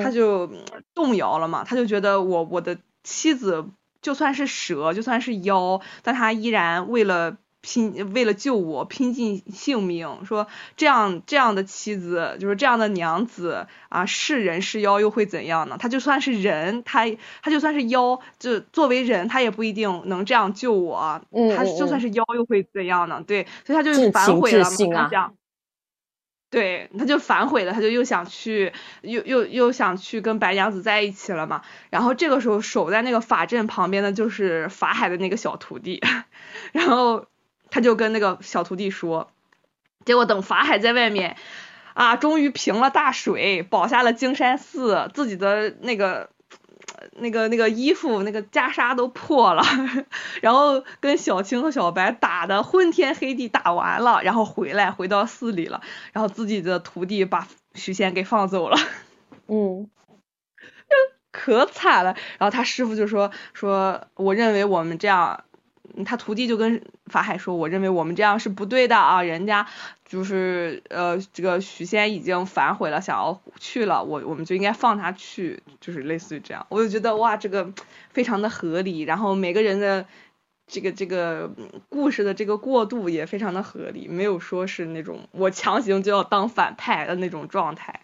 [0.04, 0.52] 他就
[0.94, 3.66] 动摇了嘛，他就觉得我我的妻子。
[4.04, 10.26] 就算是蛇，就算是妖，但他依然为了拼，为了救我拼尽性命。
[10.26, 10.46] 说
[10.76, 15.78] 这样这样的妻子，就是这样的娘子啊，是人是妖又会怎样呢？
[15.80, 17.06] 他就算是人，他
[17.42, 21.22] 他就算是妖，就作为人，他也不一定能这样救我。
[21.56, 23.24] 他就算是妖又会怎样呢？
[23.26, 25.34] 对，所以他就反悔了嘛，讲。
[26.54, 31.64] 对，他就反悔了，他就又想去，又又又想去跟白娘子在一起了嘛。
[31.90, 36.00] 然后这个时候守在那个法阵旁边的就是法海的那个小徒弟，
[36.72, 37.26] 然后
[37.72, 39.32] 他就跟那个小徒弟说，
[40.06, 41.38] 结果等法海在外面
[41.96, 46.30] 啊，终于平了大水，保下了金山寺，自己的那个。
[47.12, 49.64] 那个那个衣服那个袈裟都破了，
[50.42, 55.82] 然后跟小青和小白打的昏天黑地，打完了，然后回来回到寺里了，
[56.12, 58.78] 然后自己的徒弟把许仙给放走了，
[59.48, 59.90] 嗯，
[61.32, 62.16] 可惨了。
[62.38, 65.44] 然后他师傅就说说，我认为我们这样。
[66.06, 69.68] 他徒弟就跟法海说：“我认为我们这样是不对的啊，人家
[70.06, 77.72] 就是呃，这个许仙已经反悔了，想要去了，我我们就应该放他去，就是类似于这样。”我就觉得哇，这个
[78.10, 80.06] 非常的合理，然后每个人的
[80.68, 81.52] 这个这个
[81.90, 88.02] 故事的这个过渡也非常的合理，没有说是那种我强行就要当反派的那种状态。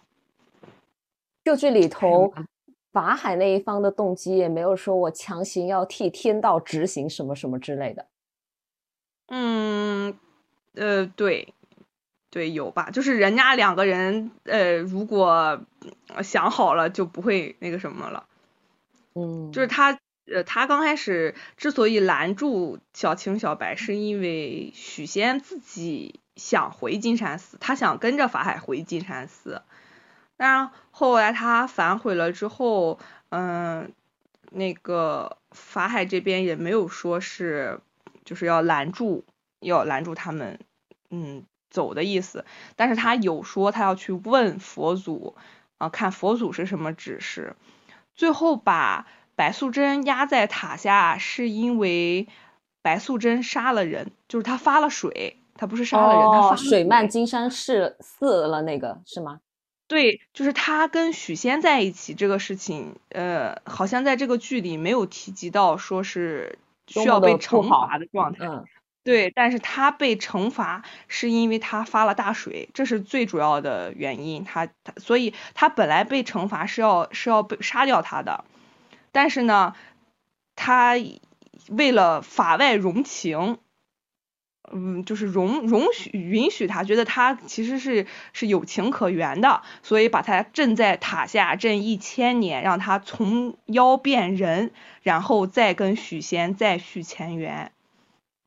[1.44, 2.32] 这剧里头。
[2.92, 8.06] 法海那一方的动机也没有说我强行要替天道执行什么什么之类的。
[9.28, 10.18] 嗯，
[10.74, 11.54] 呃，对，
[12.30, 12.90] 对，有吧？
[12.90, 15.60] 就是人家两个人，呃，如果
[16.22, 18.26] 想好了，就不会那个什么了。
[19.14, 29.62] 嗯，就是他，呃，他刚开始之所以拦住小青、小白，是因为许仙自己想回金山寺，他想跟着法海回金山寺。
[30.42, 33.92] 但后来他反悔了之后，嗯，
[34.52, 37.78] 那个法海这边也没有说是，
[38.24, 39.22] 就是要拦住，
[39.60, 40.58] 要拦住他们，
[41.10, 45.36] 嗯，走的意思，但是他有说他要去问佛祖
[45.76, 47.54] 啊，看佛祖是什么指示。
[48.14, 52.26] 最后把白素贞压在塔下，是因为
[52.80, 59.40] 白素贞杀了人，就是他发了水，他不是杀了人，他发水漫金山寺寺了那个是吗？
[59.90, 68.46] 对，就是他跟许仙在一起这个事情，呃，好像在这个剧里没有提及到，说是需要被惩罚的状态。
[68.46, 68.64] 嗯。
[69.02, 74.44] 对，但是他被惩罚是因为他发了大水，这是最主要的原因。
[74.44, 78.44] 他他，所以他本来被惩罚是要是要被杀掉他的，
[79.10, 79.74] 但是呢，
[80.54, 80.94] 他
[81.68, 83.58] 为了法外容情，
[84.72, 94.70] 嗯，就是容容许允许他，觉得他其实是是有情可原的，所以把他镇在塔下镇一千年，让他从妖变人，
[95.02, 97.72] 然后再跟许仙再续前缘。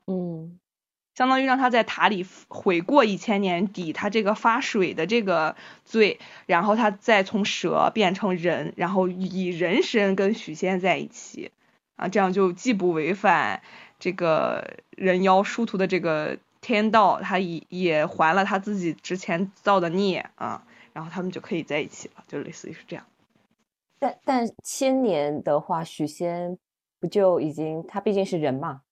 [0.06, 0.58] 嗯，
[1.14, 11.52] 相当于让他在塔里悔过一千年，抵他这个发水的这个罪，然后他再从蛇变成人，然后以人身跟许仙在一起，
[11.96, 13.62] 啊，这样就既不违反
[13.98, 23.04] 这个人妖殊途的这个天道，他也也还了他自己之前造的孽啊，然后他们就可以在一起了，就类似于是这样。
[23.98, 26.58] 但但千年的话，许仙
[27.00, 28.82] 不就已经他毕竟是人嘛。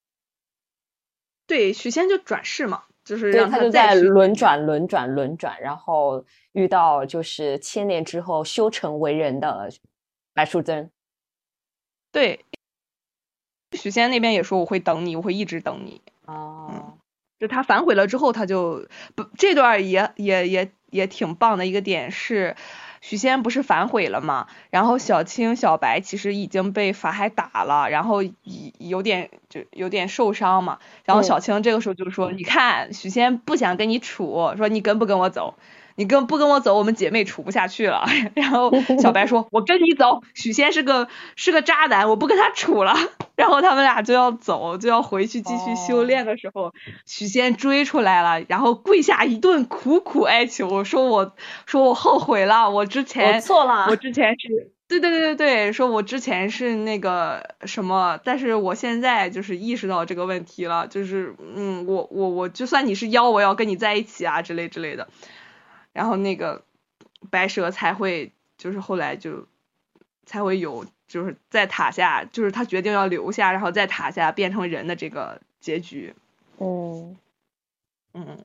[1.46, 9.70] 对，许仙就转世嘛，就是让他就在轮转、轮转、轮转，然后遇到就是千年之后修成为人的
[10.32, 10.90] 白素贞。
[12.10, 12.44] 对，
[13.72, 16.00] 许仙那边也说我会等你，我会一直等你。
[16.26, 16.94] 哦，
[17.38, 22.56] 就他反悔了之后，他就不这段也也也也挺棒的一个点是。
[23.04, 24.46] 许仙不是反悔了嘛？
[24.70, 28.22] 然后小青、小白其实已经被法海打了，然后
[28.78, 30.78] 有点就有点受伤嘛。
[31.04, 35.56] 然后小青这个时候就说：“你看，许仙不想跟你处，说你跟不跟我走？
[35.96, 38.04] 你跟不跟我走，我们姐妹处不下去了。
[38.34, 42.94] ”然后小白说：“我跟你走。”许仙是个是个渣男，我不跟他处了。
[43.34, 46.72] 然后他们俩就要走，就要回去继续修炼的时候，
[47.06, 51.34] 许仙追出来了，然后跪下一顿苦苦哀求，说我
[51.66, 65.08] 说我后悔了，我之前我错了，我之前是对对对对对，说我之前是那个什么，但是我现在就是意识到这个问题了，就是嗯，我我我就算你是妖，我要跟你在一起啊之类之类的，
[65.92, 66.64] 然后那个
[67.30, 69.46] 白蛇才会就是后来就
[70.26, 70.86] 才会有。
[71.08, 76.14] 就是在塔下，就是他决定要留下，然后在塔下变成人的这个结局。
[76.56, 77.14] 哦
[78.14, 78.38] 嗯，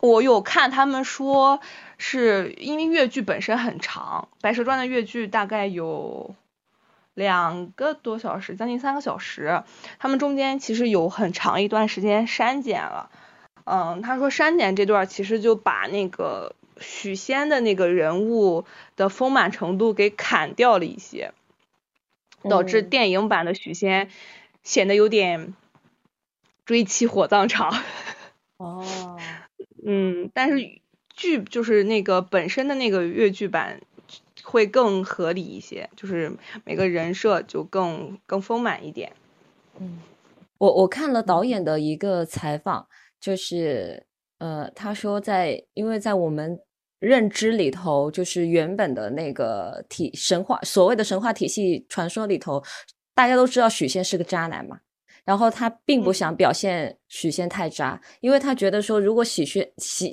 [0.00, 1.58] 我有看他们说，
[1.96, 6.36] 是因为越剧本身很长，《白蛇传》的越剧大概有
[7.14, 9.64] 两个多小时，将近三个小时。
[9.98, 13.10] 他们中间其实有很长一段时间删减了。
[13.68, 18.64] 嗯，他说删减这段其实就把那个许仙的那个人物
[18.96, 21.32] 的丰满程度给砍掉了一些。
[22.48, 24.10] 导致电影版的许仙
[24.62, 25.54] 显得有点
[26.64, 27.74] 追妻火葬场。
[28.58, 29.18] 哦，
[29.84, 30.78] 嗯，但是
[31.12, 33.80] 剧就是那个本身的那个越剧版
[34.44, 39.12] 会更合理一些，就是每个人设就更更丰满一点。
[39.80, 39.98] 嗯，
[40.58, 42.86] 我我看了导演的一个采访，
[43.20, 44.06] 就是
[44.38, 46.58] 呃，他说在因为在我们。
[47.00, 52.60] 认知里头，就是原本的那个体神话，所谓的神话体系传说里头，
[53.14, 54.80] 大家都知道许仙是个渣男嘛。
[55.24, 60.10] 然后他并不想表现许仙太渣，因为他觉得说，如果许仙许，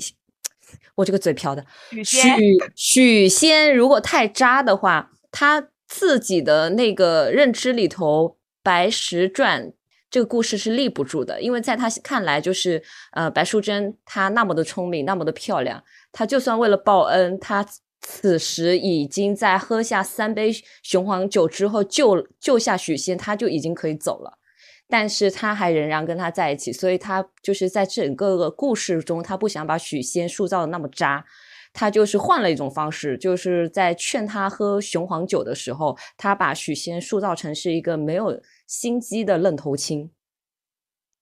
[0.93, 1.65] 我这个嘴瓢的
[2.03, 2.29] 许
[2.75, 8.29] 许仙如果太渣的话，他自己的那个认知里头，
[8.61, 9.69] 《白蛇传》
[10.09, 12.81] 这个故事是立不住的，因为在他看来，就是
[13.11, 15.83] 呃，白素贞她那么的聪明，那么的漂亮。
[16.11, 17.65] 她就算为了报恩，她
[17.99, 20.51] 此时已经在喝下三杯
[20.83, 24.37] 雄黄酒之后救救下许仙，他就已经可以走了。
[24.87, 31.25] 但是他还仍然跟他在一起，所以他就是在整个故事中，他不想把许仙塑造的那么渣，
[31.73, 40.11] 他就是换了一种方式，就是在劝他喝雄黄酒的时候，他把许仙塑造成是一个没有心机的愣头青。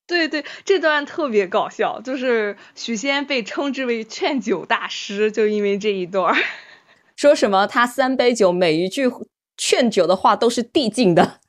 [0.06, 6.34] 对对，这段特别搞笑，就是许仙被称之为劝酒大师，就因为这一段，
[7.16, 9.10] 说什么他三杯酒，每一句
[9.56, 11.40] 劝酒的话都是递进的。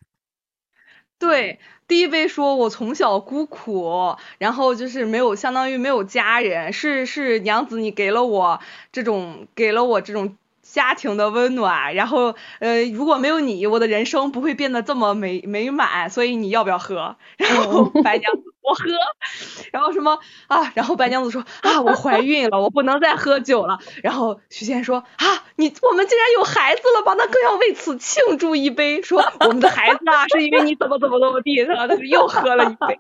[1.20, 10.38] 对，第一杯说我从小孤苦，然后就是没有，相当于没有家人，是是娘子你给了我这种，给了我这种。
[10.74, 17.16] 家庭的温暖，然后呃，如果没有你，我的人生不会变得这么美美满，所以你要不要喝？
[17.38, 18.84] 然后 白娘子我喝，
[19.72, 20.72] 然后什么啊？
[20.76, 23.80] 然后白娘子说啊，我怀孕了，我不能再喝酒了。
[24.04, 27.14] 然后许仙说啊，你我们竟然有孩子了吧？
[27.18, 33.00] 那更要为此庆祝一杯，说我们的孩子啊，是因为你怎么怎么怎么地，他就又喝了一杯。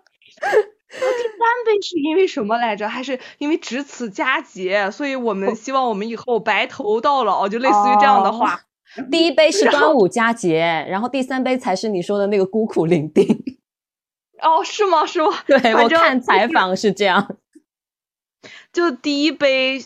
[0.95, 2.87] 第三杯是因为什么来着？
[2.87, 8.61] 还是因为值此佳节，所以我们希望我们以后白头到老，就类似于这样的话。
[9.11, 13.57] 第一杯是端午佳节，然后第三杯才是你说的那个孤苦伶仃。
[14.41, 15.05] 哦，是吗？
[15.05, 15.29] 是吗？
[15.45, 17.35] 对，我看采访是这样。
[18.71, 19.83] 就第一杯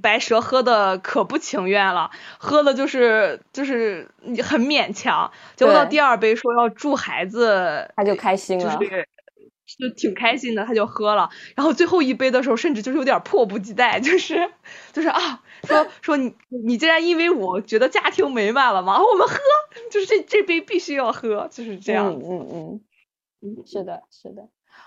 [0.00, 4.08] 白蛇喝的可不情愿了，喝的就是就是
[4.42, 5.30] 很勉强。
[5.56, 8.64] 结果到第二杯说要祝孩子，他就开心了。
[8.64, 8.86] 就
[9.96, 14.50] 挺开心的，他就喝了，然后最后一杯的时候，甚至就是有点迫不及待，就是
[14.92, 18.98] 就是啊，说说你你竟然因为我觉得家庭美满了吗？
[19.00, 19.34] 我们喝，
[19.90, 22.12] 就是这这杯必须要喝，就是这样。
[22.12, 22.80] 嗯嗯
[23.42, 24.42] 嗯，是的，是的。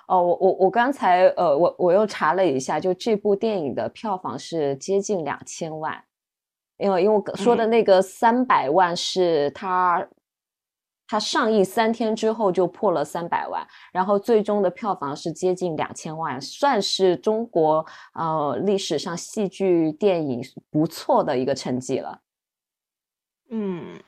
[0.07, 6.03] 哦，我我我刚才呃，我我又查了一下，就这部电影的票房是接近两千万，
[6.77, 10.05] 因为因为我说的那个三百万是他。
[11.05, 20.41] 它上映三天之后就破了三百万，然后最终的票房是接近两千万，算是中国呃历史上戏剧电影
[20.71, 22.21] 不错的一个成绩了。
[23.49, 23.99] 嗯，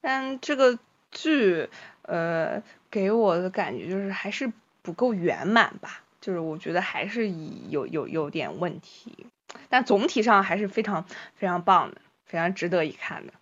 [0.00, 0.78] 但这个
[1.10, 1.68] 剧
[2.02, 4.52] 呃给我的感觉就是还是
[4.82, 7.30] 不够圆满吧，就是我觉得还是
[7.70, 9.26] 有有有点问题，
[9.70, 11.02] 但总体上还是非常
[11.34, 13.32] 非常棒的，非常值得一看的。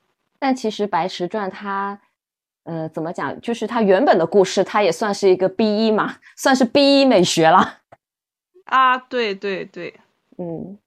[0.45, 1.99] 但其实《白蛇传》它，
[2.64, 3.40] 呃，怎么讲？
[3.40, 7.78] 就是它原本的故事，它也算是一个 B 一嘛，算是 B 一美学了。
[8.66, 9.99] 啊，对对对，
[10.36, 10.78] 嗯。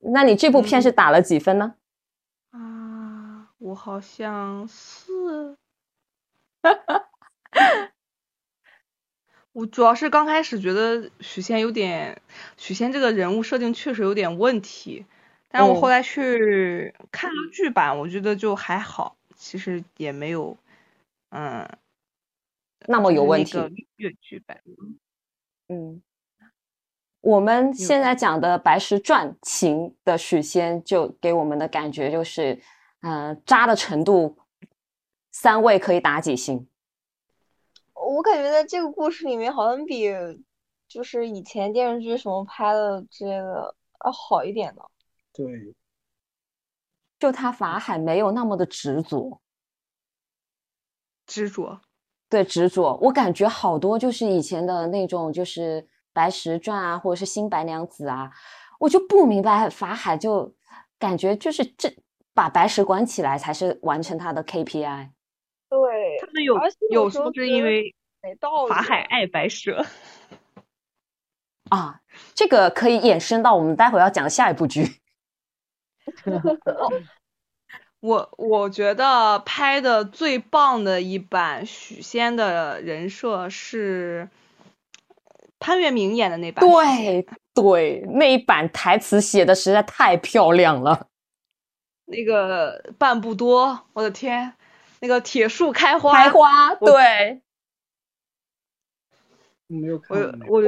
[0.00, 1.74] 那你这部片是打了几分呢？
[2.50, 5.56] 啊，我好像是。
[9.52, 12.20] 我主要是刚开始觉得许仙有点，
[12.56, 15.06] 许仙这个人物设定确实有点问题。
[15.56, 20.56] 但是我后来去看了剧版，我觉得就还好，其实也没有，
[21.28, 21.64] 嗯，
[22.88, 23.56] 那么有问题。
[23.94, 24.60] 粤剧版，
[25.68, 26.02] 嗯，
[27.20, 32.60] 我们现在讲的《白蛇传》情的许仙，就给我们的感觉就是，
[33.02, 34.36] 嗯，渣的程度，
[35.30, 36.66] 三位可以打几星？
[37.92, 40.10] 我感觉在这个故事里面，好像比
[40.88, 44.82] 就是以前电视剧什么拍的之类的要好一点呢。
[45.34, 45.74] 对，
[47.18, 49.40] 就他法海没有那么的执着，
[51.26, 51.80] 执着，
[52.28, 52.96] 对执着。
[53.02, 55.82] 我感觉好多就是以前的那种，就是
[56.12, 58.30] 《白蛇传》啊，或者是《新白娘子》啊，
[58.78, 60.54] 我就不明白法海就
[60.98, 61.92] 感觉就是这
[62.32, 65.10] 把白蛇关起来才是完成他的 KPI。
[65.68, 66.56] 对，他们有
[66.90, 67.92] 有时候是因为
[68.68, 69.84] 法海爱白蛇。
[71.70, 72.02] 啊，
[72.34, 75.00] 这个可以衍生到我们待会要讲的下一部剧。
[78.00, 84.28] 我我觉得拍的最棒的一版许仙的人设是
[85.58, 86.68] 潘粤明演的那版。
[86.68, 91.06] 对对，那一版台词写的实在太漂亮了。
[92.04, 94.52] 那个半步多，我的天，
[95.00, 97.40] 那个铁树开花，开花，对。
[99.66, 100.18] 没有看。
[100.46, 100.62] 我我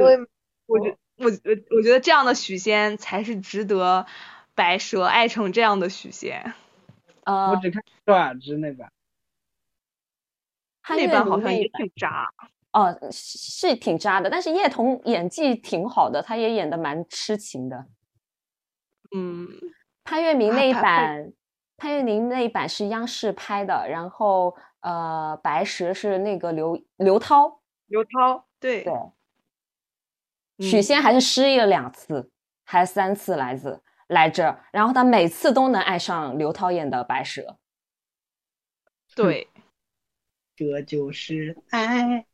[0.65, 1.31] 我觉我我
[1.69, 4.07] 我觉得这样的许仙才是值得。
[4.57, 6.51] 白蛇爱成这样的许仙，
[7.25, 8.91] 呃，我只看周雅芝那版，
[10.89, 12.27] 那版好像也挺渣，
[12.73, 17.85] 哦，是挺渣的，但是叶童演技挺好的，他也演的蛮痴情的。
[19.15, 19.47] 嗯，
[20.03, 21.31] 潘粤明那一版，
[21.77, 28.91] 潘粤明那一版是央视拍的，然后呃，白蛇是那个刘刘涛，刘涛，对对，
[30.67, 32.31] 许仙还是失忆了两次，
[32.65, 33.83] 还是三次来着？
[34.07, 37.57] 来着，然后他每次都能爱上刘涛演的白蛇。
[39.15, 39.49] 对，
[40.55, 42.25] 这就是爱。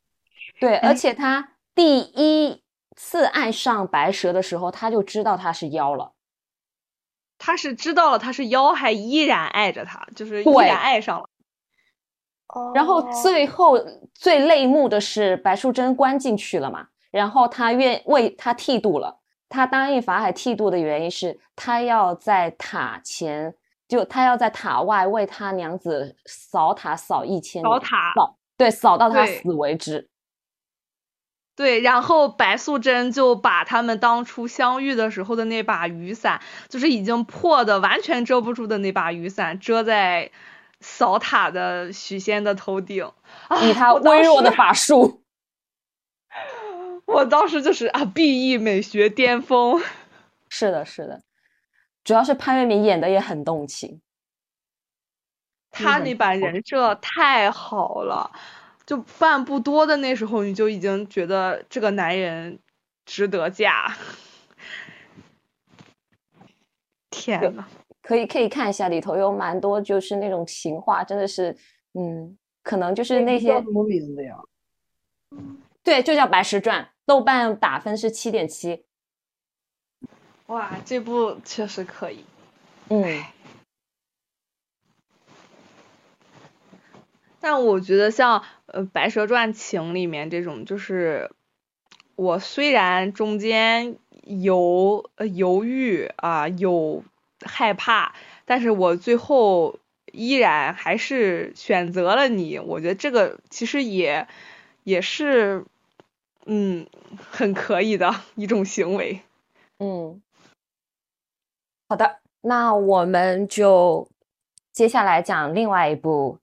[0.59, 2.61] 对，而且他第一
[2.95, 6.13] 次爱上白蛇的时候，他就知道他是妖了。
[7.39, 11.29] 他是知道了他是妖，还依然爱着他，就是依然爱上了。
[12.49, 12.71] 哦。
[12.75, 13.79] 然后最后
[14.13, 19.19] 最泪目的是白素贞关进去了嘛，然后他愿为他剃度了。
[19.53, 23.53] 他答应法海剃度的原因是他要在塔前，
[23.88, 30.09] 就他要在塔外为他娘子扫塔扫一千扫塔扫对扫到他死为止。
[31.55, 40.31] 对，然后白素贞就把他们当初相遇的时候的那把雨伞，就是已经破的完全遮不住的那把雨伞，遮在
[40.80, 43.07] 扫塔的许仙的头顶，
[43.61, 45.22] 以他微弱的法术。
[47.05, 49.81] 我当时就是啊，B E 美学巅峰。
[50.49, 51.21] 是的，是的，
[52.03, 54.01] 主要是潘粤明演的也很动情，
[55.71, 58.31] 他那版人设太好了。
[58.85, 62.59] 就半不多的那时候，你就已经觉得这个男人
[63.05, 63.95] 值得嫁。
[67.09, 67.63] 天呐，
[68.01, 71.55] 可以可以看一下，里头有蛮多就是那种情话，真的是，
[71.93, 74.35] 嗯，可能就是那些什么名字呀？
[75.81, 78.85] 对，就叫《白蛇传》，豆瓣打分是七点七。
[80.47, 82.25] 哇，这部确实可以。
[82.89, 83.23] 嗯。
[87.39, 91.30] 但我觉得像呃《白蛇传情》里面这种，就是
[92.15, 97.03] 我虽然中间有犹豫啊，有
[97.45, 98.15] 害怕，
[98.45, 99.77] 但是我最后
[100.13, 102.59] 依然还是选择了你。
[102.59, 104.25] 我觉得这个其实也
[104.84, 105.65] 也是
[106.45, 106.86] 嗯
[107.32, 109.22] 很可以的一种行为。
[109.80, 110.22] 嗯，
[111.90, 114.07] 好的，那我们就
[114.72, 116.38] 接下来讲另外一部。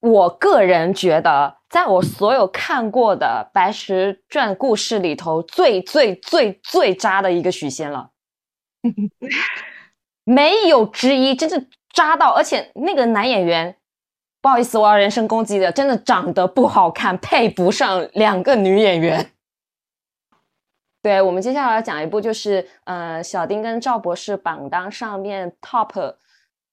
[0.00, 8.10] 我个人觉得，在我所有看过的《白蛇传》故事里头，最最最最渣的一个许仙了，
[10.24, 13.76] 没有之一，真的渣到，而且那个男演员，
[14.40, 19.30] 不好意思，我要人身攻击的，真的长得不好看，配不上两个女演员。
[21.02, 26.14] 对我们接下来要讲一部，就是呃，小丁跟赵博士榜单上面 top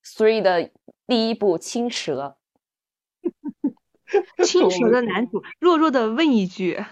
[0.03, 0.69] three 的
[1.05, 2.35] 第一部《青蛇》。
[4.45, 6.85] 青蛇的男主，弱弱的问一句，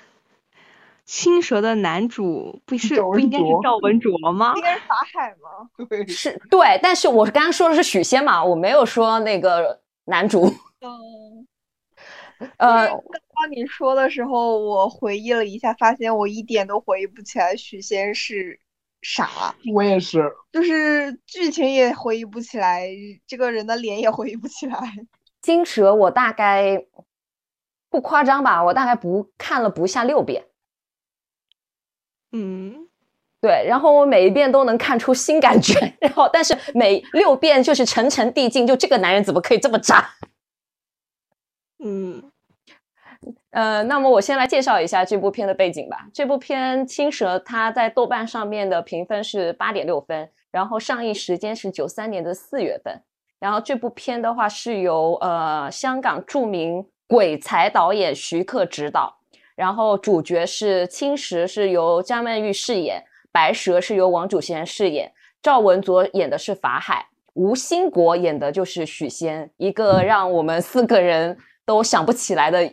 [1.05, 4.53] 青蛇的男主不是不应该是赵文卓吗？
[4.57, 5.69] 应该是法海吗？
[5.89, 10.53] 对，是对，但是我刚刚说的是许仙嘛，我没有说那个男主。
[10.81, 11.47] 嗯，
[12.57, 12.99] 呃，刚
[13.35, 18.59] 刚你说的时候，我回忆了一下，发现我一点都回忆不起来许仙是
[19.01, 19.55] 啥。
[19.73, 22.89] 我也是，就是剧情也回忆不起来，
[23.27, 24.77] 这个人的脸也回忆不起来。
[25.41, 26.85] 金蛇，我大概
[27.89, 30.45] 不夸张吧，我大概不看了不下六遍。
[32.31, 32.89] 嗯，
[33.39, 40.09] 对，然后我每一遍都能看出新感觉， 然后但是每六遍就是层层递进，就这个男人怎么可以这么渣？
[41.77, 42.31] 嗯，
[43.55, 46.05] 呃，那么我先来介绍一下这部片的背景吧。
[46.13, 53.01] 这部片《青蛇》它在豆瓣上面的评分是八点六分，然后上映时间是九三年的四月份。
[53.39, 59.15] 然后这部片的话是由呃香港著名鬼才导演徐克执导，
[59.55, 63.01] 然后主角是青蛇是由张曼玉饰演，
[63.31, 65.09] 白蛇是由王祖贤饰演，
[65.41, 72.69] 赵文卓演的是法海，吴兴国演的就是许仙，一个让我们四个人都想不起来的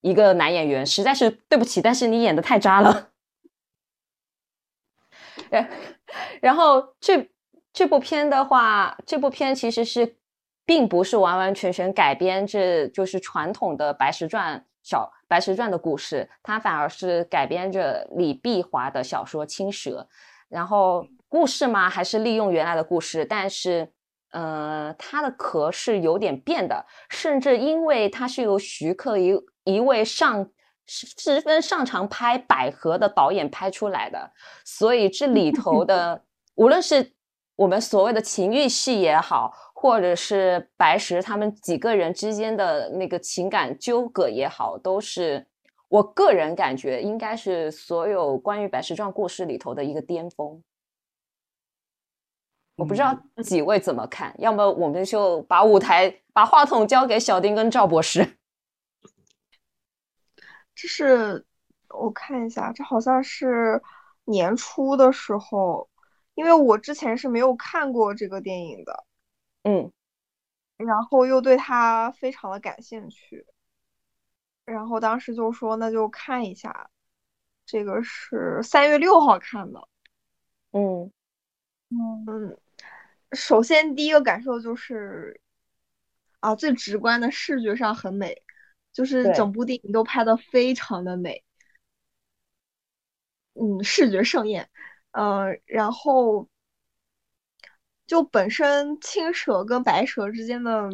[0.00, 3.10] 一个男演员，实在是对不起，但是你演的太渣了。
[6.40, 7.28] 然后这。
[7.72, 10.16] 这部片的话，这部片其实是
[10.66, 20.04] 并不是完完全全改编，这就是传统的《白石传》小《白石传》的故事，它反而是改编着李碧华的小说《青蛇》。
[20.48, 23.88] 然后故事嘛，还是利用原来的故事，但是，
[24.32, 29.32] 呃，它的壳是有点变的，甚至因为它是由徐克一
[29.64, 30.50] 一位上
[30.86, 34.32] 十分擅长拍百合的导演拍出来的，
[34.64, 36.24] 所以这里头的
[36.56, 37.12] 无论是
[37.56, 45.46] 我们所谓的情欲戏也好，或者是白石他们几个人之间的那个情感纠葛也好，都是
[45.88, 50.62] 我个人感觉应该是所有关于白石传故事里头的一个巅峰。
[52.76, 53.14] 我不知道
[53.44, 58.38] 几位怎么看，要么我们就把舞台、把话筒交给小丁跟赵博士。
[60.80, 61.44] 这是
[61.88, 63.82] 我看一下，这好像是
[64.24, 65.88] 年初的时候。
[66.34, 69.04] 因为我之前是没有看过这个电影的，
[69.64, 69.92] 嗯，
[70.78, 73.44] 然后又对它非常的感兴趣，
[74.64, 76.88] 然后当时就说那就看一下，
[77.66, 79.86] 这个是三月六号看的，
[80.70, 81.12] 嗯
[81.90, 82.56] 嗯，
[83.32, 85.42] 首先第一个感受就是
[86.38, 88.42] 啊，最直观的视觉上很美，
[88.92, 91.44] 就是整部电影都拍的非常的美，
[93.54, 94.68] 嗯，视觉盛宴。
[95.12, 96.48] 嗯，然后
[98.06, 100.88] 就本身青蛇跟白蛇之间的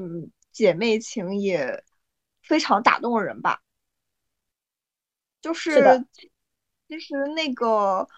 [0.52, 1.84] 姐妹情也
[2.42, 3.62] 非常打动人吧。
[5.40, 6.04] 就是
[6.88, 8.08] 其实那个，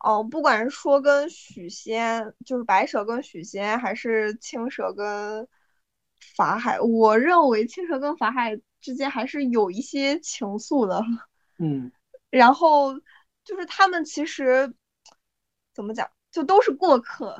[0.00, 5.46] 哦，不管是说跟许仙，就是白蛇跟许仙，还是青蛇跟
[6.36, 11.02] 法海，我认为青蛇跟法海之间还是有一些情愫的。
[11.58, 11.90] 嗯，
[12.30, 12.94] 然后
[13.44, 14.72] 就是他们其实
[15.74, 17.36] 怎么讲，就都是过客。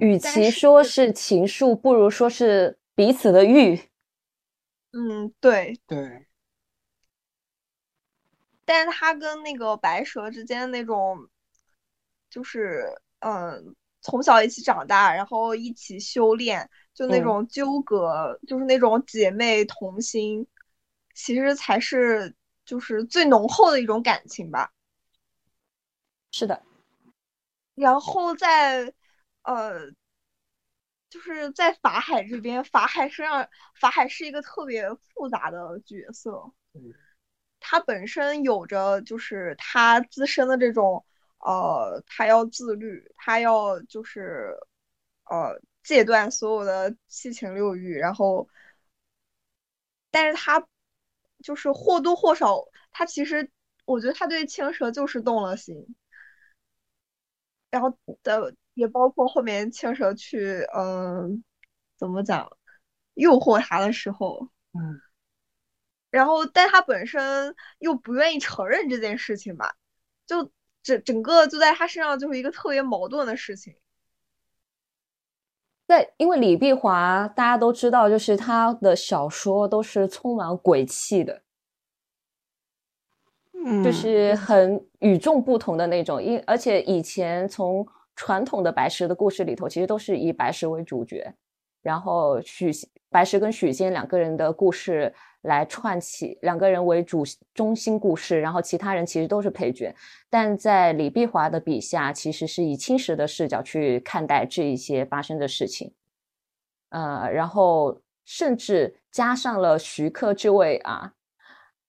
[0.00, 3.78] 与其说是情愫，不如说是彼此的欲。
[4.92, 6.26] 嗯，对对。
[8.64, 11.28] 但是他跟那个白蛇之间那种，
[12.30, 12.86] 就是
[13.18, 20.46] 嗯，从小一起长大，然后一起修炼，就那种纠葛，就是那种姐妹同心，
[21.14, 24.72] 其实才是就是最浓厚的一种感情吧。
[26.30, 26.62] 是的。
[27.74, 28.92] 然后在
[29.42, 29.90] 呃，
[31.08, 33.48] 就是在法海这边，法海身上，
[33.80, 36.52] 法海是一个特别复杂的角色。
[37.60, 41.04] 他本身有着，就是他自身的这种，
[41.38, 44.54] 呃，他要自律，他要就是，
[45.30, 48.48] 呃，戒断所有的七情六欲，然后，
[50.10, 50.66] 但是他
[51.42, 53.50] 就是或多或少，他其实
[53.84, 55.94] 我觉得他对青蛇就是动了心，
[57.70, 61.42] 然后的也包括后面青蛇去，嗯，
[61.96, 62.56] 怎么讲，
[63.14, 65.00] 诱惑他的时候，嗯。
[66.10, 69.74] 然后，但他本身又不愿意承认这件事情吧，
[70.26, 70.52] 就
[70.82, 73.74] 整整个就在他身上就是一个特别矛盾的事情。
[75.92, 81.42] 对，因为李碧华大家都知道，就是他的小说都是充满鬼气的，
[83.52, 86.22] 嗯，就是很与众不同的那种。
[86.22, 87.86] 因而且以前从
[88.16, 91.30] 传统的白石的故事里头，其实都是以白石为主角，
[91.82, 92.70] 然后许
[93.10, 95.14] 白石跟许仙两个人的故事。
[95.42, 99.94] 来串起两个人为主中心故事，然后其他人其实都是配角。
[100.30, 105.92] 但在李碧华的笔下，其实是以青石的视角去看待这一些发生的事情。
[106.90, 111.12] 呃，然后甚至加上了徐克这位啊，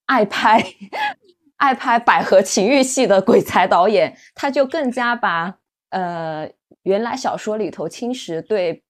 [0.05, 0.63] 爱拍
[1.57, 5.57] 爱拍百合情欲戏的鬼才导演，他就更加把
[5.89, 6.49] 呃
[6.81, 8.83] 原来小说里头青石对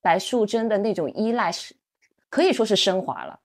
[0.00, 1.76] 白素贞的那种依赖是
[2.30, 3.38] 可以说是升华了。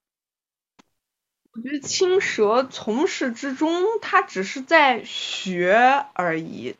[1.55, 3.71] 我觉得青蛇从始至终，
[4.01, 6.75] 他只是在学而已，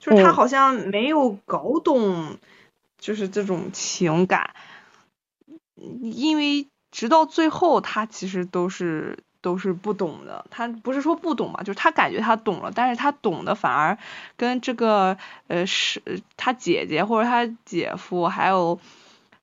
[0.00, 2.36] 就是他好像没有搞懂，
[2.98, 4.54] 就是这种情感，
[5.76, 10.44] 因为直到最后，他其实都是都是不懂的。
[10.50, 13.96] 他不是说不懂嘛，就是他感觉他懂了，但是他懂的反而
[14.36, 15.16] 跟这个
[15.46, 16.02] 呃是
[16.36, 18.80] 他姐姐或者他姐夫还有。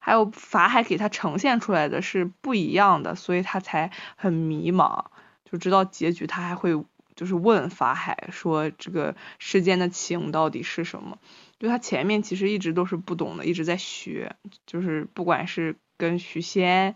[0.06, 5.06] 还有法海给他呈现出来的是不一样的，所以他才很迷茫，
[5.50, 6.84] 就知道结局他还会
[7.16, 11.18] 就是问法海说这个世间的情到底是什么？
[11.58, 14.36] 就他前面其实一直都是不懂的，一直在学，
[14.66, 16.96] 就是不管是跟许仙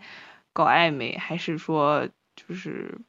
[0.52, 3.00] 搞暧昧，还是说就是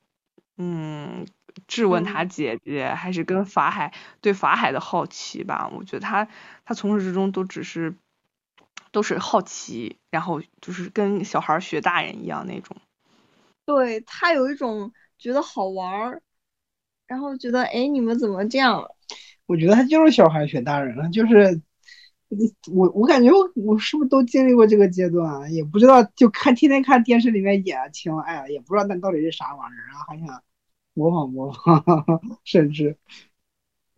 [0.56, 1.28] 嗯
[1.68, 6.30] 质问他姐姐，还是跟法海对法海的好奇吧，我觉得他
[6.64, 7.94] 他从始至终都只是。
[8.92, 12.76] 都是好奇，然后就是跟小孩学大人一样那种。
[13.66, 16.22] 对他有一种觉得好玩儿，
[17.08, 18.84] 然后觉得哎，你们怎么这样？
[19.46, 21.62] 我觉得他就是小孩学大人了，就是
[22.72, 25.52] 我我感觉我我是不是都经历过这个阶段？
[25.54, 30.44] 也不知道，就看天天看电视里面演情，哎呀，也不知道那到底是啥玩意儿，然后还想
[30.94, 31.84] 模仿模仿，
[32.44, 32.98] 甚至。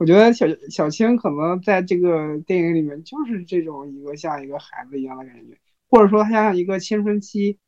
[0.01, 5.55] 我觉得小小青可能在这个电影里面就是这种一个像一个孩子一样的感觉，
[5.87, 7.59] 或者说他像一个青春期，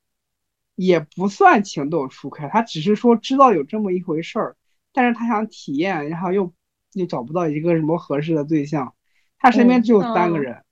[0.74, 4.56] 也不算情窦初开，他只是说知道有这么一回事儿，
[4.94, 6.52] 但是他想体验，然后又
[6.94, 8.96] 又找不到一个什么合适的对象，
[9.38, 10.64] 他身边只有三个人，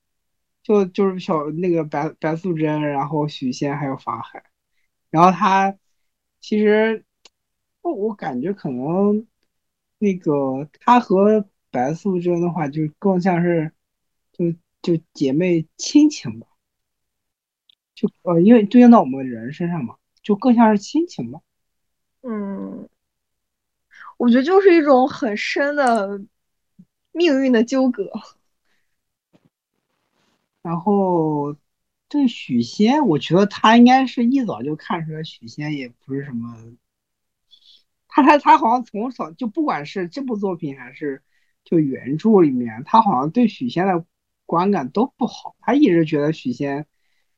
[0.64, 4.42] 就就是小那个白白素贞，然后许仙还有法海，
[5.10, 5.78] 然后他
[6.40, 7.04] 其实
[7.82, 9.24] 我我感觉可能
[10.00, 13.72] 那个他和白素贞的话，就更像是，
[14.30, 16.46] 就就姐妹亲情吧，
[17.94, 21.40] 就呃，因为对应到我们人身上嘛，就更像是亲情吧。
[22.22, 22.90] 嗯，
[24.18, 26.20] 我觉得就是一种很深的
[27.10, 28.10] 命运的纠葛。
[30.60, 31.56] 然后
[32.08, 36.54] 对许仙，我觉得他应该是一早就看出来许仙也不是什么，
[38.08, 41.22] 他他他好像从小就不管是这部作品还是。
[41.72, 44.04] 就原著里面，他好像对许仙的
[44.44, 46.86] 观感都不好，他一直觉得许仙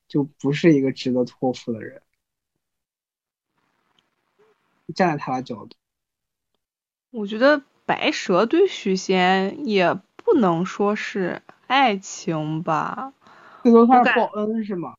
[0.08, 2.02] 就不是一个值得托付的人。
[4.92, 5.76] 站在他的角度，
[7.12, 13.12] 我觉得白蛇对许仙也不能说是爱情吧？
[13.62, 14.96] 最多算是报恩是吗？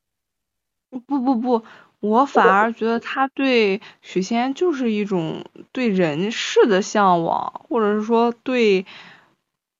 [0.88, 1.62] 不不不，
[2.00, 8.86] 我反而觉得他对许仙就是一种对人世的向往，或者是说对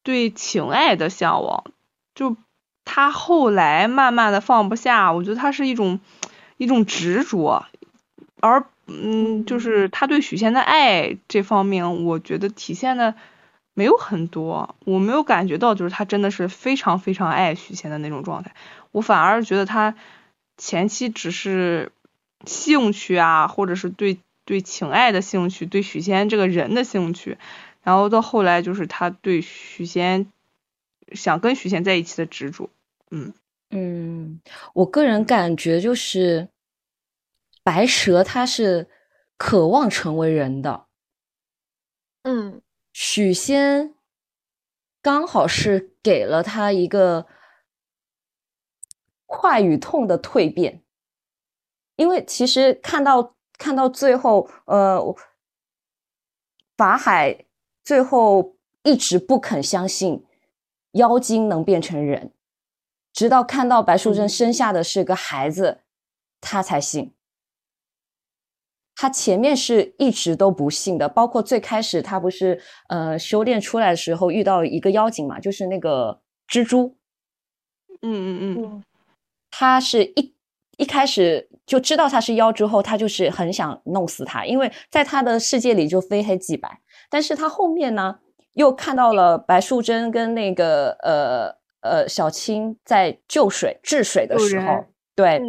[0.07, 1.65] 对情爱的向往。
[2.15, 2.37] 就
[2.85, 5.99] 他后来慢慢的放不下，我觉得他是一种
[6.57, 7.67] 一种执着，
[8.41, 13.17] 而嗯，就是他对许仙的爱这方面，我觉得体现的
[13.75, 18.55] 没有很多，我没有感觉到就是他真的是非常非常爱许仙的那种状态。
[18.93, 19.97] 我反而觉得他
[20.57, 21.91] 前期只是
[22.45, 27.37] 兴趣啊，或者是对对情爱的兴趣，对许仙这个人的兴趣，
[27.87, 30.33] 然后到后来就是他对许仙
[31.13, 32.69] 想跟许仙在一起的执着。
[33.13, 33.33] 嗯
[33.71, 34.41] 嗯，
[34.75, 36.49] 我个人感觉就是
[37.63, 38.89] 白蛇他是
[39.37, 40.87] 渴望成为人的，
[42.23, 42.61] 嗯，
[42.93, 43.95] 许仙
[45.01, 47.29] 刚好是给了他一个。
[49.29, 50.85] 快与痛的蜕变，
[51.97, 55.17] 因为其实看到看到最后，呃，
[56.77, 57.46] 法海
[57.87, 60.25] 最后一直不肯相信
[60.95, 62.33] 妖精能变成人，
[63.13, 65.83] 直到看到白素贞生下的是个孩子，
[66.41, 67.13] 他才信。
[68.97, 76.97] 他前面是一直都不信的，包括最开始他不是呃修炼出来的时候遇到一个妖精嘛，就是那个蜘蛛。
[78.03, 78.85] 嗯嗯嗯。
[79.51, 80.35] 他是一
[80.79, 86.81] 一开始就知道他是妖之后，他就是很想弄死他，因为在他的世界里就非黑即白。
[87.11, 88.19] 但是他后面呢，
[88.55, 94.85] 又看到了白素贞跟那个呃呃小青在救水治水的时候，
[95.15, 95.41] 对，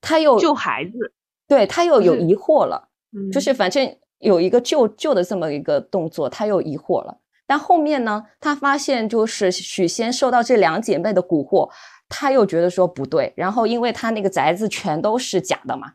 [0.00, 1.12] 他又救孩子，
[1.48, 2.88] 对他又有疑惑了，
[3.32, 7.18] 就是反正有一个救救的这么一个动作，他又疑惑了。
[7.46, 11.70] 但后面呢，他发现就是许仙受到这两姐妹的蛊惑。
[12.12, 15.92] 他又觉得说不对，然后因为他那个宅子全都是假的嘛，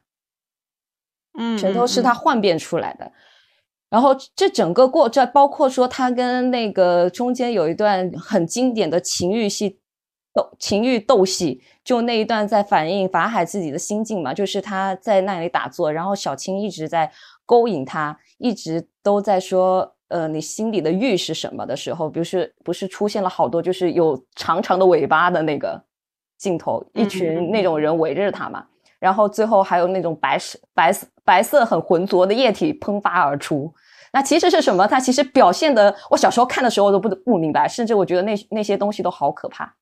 [1.37, 3.11] 嗯，全都是他幻变出来的。
[3.89, 9.79] 然后这整个过，这包括说他跟那个中间有一段很经典的情欲戏
[10.33, 17.11] 斗情欲斗戏，就那一段在反映法海自己的心境嘛，就是他在那里打坐，然后小青一直在
[17.45, 25.83] 勾引他，一直都在说，呃，你心里的欲是什么的时候，不是不是出现了好多就是有长长的尾巴的那个。
[26.37, 28.67] 镜头一群那种人围着他嘛，
[28.99, 33.73] 然后最后还有那种白色、白色、白色很浑浊的液体喷发而出。
[34.13, 34.87] 那其实是什么？
[34.87, 39.75] 它其实表现的，我小时候看的时候都不不明白，甚至我觉得那那些东西都好可怕。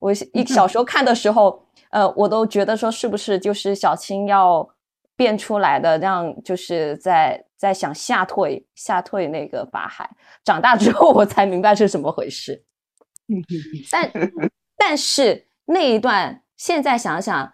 [0.00, 4.68] 我一小时候看的时候，呃，我都觉得说是不是就是小青要
[5.14, 10.10] 变出来的，让就是在在想吓退吓退那个法海。
[10.42, 12.64] 长大之后我才明白是怎么回事。
[13.90, 14.10] 但
[14.76, 15.46] 但是。
[15.64, 17.52] 那一段，现在想想，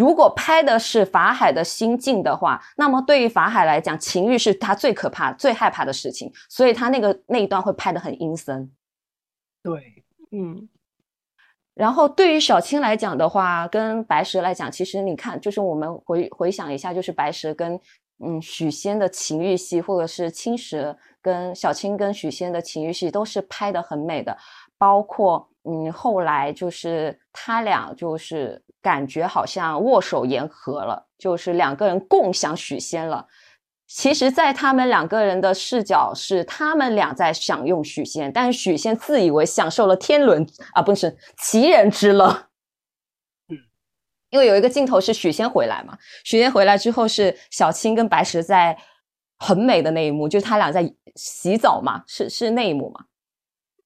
[0.00, 8.72] 如果拍的是法海的心境的话，那么对于法海来讲，情欲是他最可怕、最害怕的事情，所以他那个那一段会拍的很阴森。
[9.62, 10.66] 对，嗯。
[11.74, 17.78] 然后对于小青来讲的话，跟白蛇来讲，其实你看，就是我们回回想一下，就是白蛇跟
[18.24, 24.34] 嗯许仙的情欲戏，或者是青蛇跟小青跟许仙的情欲戏，都是拍的很美的，
[24.78, 25.49] 包括。
[25.64, 33.26] 嗯，后来就是他俩就是感觉好像握手言和了，就是两个人共享许仙了。
[33.86, 42.48] 其实，在他们两个人的视角是他们俩在享用许仙，但是许仙自以为享受了天伦啊，不是奇人之乐。
[43.48, 43.58] 嗯，
[44.30, 48.78] 因为有一个镜头是许仙回来嘛，许仙回来之后是小青跟白蛇在
[49.38, 53.04] 很美的那一幕，就是他俩在洗澡嘛，是是那一幕嘛。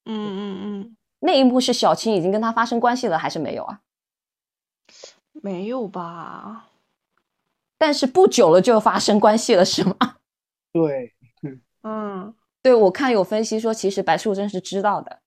[0.04, 0.96] 嗯嗯嗯。
[1.26, 3.80] 那一幕是小青已经跟他发生关系了，还是没有啊？
[5.32, 6.68] 没有吧？
[7.78, 9.96] 但是不久了就发生关系了，是吗？
[10.70, 11.14] 对，
[11.82, 15.22] 嗯，对，我看有分析说，其实白素贞是知道的，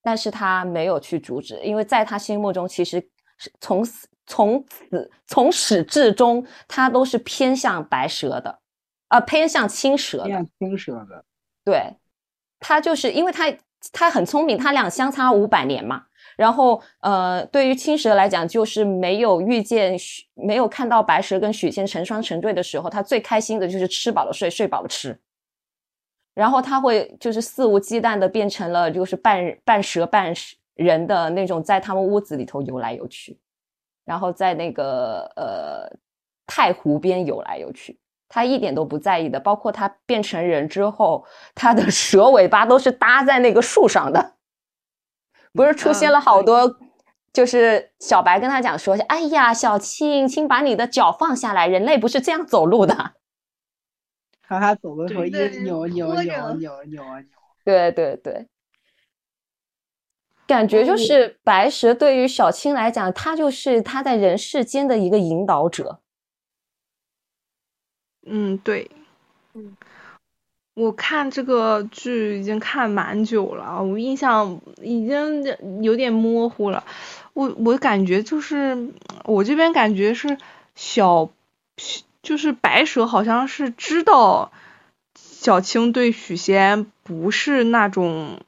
[0.00, 3.06] 但是他没有去阻止，因为在他心目中，其实
[3.36, 3.86] 是从
[4.24, 8.58] 从此从始至终，他都是偏向白蛇的，
[9.08, 11.26] 啊，偏向青蛇的，偏向青蛇的。
[11.62, 11.94] 对，
[12.58, 13.54] 他就是因为他。
[13.92, 16.04] 他很聪明，他俩相差五百年嘛。
[16.36, 25.18] 然后，呃，对于青蛇来讲，就是没有遇见许，没有看到白蛇跟许仙成双成对的时候，他最开心的就是吃饱了睡，睡饱了吃。
[26.34, 30.34] 然后他会就是肆无忌惮的变成了就是半半蛇半
[30.74, 33.38] 人的那种，在他们屋子里头游来游去，
[34.04, 35.90] 然后在那个呃
[36.46, 37.98] 太湖边游来游去。
[38.28, 39.38] 他一点都不在意的。
[39.40, 41.24] 包括他变成人之后，
[41.54, 44.34] 他的蛇尾巴都是搭在那个树上的，
[45.52, 46.78] 不是出现了好多，
[47.32, 53.14] 就是小白跟他讲说：“哎呀，小青，请把你的脚放下来，人类不是这样走路的。
[54.48, 57.02] ”他还走的时候一直扭扭扭扭扭扭。
[57.64, 58.48] 对对对。
[60.46, 66.00] 感觉就是白蛇对于小青来讲，他就是他在人世间的一个引导者。
[68.26, 68.90] 嗯，对，
[69.54, 69.76] 嗯，
[70.74, 76.84] 我看这个剧已经看蛮久了，我印象已经有点模糊了。
[77.32, 78.90] 我我感觉就是
[79.24, 80.36] 我这边感觉是
[80.74, 81.30] 小，
[82.22, 84.52] 就是白蛇好像是知道
[85.14, 88.40] 小青对许仙不是那种。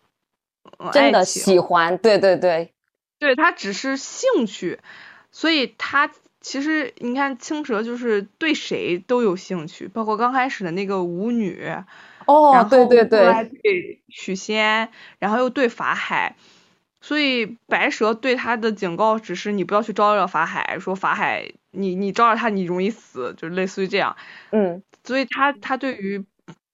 [0.93, 2.71] 真的喜欢，对对对，
[3.19, 4.79] 对他只是兴趣，
[5.33, 6.09] 所以他
[6.41, 11.73] 其实你看青蛇就是对谁都有兴趣，包括刚开始的那个舞女，
[12.27, 16.37] 哦，对对对，对许仙，然后又对法海，
[17.01, 24.17] 所以白蛇对他的警告只是你不要去招惹法海，说法海你你招惹他你容易死，就类似于这样，
[24.51, 26.25] 嗯，所以他他对于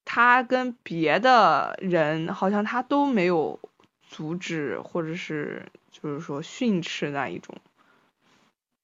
[0.05, 3.61] 他跟别的人好像他都没有。
[4.07, 7.57] 阻止或者是就是说训斥那一种，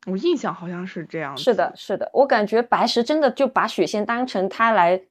[0.06, 1.36] 我印象好像是这样。
[1.36, 5.02] 是的，是的，我感觉白石真的就把许仙当成他来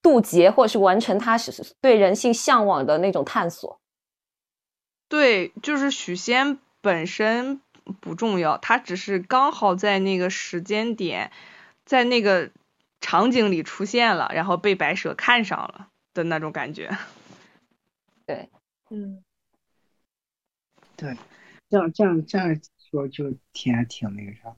[0.00, 1.38] 渡劫，或者是完成他
[1.80, 3.80] 对人性向往的那种探索。
[5.08, 7.60] 对，就是许仙本身
[8.00, 11.30] 不重要，他只是刚好在那个时间点，
[11.84, 12.50] 在那个
[13.00, 16.96] 场景里出现了，然后被白蛇看上了的那种感觉。
[18.24, 18.48] 对。
[18.88, 19.22] 嗯，
[20.96, 21.16] 对，
[21.70, 22.60] 这样这样这样
[22.92, 24.54] 说就挺挺那个啥，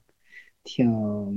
[0.63, 0.85] 挺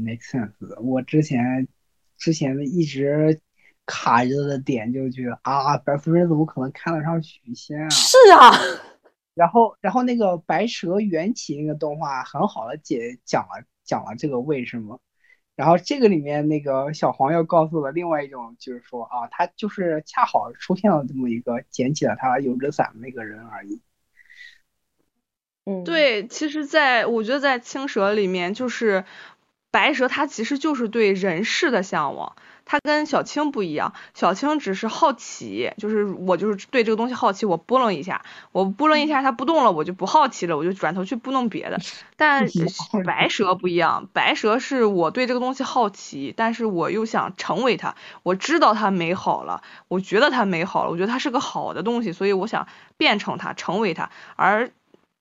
[0.05, 0.81] make sense 的。
[0.81, 1.69] 我之前
[2.17, 3.41] 之前的一直
[3.87, 7.89] 卡着的点就觉得啊，白夫人怎么可能看得上许仙啊？
[7.89, 8.51] 是啊，
[9.35, 15.01] 然后然后那个白蛇缘起那个动画很好的解讲了讲了这个为什么。
[15.55, 23.81] 然后这个里面那个小黄又告诉了另外一种，就是说啊，他就是恰好出现了这么一个捡起了他油纸伞的那个人而已。
[25.69, 29.05] 嗯，对，其实，在我觉得在青蛇里面，就是
[29.71, 32.35] 白蛇，它其实就是对人世的向往。
[32.71, 38.23] 他跟小青不一样，小青只是好奇，就是我就是对这个东西好奇，我拨弄一下，
[38.53, 41.81] 我拨弄一下它不动了，我就不好奇了，我就转头去拨弄别的。
[42.19, 42.47] 但
[43.07, 52.69] 白蛇不一样，白蛇是我对这个东西好奇，但是我又想成为它，我知道它美好了，我觉得它美好了，我觉得它是个好的东西，所以我想
[52.99, 54.11] 变成它，成为它。
[54.37, 54.69] 而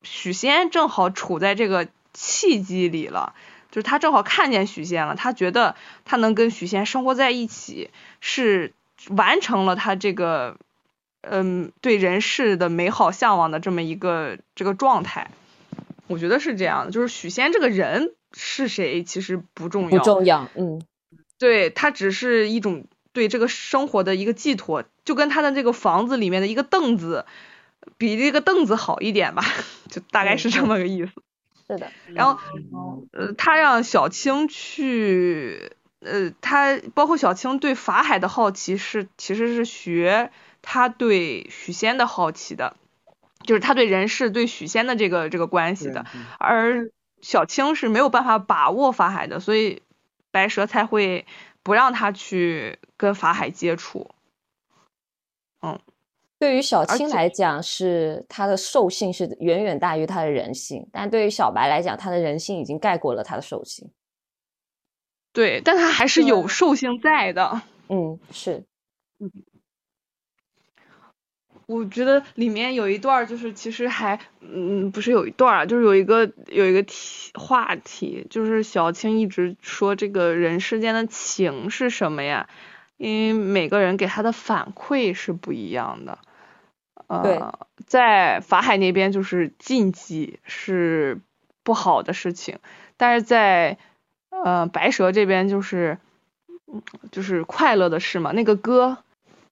[0.09, 3.34] 许仙正好处在这个契机里了。
[3.69, 5.75] 就是他正好看见许仙了，他觉得
[6.05, 7.89] 他能跟许仙生活在一起，
[8.21, 8.73] 是
[9.09, 10.57] 完成了他这个，
[11.21, 15.29] 嗯，对人世的美好向往的这么一个这个状态。
[16.07, 20.81] 我觉得是这样的，就是许仙这个人是谁其实不重要，不重要，嗯，
[21.38, 27.25] 对他只是一种对这个生活的一个寄托，就跟他的这个房子里面的一个凳子，
[27.97, 29.43] 比这个凳子好一点吧，
[29.89, 31.11] 就大概是这么个意思。
[31.67, 32.39] 是的，然后，
[33.11, 40.31] 呃，他让小青去，呃，他包括小青对法海的好奇是，其实是学
[40.61, 42.77] 他对许仙的好奇的，
[43.43, 46.05] 就是他对人世对许仙的这个这个关系的，
[46.39, 46.89] 而
[47.21, 49.81] 小青是没有办法把握法海的，所以
[50.31, 51.25] 白蛇才会
[51.63, 54.11] 不让他去跟法海接触，
[55.61, 55.81] 嗯。
[56.39, 63.89] 对于小青来讲，是他的兽性是远远大于他的人性，但对于小白来讲，他的人性已经盖过了他的兽性。
[65.34, 67.61] 对，但他还是有兽性在的。
[67.89, 68.64] 嗯，是。
[69.19, 69.31] 嗯，
[71.65, 82.47] 我觉得里面有一段，就是其实还，嗯，不是有一段啊，就是有一个有一个题话题，就是小青一直说这个人世间的情是什么呀？
[82.98, 86.19] 因为每个人给他的反馈是不一样的。
[87.07, 91.22] 呃，在法海那边就是禁忌是
[91.64, 92.60] 不好的事情，
[92.98, 93.78] 但是在
[94.30, 95.99] 呃白蛇这边就是
[97.11, 98.34] 就是快乐的事嘛。
[98.34, 98.98] 那个歌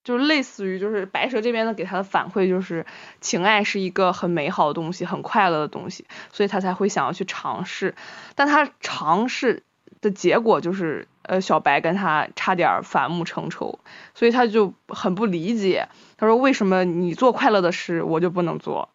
[0.03, 2.85] 就是类似于就是白蛇这边的给他的反馈就是
[3.21, 7.95] 情爱是一个很美好的东西，很快乐的东西，所以他才会想要去尝试。
[8.35, 9.63] 但他尝试
[10.01, 13.79] 的结果就是呃小白跟他差点反目成仇，
[14.13, 15.87] 所以他就很不理解。
[16.17, 18.89] 他说：“为什么你做快乐的事，我就不能做？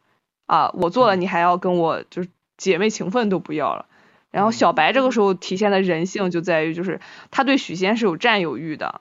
[0.46, 3.86] 啊，我做了，你还要跟我就是姐妹情分都不要了？
[4.30, 7.00] 然后小白这个时候体现的人性就在于，就是
[7.30, 9.00] 他对许仙是有占有欲的，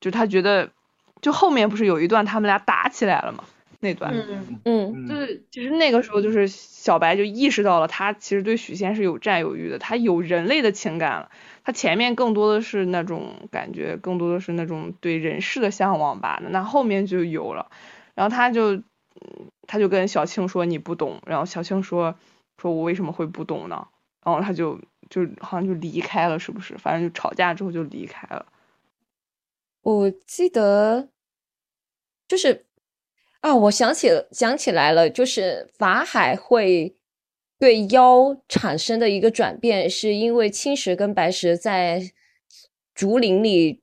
[0.00, 0.70] 就他觉得，
[1.20, 3.44] 就后面不是有一段他们俩打起来了嘛？
[3.80, 11.30] 那段，嗯嗯，就是其实那个时候就是小白就意识到了，他其实对许仙是有占有欲的，他有人类的情感了。
[11.68, 16.40] 他前面更多的是那种感觉，更多的是那种对人世的向往吧。
[16.48, 17.70] 那后面就有了，
[18.14, 18.82] 然后他就，
[19.66, 22.14] 他就跟小青说你不懂，然后小青说，
[22.56, 23.86] 说我为什么会不懂呢？
[24.24, 24.80] 然后他就
[25.10, 26.74] 就好像就离开了，是不是？
[26.78, 28.46] 反正就吵架之后就离开了。
[29.82, 31.10] 我记得
[32.26, 32.64] 就是
[33.42, 36.94] 啊，我想起想起来了，就是法海会。
[37.58, 42.12] 对妖产生的一个转变，是因为青石跟白石在
[42.94, 43.82] 竹林里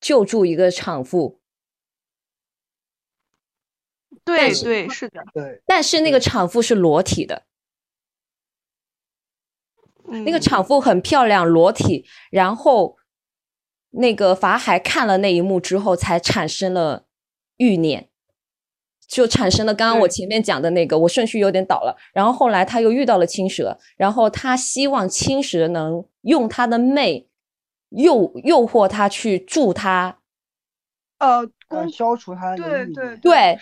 [0.00, 1.40] 救助一个产妇。
[4.24, 5.62] 对对，是的，对。
[5.66, 7.44] 但是那个产妇是裸体的，
[10.04, 12.06] 那个产妇很漂亮，裸体。
[12.30, 12.96] 然后
[13.90, 17.08] 那个法海看了那一幕之后，才产生了
[17.56, 18.10] 欲念。
[19.12, 21.94] 就产生了刚刚我前面讲的那个，我顺序有点倒了。
[22.14, 27.28] 然后后来他又遇到了青蛇，然后他希望青蛇能用他的魅
[27.90, 30.18] 诱诱惑他去助他，
[31.18, 31.46] 呃，
[31.90, 33.58] 消除他的对对对，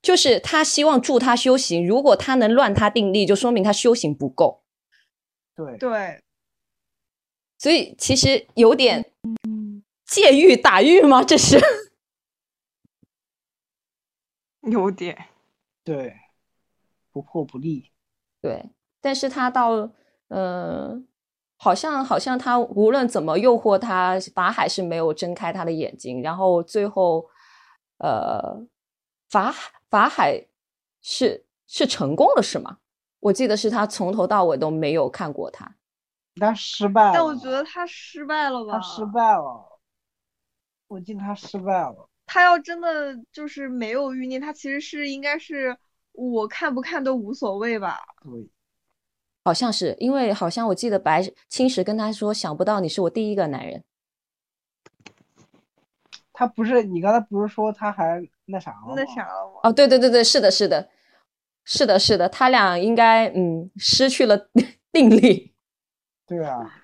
[0.00, 1.86] 就是他希望助他修行。
[1.86, 4.62] 如果他能乱他定力，就说明他修行不够。
[5.54, 6.22] 对对，
[7.58, 9.04] 所以其实有点
[10.06, 11.22] 借欲打欲吗？
[11.22, 11.60] 这是。
[14.62, 15.26] 有点，
[15.82, 16.14] 对，
[17.10, 17.90] 不破不立，
[18.40, 18.70] 对，
[19.00, 19.90] 但是他到，
[20.28, 21.08] 嗯，
[21.56, 27.28] 好像好像他无论怎么诱惑他，法海是没有睁开他的眼睛，然后最后，
[27.98, 28.66] 呃，
[29.30, 29.50] 法
[29.88, 30.46] 法海
[31.00, 32.78] 是是成功了是吗？
[33.20, 35.76] 我记得是他从头到尾都没有看过他，
[36.36, 38.74] 他失败了，但我觉得他失败了吧？
[38.74, 39.80] 他失败了，
[40.88, 42.09] 我记得他失败了。
[42.32, 45.76] 他要真的就是没有欲念，他其实是应该是
[46.12, 47.98] 我看不看都无所谓吧？
[48.22, 48.48] 对，
[49.44, 53.82] 好像是因为好像我记得白青石跟他说，想不到你是我第一个男人。
[56.32, 59.60] 他不是你刚才不是说他还那啥了那啥了吗？
[59.64, 60.88] 哦，对对对对，是的，是的，
[61.64, 64.48] 是的，是的，他俩应该嗯失去了
[64.92, 65.52] 定力。
[66.28, 66.80] 对啊，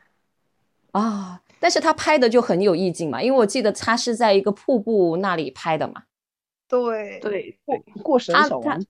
[0.90, 1.40] 啊。
[1.66, 6.04] 但是他拍的就很有意境嘛，因为我记得他是在一个瀑布那里拍的嘛。
[6.68, 8.80] 对对过过神小王，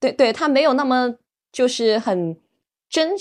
[0.00, 1.14] 对对，他没有那么
[1.52, 2.36] 就是很
[2.90, 3.12] 真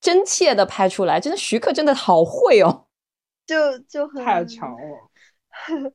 [0.00, 2.86] 真切的拍出来，真的徐克真的好会哦，
[3.46, 5.94] 就就很太强了。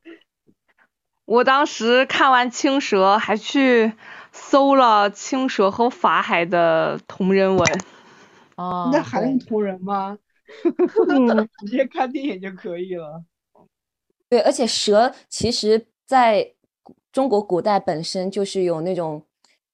[1.26, 3.92] 我当时看完青蛇，还去
[4.32, 7.80] 搜了青蛇和法海的同人文。
[8.56, 10.16] 哦，那还用同人吗？
[11.60, 13.24] 直接看电影就可以了。
[14.28, 16.54] 对，而且蛇其实在
[17.12, 19.24] 中国古代本身就是有那种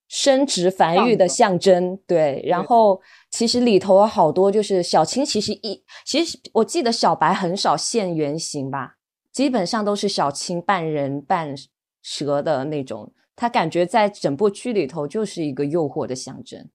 [0.09, 1.97] 生殖繁育的象征。
[2.07, 3.01] 对，然后
[3.31, 8.97] 其实里头有好多就是小青，其实一其实我记得小白很少现原形吧，
[9.32, 11.55] 基本上都是小青半人半
[12.03, 13.12] 蛇的那种。
[13.35, 16.69] 他感觉在整部剧里头就是一个诱惑的象征。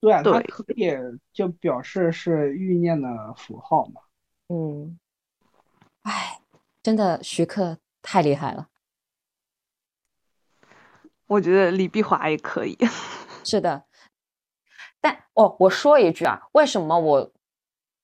[0.00, 0.90] 对，它可以
[1.32, 4.00] 就表示是欲念的符号嘛。
[4.48, 4.98] 嗯，
[6.02, 6.40] 哎，
[6.82, 8.68] 真的徐克太厉害了。
[11.26, 12.76] 我觉得李碧华也可以。
[13.42, 13.84] 是的，
[15.00, 17.32] 但哦，我说一句啊，为什么我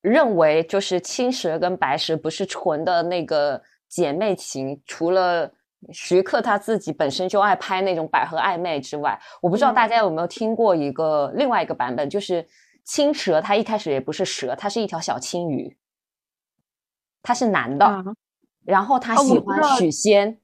[0.00, 4.82] 认为就是青蛇跟白蛇不是纯的那个姐妹情？
[4.86, 5.52] 除了。
[5.92, 12.46] 徐克他自己本身就爱拍那种百合暧昧之外，我不知道大家有没有听过一个另外一个版本，就是
[12.84, 15.76] 青蛇，他一开始也不是蛇，他是一条小青鱼，
[17.22, 18.04] 他是男的，
[18.64, 20.38] 然后他喜欢许仙，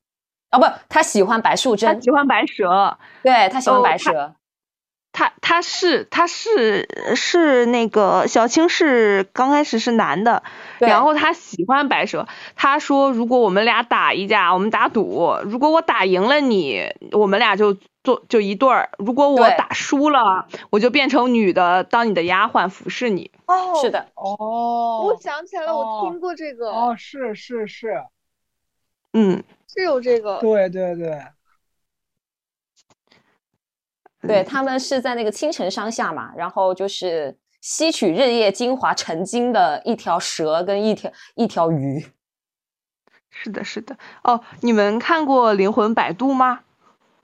[0.51, 4.35] 哦不，他喜欢白素贞，他喜欢白蛇，对他喜欢白蛇。
[5.13, 10.43] 他他是他是是那个小青是刚开始是男的，
[10.79, 12.29] 然后他喜欢白蛇。
[12.55, 23.31] 他说如果我们俩打一架，我们打赌，如果我打赢了你，我们俩就做就一对儿；如果我打输了，我就变成女的当你的丫鬟服侍你。
[23.47, 26.71] 哦，是的，哦，我想起来了，我听过这个。
[26.71, 28.05] 哦，是是是，
[29.15, 29.43] 嗯，
[29.75, 30.39] 是有这个。
[30.39, 31.19] 对对对。
[34.23, 42.05] 对他们是在那个青城山下嘛，然后就是吸取日夜精华成精的一条蛇跟一条一条鱼。
[43.31, 43.97] 是的，是的。
[44.25, 46.61] 哦，你们看过《灵魂摆渡》吗？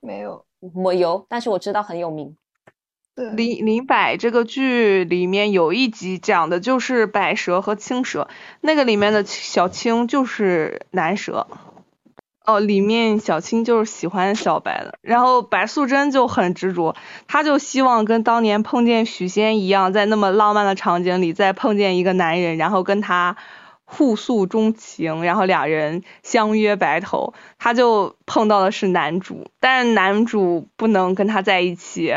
[0.01, 2.37] 没有，没有，但是我知道很有名。
[3.17, 8.29] 对林林柏这个剧里面有一集讲的就是百蛇和青蛇，
[8.61, 11.47] 那个里面的小青就是男蛇。
[12.45, 16.95] 哦，里面小青就是喜欢小白的，然后白素贞就很执着，
[17.27, 23.39] 她就希望跟当年碰见许仙一样，在那么浪漫的场景里再碰见一个男人，然后跟他
[23.87, 27.33] 互诉衷情，然后两人相约白头。
[27.59, 32.15] 她就碰到的是男主，但是男主不能跟她在一起，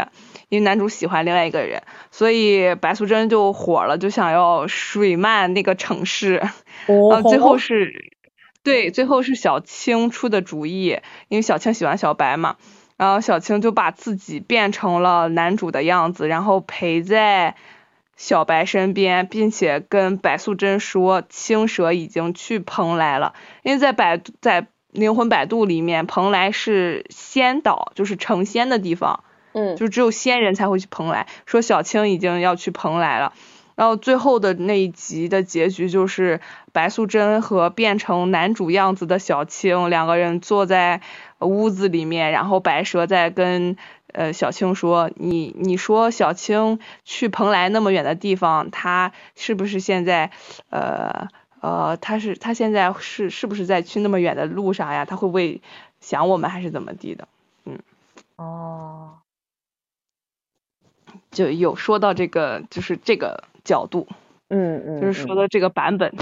[0.49, 6.41] 因为男主喜欢另外一个人，所以白素贞就火了，就想要水漫那个城市，
[6.87, 8.11] 哦，最后是。
[8.67, 10.99] 对，最后是小青出的主意，
[11.29, 12.57] 因为小青喜欢小白嘛，
[12.97, 17.55] 然后小青就把自己变成了男主的样子，然后陪在
[18.17, 29.23] 小白身边，并且跟白素贞说青蛇已经去蓬莱了，因为在百在灵魂摆渡里面，蓬莱是仙岛，就是成仙的地方，
[29.53, 33.31] 嗯，就只有仙人才会去蓬莱，说小青已经要去蓬莱了。
[33.77, 36.41] 然后最后的那一集的结局就是
[36.71, 41.01] 白素贞和变成男主样子的小青两个人坐在
[41.41, 43.77] 屋子里面，然后白蛇在跟
[44.11, 50.31] 呃小青说：“你你说小青去蓬莱那么远的地方，她是不是现在
[50.71, 51.27] 呃
[51.61, 55.05] 呃她是她现在是是不是在去那么远的路上呀？
[55.05, 55.61] 她会不会
[56.01, 57.27] 想我们还是怎么地的？
[57.65, 57.77] 嗯，
[58.37, 59.19] 哦，
[61.29, 64.07] 就有说到这个就是这个。”角度，
[64.47, 66.15] 嗯嗯，就是说的这个版本。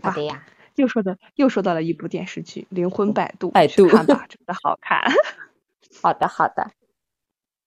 [0.00, 5.02] 好的呀，又说的又说到了一部电视剧《灵魂摆渡》，摆渡看吧，真的好看。
[6.00, 6.70] 好的好的，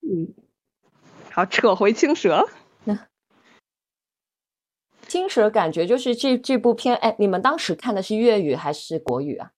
[0.02, 0.34] 嗯，
[1.32, 2.48] 好，扯回青蛇。
[5.08, 9.52] 青蛇感觉就是这这部片，哎，你们当时看的是粤语还是国语啊？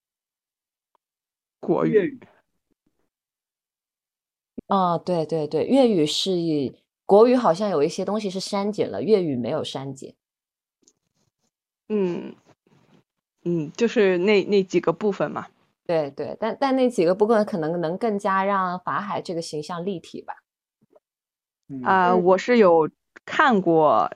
[1.59, 2.19] 国语。
[4.72, 6.73] 哦，对对对，粤语是以
[7.06, 10.15] 国语，好像有一些东西是删减了，粤语没有删减。
[11.89, 12.34] 嗯
[13.43, 15.48] 嗯，就是那那几个部分嘛。
[15.85, 20.35] 对对，但但那几个部分可能能更加让法海这个形象立体吧。
[21.84, 22.89] 啊，我是有
[23.26, 24.10] 看过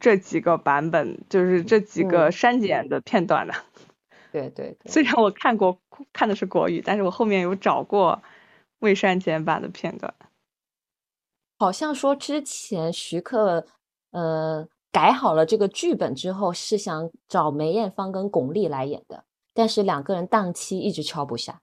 [0.00, 3.54] 这几个版本，就是这几个删减的片段的。
[4.32, 5.78] 对 对，虽然我看过
[6.12, 8.20] 看的是国语，但是我后面有找过。
[8.82, 10.12] 未删减版的片段，
[11.56, 13.64] 好像说之前徐克
[14.10, 21.62] 呃改好了这个剧本之后，是想找梅艳芳跟巩俐来演的，但是两个人档期一直敲不下，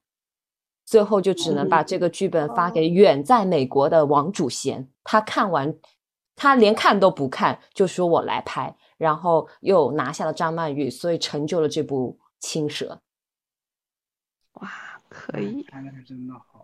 [0.86, 5.78] 最后就只能把这个剧本发给远在美国的王祖贤，他看完
[6.38, 13.02] 他连看都不看，就说我来拍，然后又拿下了张曼玉，所以成就了这部《青蛇》。
[14.62, 14.72] 哇，
[15.10, 16.59] 可以，拍的是真的好。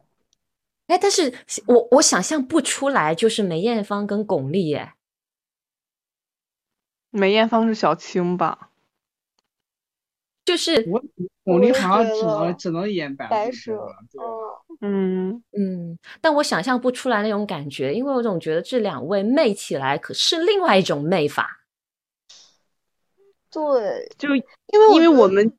[0.88, 1.34] 哎，但是
[1.66, 4.94] 我我想象不出来，就是梅艳芳跟巩俐耶。
[7.10, 8.70] 梅艳芳是小青吧？
[10.46, 11.04] 就是我
[11.44, 13.88] 巩俐好像只能只能演白蛇。
[14.82, 21.66] 嗯嗯，但我想象不出来那种感觉，因为我总觉得这两位媚起来可是另外一种媚法。
[23.50, 24.44] 对，就因
[24.80, 25.58] 为因为我们，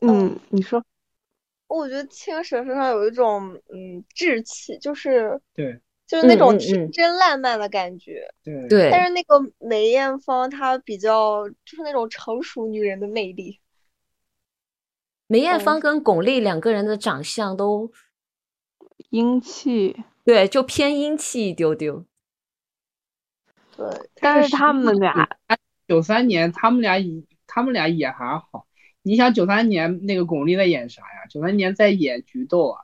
[0.00, 0.84] 嗯，你说。
[1.76, 8.32] 我觉得青蛇身上有一种嗯稚气，就是对，就是那种天真烂漫的感觉。
[8.42, 8.90] 对对。
[8.90, 13.60] 但是那个梅艳芳她比较就是那种成熟女人的魅力。
[15.26, 17.90] 梅艳芳跟巩俐两个人的长相都
[19.10, 22.04] 英气，对，就偏英气一丢丢。
[23.76, 23.86] 对，
[24.20, 25.28] 但是他们俩
[25.88, 28.66] 九三年，他们俩也他们俩也还好。
[29.06, 31.26] 你想九三年那个巩俐在演啥呀？
[31.28, 32.80] 九三年在演《菊豆》啊。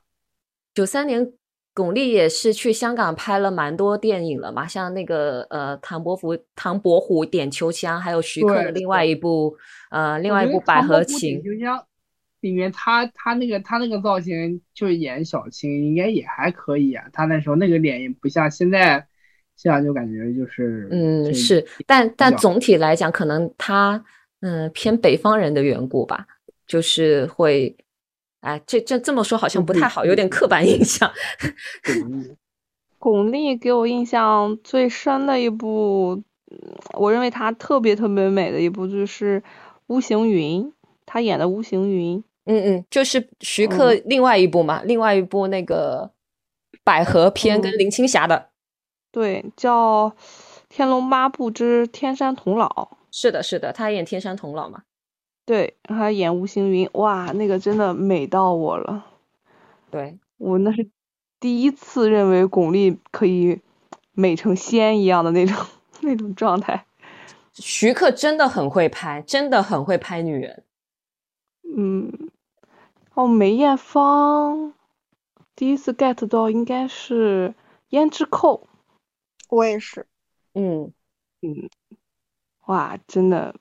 [0.75, 1.33] 九三年
[1.73, 9.57] 巩俐也是去香港拍了蛮多电影了嘛，像那个呃唐伯虎唐伯虎点秋香，还有徐克的另外一部
[9.89, 11.41] 呃另外一部《百合情》。
[11.43, 11.83] 秋香
[12.41, 17.05] 里面他他那个他那个造型就是演小青，应该也还可以啊。
[17.11, 19.07] 他那时候那个脸也不像现在，
[19.57, 24.05] 这样就感觉就是嗯是，但但总体来讲，可能他。
[24.41, 26.27] 嗯，偏北方人的缘故吧，
[26.67, 27.75] 就是会，
[28.41, 31.11] 哎，这这这么说好像不太好，有点刻板印象。
[32.97, 36.21] 巩俐给我印象最深的一部，
[36.93, 39.41] 我认为她特别特别美的一部就是
[39.87, 40.63] 《巫行云》，
[41.05, 42.19] 她演的《巫行云》。
[42.45, 46.11] 嗯嗯，就是徐克另外一部嘛，另外一部那个
[46.83, 48.49] 百合篇跟林青霞的。
[49.11, 50.09] 对，叫
[50.69, 52.67] 《天龙八部之天山童姥》。
[53.11, 54.83] 是的，是的，他演天山童姥嘛？
[55.45, 59.05] 对，他演吴行云，哇，那个真的美到我了。
[59.89, 60.89] 对我那是
[61.39, 63.59] 第一次认为巩俐可以
[64.13, 65.55] 美成仙一样的那种
[66.01, 66.85] 那种状态。
[67.53, 70.63] 徐克真的很会拍，真的很会拍女人。
[71.75, 72.29] 嗯，
[73.13, 74.73] 哦，梅艳芳
[75.53, 77.53] 第一次 get 到应该是
[77.97, 78.63] 《胭脂扣》。
[79.49, 80.07] 我也是。
[80.53, 80.93] 嗯
[81.41, 81.69] 嗯，
[82.67, 83.55] 哇，真的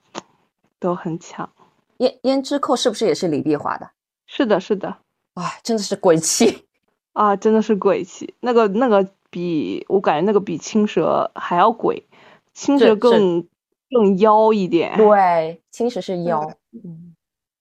[0.78, 1.50] 都很强。
[1.98, 3.90] 胭胭脂扣是不是也是李碧华的？
[4.26, 4.98] 是的，是的。
[5.34, 6.66] 哇，真的是鬼气
[7.12, 7.36] 啊！
[7.36, 8.34] 真的是鬼气。
[8.40, 12.06] 那个那个比我感觉那个比青蛇还要鬼，
[12.52, 13.46] 青蛇更
[13.90, 14.96] 更妖一点。
[14.96, 16.52] 对，青蛇是妖。
[16.72, 17.14] 嗯，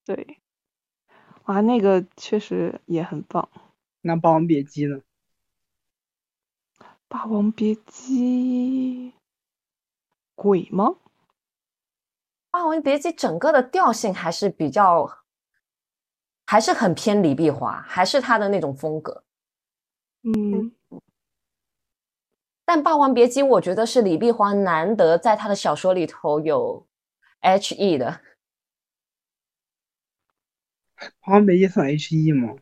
[0.06, 0.38] 对。
[1.45, 3.49] 哇，那个确实也很棒。
[4.02, 5.02] 那《霸王别姬》呢？
[7.07, 9.11] 《霸王别姬》
[10.36, 10.86] 鬼吗？
[12.60, 15.10] 《霸王别姬》整个的调性还是比较。
[16.45, 19.23] 还是很偏李碧华，还是他的那种风格，
[20.23, 20.72] 嗯。
[22.65, 26.88] 但《霸王别姬》我觉得是李碧华难得在他的小说里头有
[27.41, 28.19] H E 的，
[31.22, 32.56] 《霸王别姬》算 H E 吗？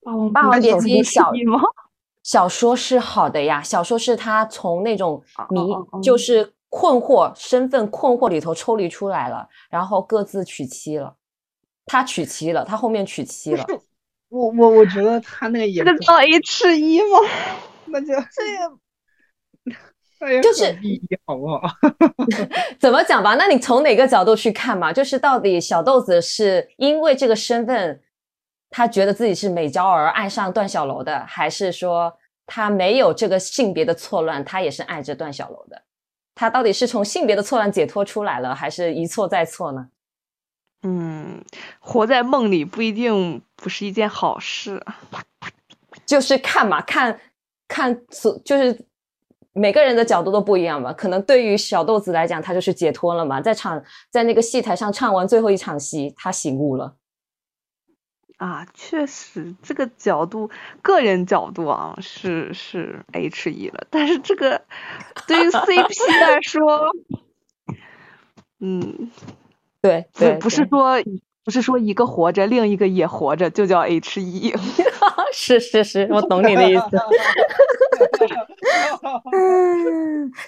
[0.32, 1.32] 《霸王别姬》小
[2.22, 11.14] 小说是好的呀，小说是他从那种迷就是困惑身份困惑里头抽离出来了，然后各自娶妻了。
[11.84, 13.66] 他娶妻了，他后面娶妻了。
[14.30, 17.18] 我我我觉得他那个也这叫 H 一吗？
[17.84, 18.06] 那就
[20.20, 20.74] 这也 就是
[21.26, 21.60] 好不好？
[22.80, 23.34] 怎么讲吧？
[23.34, 24.90] 那你从哪个角度去看嘛？
[24.94, 28.00] 就是到底小豆子是因为这个身份，
[28.70, 32.14] 他觉得自己是美娇儿爱上段小楼的，还是说
[32.46, 35.82] 他没有这个性别的错乱，他也是爱着段小楼的？
[36.34, 39.88] 他到底是从性别的错乱解脱出来了，还是一错再错呢？
[40.82, 41.44] 嗯，
[41.78, 44.82] 活在梦里不一定不是一件好事，
[46.04, 47.20] 就是看嘛，看
[47.68, 48.86] 看所，就是
[49.52, 50.92] 每个人的角度都不一样嘛。
[50.92, 53.80] 可能对于小豆子来讲，他就是解脱了嘛，在场
[54.10, 56.96] 在那个戏台上唱完最后一场戏，他醒悟了。
[58.42, 60.50] 啊，确实，这个角度，
[60.82, 64.62] 个人角度啊，是是 H E 了，但是这个
[65.28, 66.90] 对于 CP 来说，
[68.58, 69.12] 嗯。
[69.80, 71.02] 对，不不是说
[71.44, 74.52] 不是说一个活着，另一个也活着，就叫 H E。
[75.34, 76.84] 是是是，我懂你的意思。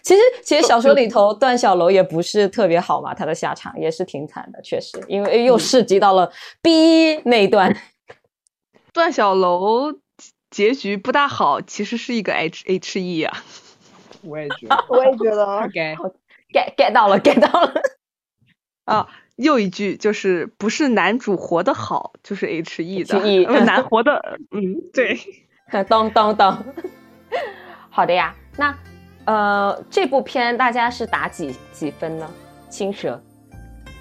[0.02, 6.30] 其实其实小说里头段小楼也不是特别好嘛，他的下场也是挺惨的，确实，因为又涉及到了
[6.62, 7.74] B 那一段。
[8.92, 9.92] 段小楼
[10.50, 13.42] 结局不大好，其实是一个 H H E 啊。
[14.22, 17.74] 我也觉得，我也觉得 OK，get get 到了，get 到了。
[18.84, 19.08] 啊。
[19.36, 23.18] 又一句就是不是男主活得好，就是 H E 的，
[23.64, 25.18] 男活的，嗯，对，
[25.88, 26.64] 当当当，
[27.90, 28.74] 好的呀，那
[29.24, 32.30] 呃，这部片大家是打几几分呢？
[32.68, 33.20] 青蛇，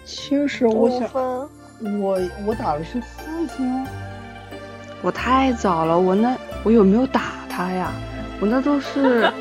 [0.04, 1.10] 青蛇，我想
[2.00, 3.86] 我我打的是四星，
[5.02, 7.92] 我太早了，我那我有没有打他呀？
[8.40, 9.32] 我那都是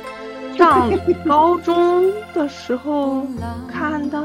[0.56, 0.90] 上
[1.26, 3.26] 高中的时候
[3.68, 4.22] 看的。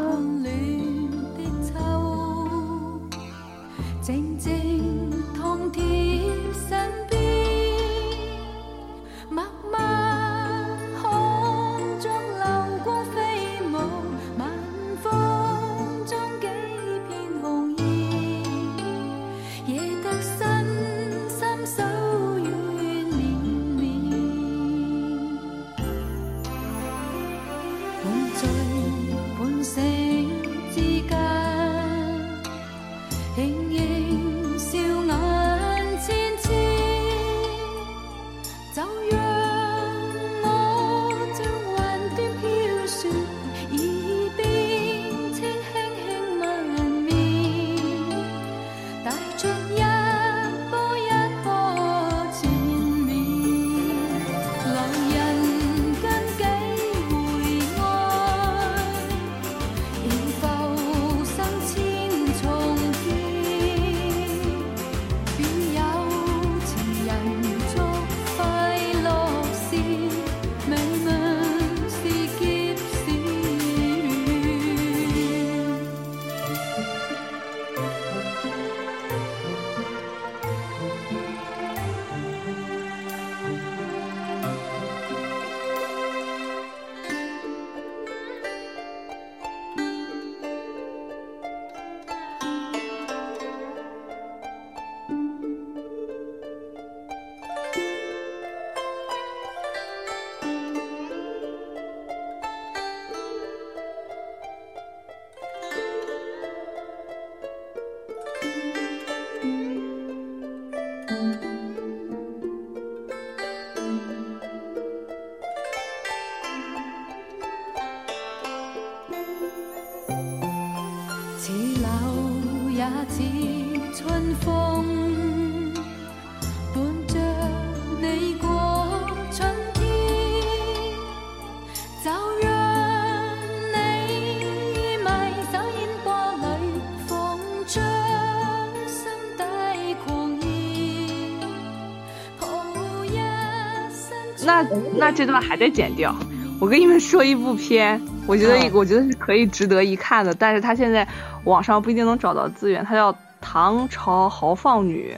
[144.94, 146.16] 那那这段还得剪掉。
[146.60, 151.08] 我跟你们说一部片，我觉得我觉得是可以值得一看的，但是它现在
[151.46, 152.84] 网上不一定能找到资源。
[152.84, 155.16] 它叫《唐朝豪放女》。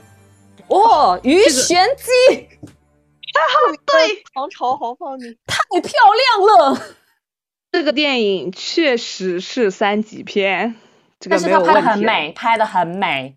[0.74, 2.36] 哦，《鱼玄机》。
[3.32, 3.40] 啊
[3.86, 6.82] 对，唐朝豪放女太漂亮了。
[7.72, 10.74] 这个电影确实是三级片，
[11.20, 13.36] 这个但是它拍的很美，拍的很美，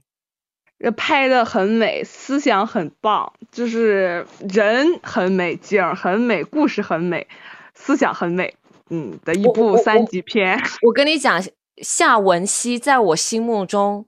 [0.92, 7.28] 拍的很美，思想很棒，就是人很美，景很美，故事很美，
[7.74, 8.56] 思想很美，
[8.90, 10.60] 嗯的一部三级片。
[10.86, 11.42] 我跟你讲，
[11.82, 14.06] 夏文熙在我心目中，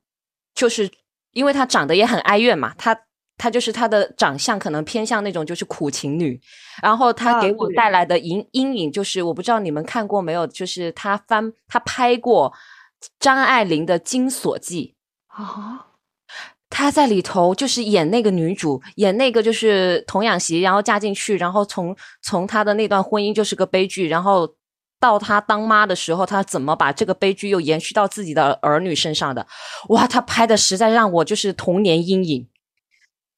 [0.53, 0.89] 就是
[1.31, 2.99] 因为她长得也很哀怨嘛，她。
[3.37, 6.39] 她就是她的长相可能偏向那种就是苦情女，
[6.81, 12.53] 然后她给我带来的阴阴影就是我不知道你们看过没有，就是她翻她拍过
[13.19, 14.95] 张爱玲的《金锁记》
[15.43, 15.85] 啊，
[16.77, 24.45] 她在里头就是演那个女主，演那个就是童养媳，然后嫁进去，然后从从她的那段婚姻就是个悲剧，然后
[24.99, 29.47] 到她当妈的时候，她怎么把这个悲剧又延续到自己的儿女身上的？
[29.87, 32.45] 哇，她拍的实在让我就是童年阴影。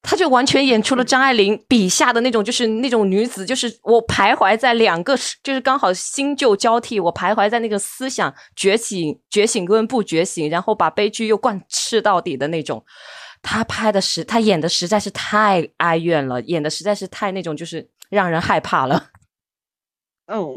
[0.02, 12.84] 她就完全演出了张爱玲笔下的那种，就是那种女子，就是我徘徊在两个，就是刚好新旧交替，我徘徊在那个思想觉醒、觉醒跟不觉醒，然后把悲剧又贯彻到底的那种。
[13.50, 19.08] 他拍的实，他演的实在是太哀怨了，演的实在是太那种，就是让人害怕了。
[20.28, 20.54] 哦，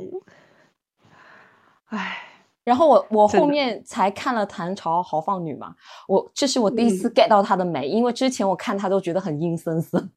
[1.85, 2.17] 唉。
[2.65, 5.73] 然后我我后面才看了《唐朝豪放女》嘛，
[6.05, 10.11] 我这是我第一次 get 到她的美，因为之前我看她都觉得很阴森森。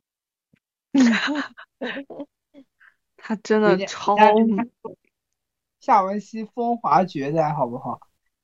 [3.16, 4.16] 她真的超
[5.80, 8.01] 夏文熙风华绝代，好不好？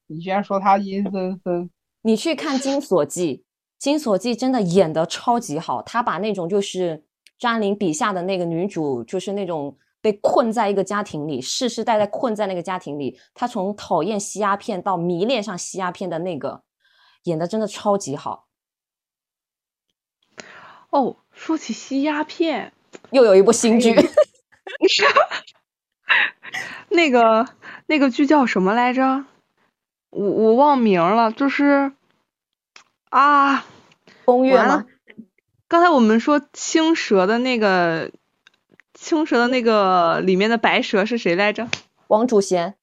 [0.06, 1.68] 你居然说她阴森森？
[2.02, 3.36] 你去看《金锁记》，
[3.80, 7.02] 《金锁记》真的演的超级好，他把那种就是
[7.36, 9.76] 张爱玲笔下的那个女主，就是那种。
[10.02, 13.20] 被困在一个家庭里，世世代代困在那个家庭里。
[13.34, 16.62] 他从讨厌吸鸦片到迷恋上吸鸦片的那个，
[17.24, 18.46] 演的真的超级好。
[20.88, 22.72] 哦，说起吸鸦片，
[23.10, 23.94] 又有一部新剧。
[26.88, 27.46] 那个
[27.84, 29.26] 那个剧叫什么来着？
[30.08, 31.92] 我我忘名了，就是
[33.10, 33.64] 啊，
[34.24, 34.86] 风月吗？
[35.68, 38.10] 刚才我们说青蛇的那个。
[38.92, 41.66] 青蛇的那个里面的白蛇是谁来着？
[42.08, 42.74] 王祖贤。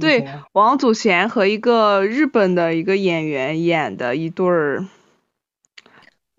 [0.00, 4.88] 对，王祖贤和一个日本的一个演员演的一对儿，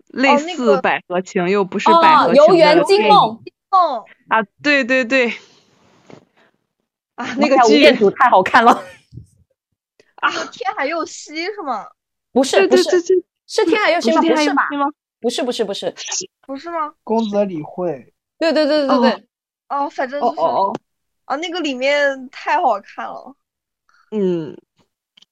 [0.08, 3.40] 类似百合情又不是百合情的游园惊梦。
[3.70, 5.32] 梦啊，对对对。
[7.14, 8.82] 啊，那个剧太好看了。
[10.16, 11.86] 啊，天海佑希是吗？
[12.36, 12.84] 不是，不是，
[13.46, 14.20] 是天海佑希吗？
[14.20, 14.62] 不是吧？
[15.22, 15.94] 不是，不是，不是，
[16.46, 16.92] 不是吗？
[17.02, 18.12] 宫泽理惠。
[18.38, 19.26] 对对对对对，
[19.70, 20.70] 哦，反正就是哦
[21.24, 23.34] 哦，那个里面太好看了，
[24.10, 24.54] 嗯，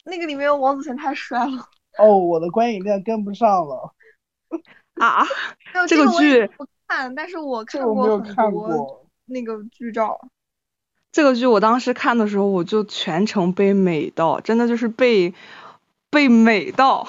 [0.07, 1.69] 那个里面王子贤太帅了。
[1.99, 3.93] 哦，我的观影量跟不上了。
[4.97, 5.27] 啊，
[5.87, 10.19] 这个剧不看，但是我看过很多那个剧照。
[11.13, 15.35] 这个剧我当时看的时候，我就全程被美到，真的就是被
[16.15, 17.09] 被美到，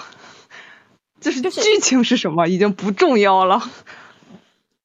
[1.21, 3.61] 就是剧情是什么已经不重要了。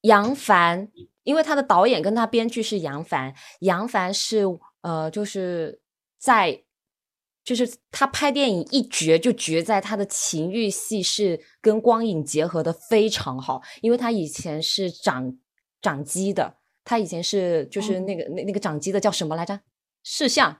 [0.02, 0.88] 杨凡，
[1.22, 4.44] 因为他的导演跟他编剧是杨凡，杨凡是
[4.82, 5.80] 呃，就是
[6.18, 6.62] 在，
[7.42, 15.38] 就是他拍电影一绝就绝在他的情欲戏是跟光影结合的非常好，因为他以前是掌
[15.80, 19.60] 掌机的，他以前是就是那个那那个掌机的叫什么来着？
[20.02, 20.58] 视像，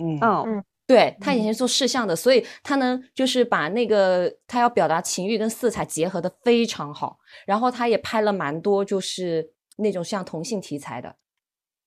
[0.00, 0.64] 嗯嗯。
[0.86, 7.18] 对他以前做视像的，所以他能就是把那个他要表达情欲跟色彩结合的非常好。
[7.46, 11.16] 然后他也拍了蛮多就是那种像同性题材的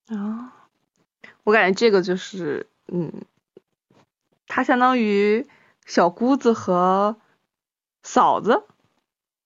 [0.06, 0.68] 啊。
[1.44, 3.22] 我感觉这个就是嗯，
[4.48, 5.48] 他相当于
[5.86, 7.20] 小姑子和
[8.02, 8.66] 嫂子，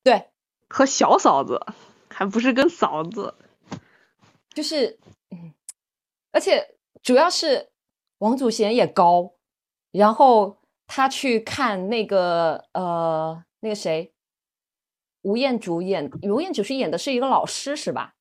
[0.02, 0.30] 对，
[0.66, 1.60] 和小嫂子，
[2.08, 3.34] 还不是跟嫂子，
[4.54, 4.98] 就是
[5.30, 5.52] 嗯，
[6.30, 7.68] 而且主要是
[8.16, 9.34] 王祖贤也高。
[9.92, 10.56] 然后
[10.86, 14.10] 他去看那个呃，那个谁，
[15.22, 18.12] 吴彦祖演吴彦祖是演的是一个老师是吧？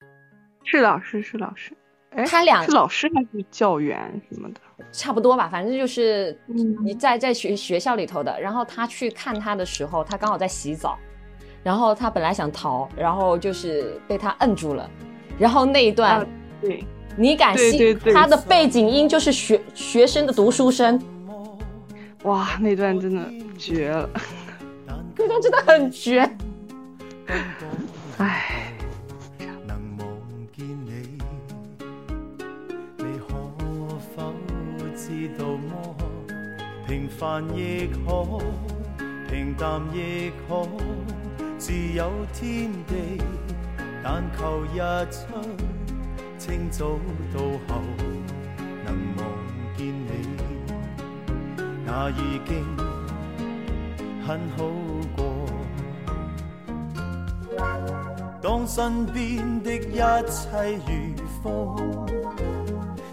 [0.64, 1.76] 是老师是老师，
[2.11, 4.61] 哎，他俩是老师还是教员什么的？
[4.91, 6.39] 差不多吧，反正就是
[6.84, 8.39] 你在在学学校里头的。
[8.39, 10.99] 然后他去看他的时候，他刚好在洗澡，
[11.64, 14.88] 然后他本来想逃，然后就是被他摁住了。
[15.39, 16.27] 然后那一段，
[16.61, 16.85] 对，
[17.18, 17.98] 你敢信？
[18.14, 21.02] 他的背景音就是学学生的读书声。
[22.23, 23.27] 哇，那段真的
[23.57, 24.07] 绝了，
[25.15, 26.22] 那段真的很绝。
[29.65, 29.81] 能
[30.56, 31.18] 你，
[32.98, 33.34] 你可
[34.15, 34.34] 否
[34.95, 35.57] 知道？
[35.57, 35.95] 么
[36.88, 38.39] 平凡夜，可
[39.27, 40.68] 平淡夜，可
[41.57, 43.19] 自有天地。
[44.03, 44.77] 但求日
[45.10, 45.19] 出，
[46.38, 46.99] 清早
[47.34, 47.81] 到后，
[48.85, 49.26] 能望
[49.76, 50.11] 见。
[51.93, 52.63] 那已经
[54.26, 54.63] 很好
[55.13, 55.19] 过。
[58.41, 59.97] 当身边的一
[60.30, 60.89] 切如
[61.43, 61.45] 风，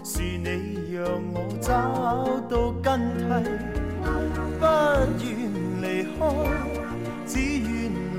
[0.01, 1.03] 是你让
[1.33, 1.67] 我找
[2.47, 2.87] 到根
[3.17, 3.29] 蒂，
[4.57, 4.63] 不
[5.25, 5.27] 愿
[5.81, 6.17] 离开，
[7.27, 7.69] 只愿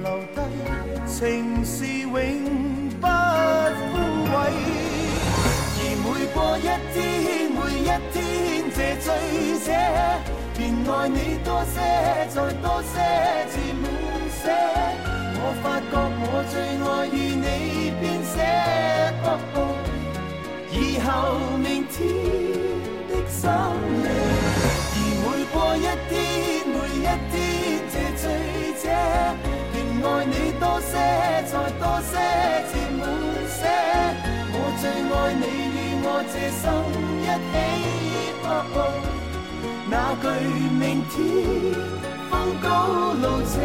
[0.02, 0.36] 留低，
[1.06, 2.12] 情是永
[3.00, 3.96] 不枯
[4.28, 4.36] 萎。
[5.78, 6.98] 而每过一天，
[7.50, 9.08] 每一天，这醉
[9.64, 9.66] 者
[10.60, 11.80] 便爱你多些，
[12.28, 12.92] 再多些，
[13.48, 13.88] 至满
[14.28, 14.52] 些。
[15.40, 16.54] 我发觉我最
[16.84, 17.48] 爱与你
[17.98, 18.36] 编写，
[20.70, 21.08] 以后
[21.56, 21.96] 明天
[23.08, 23.40] 的深
[24.04, 24.06] 夜。
[24.92, 26.20] 而每过一天，
[26.68, 27.40] 每一天，
[27.88, 28.22] 这醉
[28.82, 28.84] 者
[29.72, 29.74] 便
[30.04, 30.92] 爱你多些，
[31.48, 32.12] 再多些，
[32.68, 33.02] 至满
[33.48, 33.58] 些。
[34.52, 35.42] 我最爱你
[35.72, 36.62] 与我这生
[37.24, 37.56] 一起，
[39.90, 40.28] 那句
[40.78, 41.18] 明天
[42.30, 43.56] 风高路斜。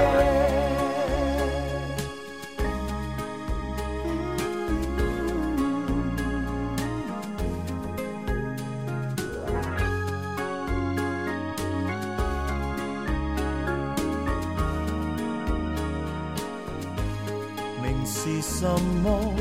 [18.08, 18.66] 是什
[19.04, 19.34] 么？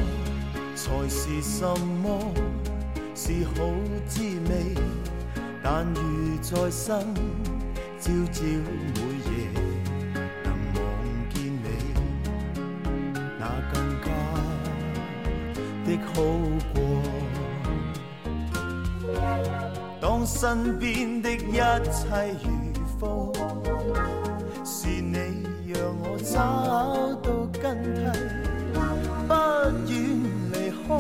[0.74, 1.64] 才是什
[2.02, 2.32] 么？
[3.14, 3.54] 是好
[4.06, 4.73] 滋味。
[5.66, 7.02] 但如在生，
[7.98, 9.30] 朝朝每夜
[10.44, 10.76] 能望
[11.30, 11.66] 见你，
[13.40, 13.42] 那
[13.72, 14.06] 更加
[15.86, 16.12] 的好
[16.74, 16.76] 过。
[20.02, 22.46] 当身边的一切如
[23.00, 23.32] 风，
[24.62, 25.16] 是你
[25.66, 26.34] 让我找
[27.22, 27.26] 到
[27.58, 27.98] 根蒂。
[29.26, 29.32] 不
[29.88, 29.92] 愿
[30.52, 30.54] 离
[30.86, 30.90] 开，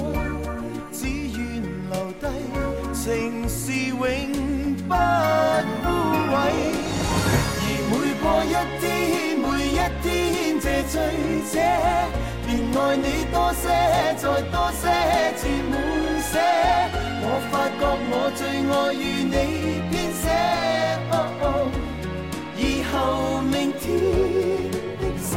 [8.80, 8.84] 天，
[9.38, 10.04] 每一天，
[10.60, 10.94] 这醉
[11.52, 11.54] 者
[12.46, 13.64] 便爱你多些，
[14.16, 14.82] 再多些，
[15.38, 15.72] 至满
[16.20, 16.32] 些。
[17.26, 19.34] 我发觉我最爱与你
[19.90, 20.24] 编写，
[22.56, 22.60] 以
[22.90, 22.92] 后
[23.42, 23.82] 明天
[25.00, 25.30] 的深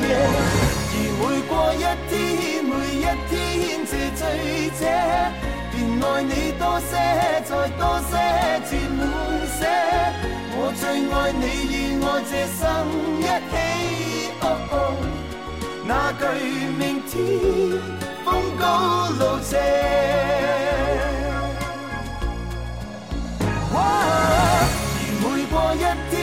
[0.00, 0.04] 夜。
[0.96, 2.12] 而每过一天，
[2.64, 3.32] 每一天，
[3.84, 4.22] 这醉
[4.78, 4.82] 者
[6.04, 6.90] 爱你多些，
[7.44, 8.12] 再多些，
[8.68, 9.00] 至满
[9.56, 9.58] 些。
[10.56, 12.60] 我最爱你与我这生
[13.20, 13.54] 一起，
[14.40, 14.72] 哦哦
[15.86, 15.90] 那
[16.20, 16.22] 句
[16.78, 17.12] 明天
[18.24, 18.26] 风
[18.58, 18.62] 高
[19.18, 19.52] 路斜。
[23.76, 23.78] 而
[25.20, 25.76] 每过一
[26.10, 26.14] 天，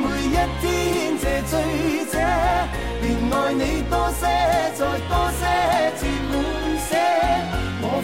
[0.00, 0.64] 每一天，
[1.20, 1.52] 这醉
[2.10, 2.14] 者。
[3.00, 4.22] 便爱你多些，
[4.74, 5.40] 再多些，
[5.98, 6.15] 至满些。